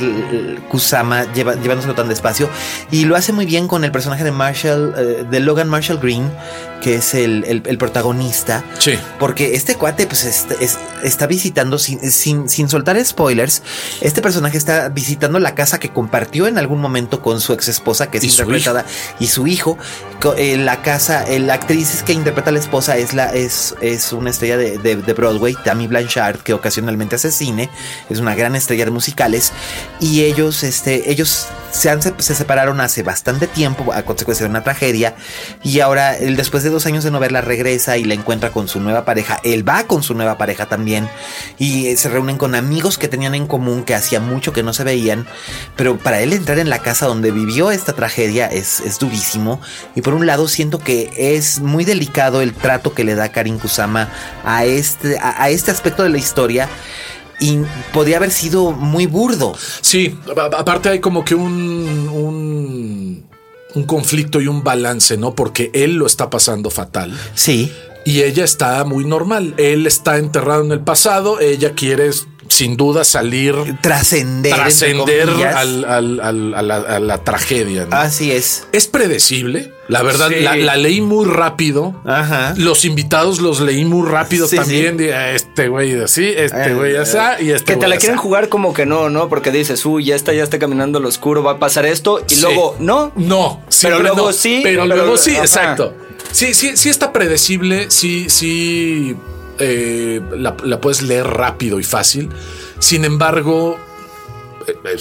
[0.73, 2.49] Kusama llevándoselo tan despacio
[2.89, 6.31] y lo hace muy bien con el personaje de Marshall, eh, de Logan Marshall Green,
[6.84, 8.64] que es el, el- el protagonista.
[8.80, 8.93] Sí.
[9.19, 13.64] Porque este cuate, pues, est- es- está visitando, sin, sin, sin soltar spoilers,
[14.01, 18.11] este personaje está visitando la casa que compartió en algún momento con su ex esposa,
[18.11, 18.85] que es Y su interpretada,
[19.19, 19.77] y su hijo.
[20.38, 24.14] Eh, la casa, eh, la actriz que interpreta a la esposa es, la, es, es
[24.14, 27.69] una estrella de, de- de Broadway, Tammy Blanchard, que ocasionalmente hace cine,
[28.10, 29.51] es una gran estrella de musicales,
[29.99, 34.49] y ellos, este, ellos se, han, se se separaron hace bastante tiempo a consecuencia de
[34.49, 35.15] una tragedia,
[35.63, 38.79] y ahora después de dos años de no verla regresa y la encuentra con su
[38.79, 41.09] nueva pareja, él va con su nueva pareja también,
[41.57, 44.73] y eh, se reúnen con amigos que tenían en común, que hacía mucho que no
[44.73, 45.27] se veían,
[45.75, 49.59] pero para él entrar en la casa donde vivió esta tragedia es, es durísimo,
[49.95, 53.59] y por un lado siento que es muy delicado el trato que le da Karin
[53.59, 54.09] Kusama
[54.43, 56.67] a este, a este aspecto de la historia,
[57.39, 57.60] y
[57.93, 59.55] podría haber sido muy burdo.
[59.81, 63.26] Sí, aparte hay como que un, un,
[63.76, 65.35] un conflicto y un balance, ¿no?
[65.35, 67.18] Porque él lo está pasando fatal.
[67.35, 67.72] Sí.
[68.05, 69.53] Y ella está muy normal.
[69.57, 71.39] Él está enterrado en el pasado.
[71.39, 72.10] Ella quiere,
[72.49, 74.53] sin duda, salir, Trascender.
[74.53, 77.86] trascender al- al- al- a, la, a la tragedia.
[77.90, 77.95] ¿no?
[77.98, 78.68] Así es.
[78.72, 79.72] Es predecible.
[79.90, 80.36] La verdad, Sí.
[80.41, 81.94] la, la leí muy rápido.
[82.06, 82.53] Ajá.
[82.57, 84.98] Los invitados los leí muy rápido Sí, también.
[85.14, 88.02] "Ah, este güey así, este Eh, güey así, y este Que te la así".
[88.06, 89.28] quieren jugar como que no, ¿no?
[89.28, 92.24] Porque dices, uy, ya está, ya está caminando lo oscuro, va a pasar esto.
[92.30, 93.11] Y luego, no.
[93.18, 94.34] No, siempre luego no.
[94.34, 95.41] sí, Pero, pero- luego sí, ajá.
[95.41, 95.94] exacto.
[96.32, 99.15] Sí, sí, sí está predecible, sí, sí
[99.59, 102.30] eh, la, la puedes leer rápido y fácil.
[102.80, 103.77] Sin embargo,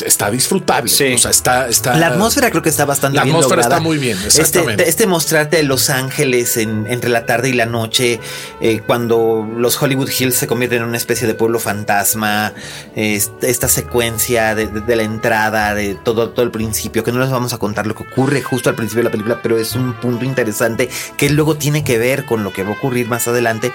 [0.05, 0.91] está disfrutable.
[0.91, 1.13] Sí.
[1.15, 1.97] O sea, está, está.
[1.97, 3.77] La atmósfera creo que está bastante La bien atmósfera lograda.
[3.77, 4.89] está muy bien, Este, exactamente.
[4.89, 8.21] este mostrarte Los Ángeles en- entre la tarde y la noche,
[8.61, 12.53] eh, cuando los Hollywood Hills se convierten en una especie de pueblo fantasma,
[12.97, 17.31] esta secuencia de, de- de la entrada, de todo, todo el principio, que no les
[17.31, 19.95] vamos a contar lo que ocurre justo al principio de la película, pero es un
[19.95, 23.73] punto interesante que luego tiene que ver con lo que va a ocurrir más adelante.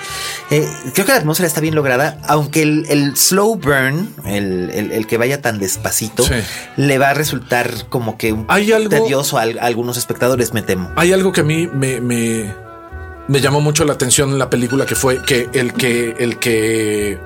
[0.50, 4.92] Eh, creo que la atmósfera está bien lograda, aunque el, el slow burn, el, el-
[4.92, 6.34] el que vaya tan despacito, Sí.
[6.78, 10.54] le va a resultar como que un Hay algo- tedioso a, al- a algunos espectadores,
[10.54, 10.92] me temo.
[10.96, 12.54] Hay algo que a mí me, me,
[13.28, 17.20] me llamó mucho la atención en la película que fue que el que el que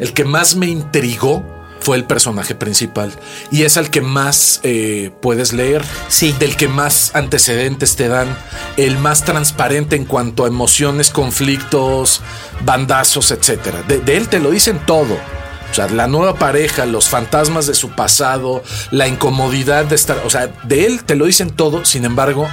[0.00, 1.44] el que más me intrigó
[1.78, 3.12] fue el personaje principal
[3.52, 6.34] y es el que más eh, puedes leer, Sí.
[6.38, 8.26] del que más antecedentes te dan,
[8.76, 12.22] el más transparente en cuanto a emociones, conflictos,
[12.64, 13.82] bandazos, etcétera.
[13.86, 15.16] De, de él te lo dicen todo.
[15.76, 20.46] Sea, la nueva pareja, los fantasmas de su pasado, la incomodidad de estar, o sea,
[20.62, 22.48] de él te lo dicen todo, sin embargo,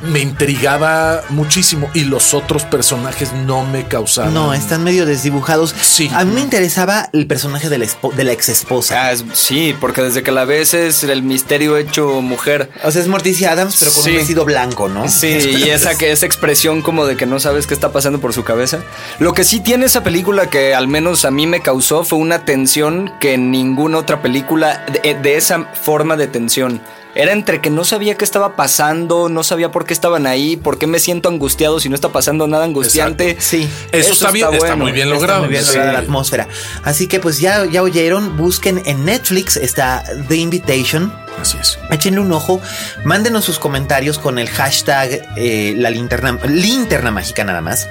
[0.00, 4.32] me intrigaba muchísimo y los otros personajes no me causaban.
[4.34, 5.74] No, están medio desdibujados.
[5.80, 6.10] Sí.
[6.14, 9.06] A mí me interesaba el personaje de la, espo- de la ex esposa.
[9.06, 12.70] Ah, es- sí, porque desde que la ves es el misterio hecho mujer.
[12.84, 14.10] O sea, es Morticia Adams, pero con Sí.
[14.10, 15.08] un vestido blanco, ¿no?
[15.08, 15.26] Sí,
[15.58, 18.44] y esa, que, esa expresión como de que no sabes qué está pasando por su
[18.44, 18.78] cabeza.
[19.18, 22.44] Lo que sí tiene esa película que al menos a mí me causó fue una
[22.44, 26.80] tensión que ninguna otra película de, de esa forma de tensión.
[27.18, 30.78] Era entre que no sabía qué estaba pasando, no sabía por qué estaban ahí, por
[30.78, 33.36] qué me siento angustiado si no está pasando nada angustiante.
[33.40, 33.68] Sí.
[33.90, 34.76] Eso, está, bien, está bueno.
[34.76, 35.40] muy bien Está logrado.
[35.40, 35.70] muy bien Sí.
[35.72, 36.46] lograda la atmósfera.
[36.84, 41.12] Así que pues ya, ya oyeron, busquen en Netflix está The Invitation.
[41.40, 41.76] Así es.
[41.90, 42.60] Échenle un ojo,
[43.04, 47.88] mándenos sus comentarios con el hashtag eh, la linterna, linterna mágica nada más.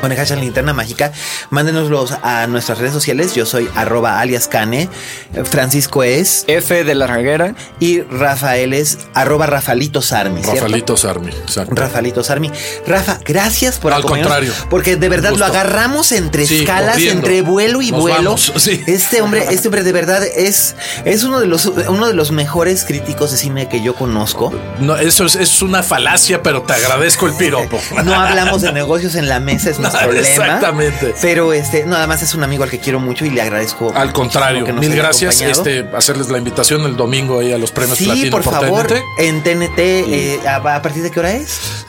[0.00, 1.12] Con el hashtag linterna mágica,
[1.50, 3.34] mándenoslos a nuestras redes sociales.
[3.34, 4.88] Yo soy arroba alias Cane,
[5.44, 7.54] Francisco es F de la reguera.
[7.78, 10.42] y Rafael es arroba Rafalito Sarmi.
[10.42, 10.60] ¿cierto?
[10.60, 11.28] Rafaelito Sarmi.
[11.30, 11.74] Exacto.
[11.74, 12.50] Rafalito Sarmi.
[12.86, 14.52] Rafa, gracias por Al contrario.
[14.68, 17.26] Porque de verdad lo agarramos entre Sí, escalas, corriendo.
[17.26, 18.16] entre vuelo y Nos vuelo.
[18.16, 18.82] vamos, sí.
[18.86, 20.74] Este hombre, este hombre de verdad es,
[21.04, 24.52] es uno de los uno de los mejores críticos de cine que yo conozco.
[24.78, 27.78] No, eso es, es una falacia, pero te agradezco el piropo.
[28.04, 29.78] No hablamos de negocios en la mesa, es
[30.14, 31.14] Exactamente.
[31.20, 33.92] Pero este, no, además es un amigo al que quiero mucho y le agradezco.
[33.94, 35.40] Al contrario, muchísimo que nos mil gracias.
[35.40, 35.68] acompañado.
[35.80, 39.02] Este, hacerles la invitación el domingo ahí a los premios Sí, Platino por favor, TNT.
[39.18, 41.86] en TNT, eh, ¿a, a partir de qué hora es?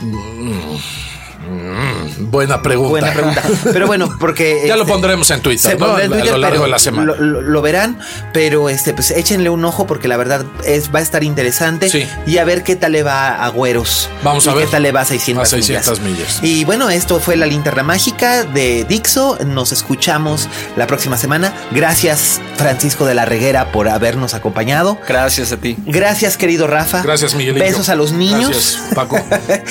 [2.20, 2.90] Buena pregunta.
[2.90, 3.44] Buena pregunta.
[3.72, 4.64] Pero bueno, porque.
[4.72, 5.88] Ya lo este, pondremos en Twitter, se ¿no?
[5.88, 7.14] pondrá en A- lo largo de la semana.
[7.14, 8.00] Lo, lo- lo verán,
[8.34, 11.90] pero este, pues échenle un ojo porque la verdad es, va a estar interesante.
[11.90, 12.08] Sí.
[12.26, 14.10] Y a ver qué tal le va a Güeros.
[14.24, 14.66] Vamos a ver.
[14.66, 16.40] qué tal le va a 600, A 600 millas.
[16.42, 19.38] Y bueno, esto fue la linterna mágica de Dixo.
[19.46, 20.48] Nos escuchamos
[20.78, 21.54] la próxima semana.
[21.72, 24.98] Gracias, Francisco de la Reguera, por habernos acompañado.
[25.08, 25.76] Gracias a ti.
[25.86, 27.02] Gracias, querido Rafa.
[27.02, 27.66] Gracias, Miguelito.
[27.66, 28.50] Besos a los niños.
[28.52, 29.20] Gracias, Paco.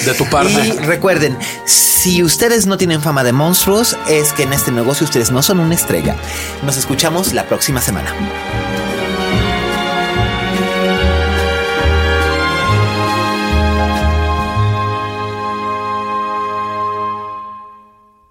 [0.05, 0.51] De tu parte.
[0.53, 1.37] Y recuerden,
[1.71, 5.61] si ustedes no tienen fama de monstruos, es que en este negocio ustedes no son
[5.61, 6.17] una estrella.
[6.65, 8.13] Nos escuchamos la próxima semana.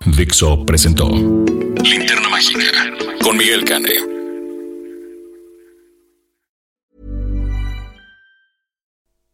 [0.05, 2.91] Dixo presentó Linterna Mágica
[3.23, 4.18] con Miguel Cane.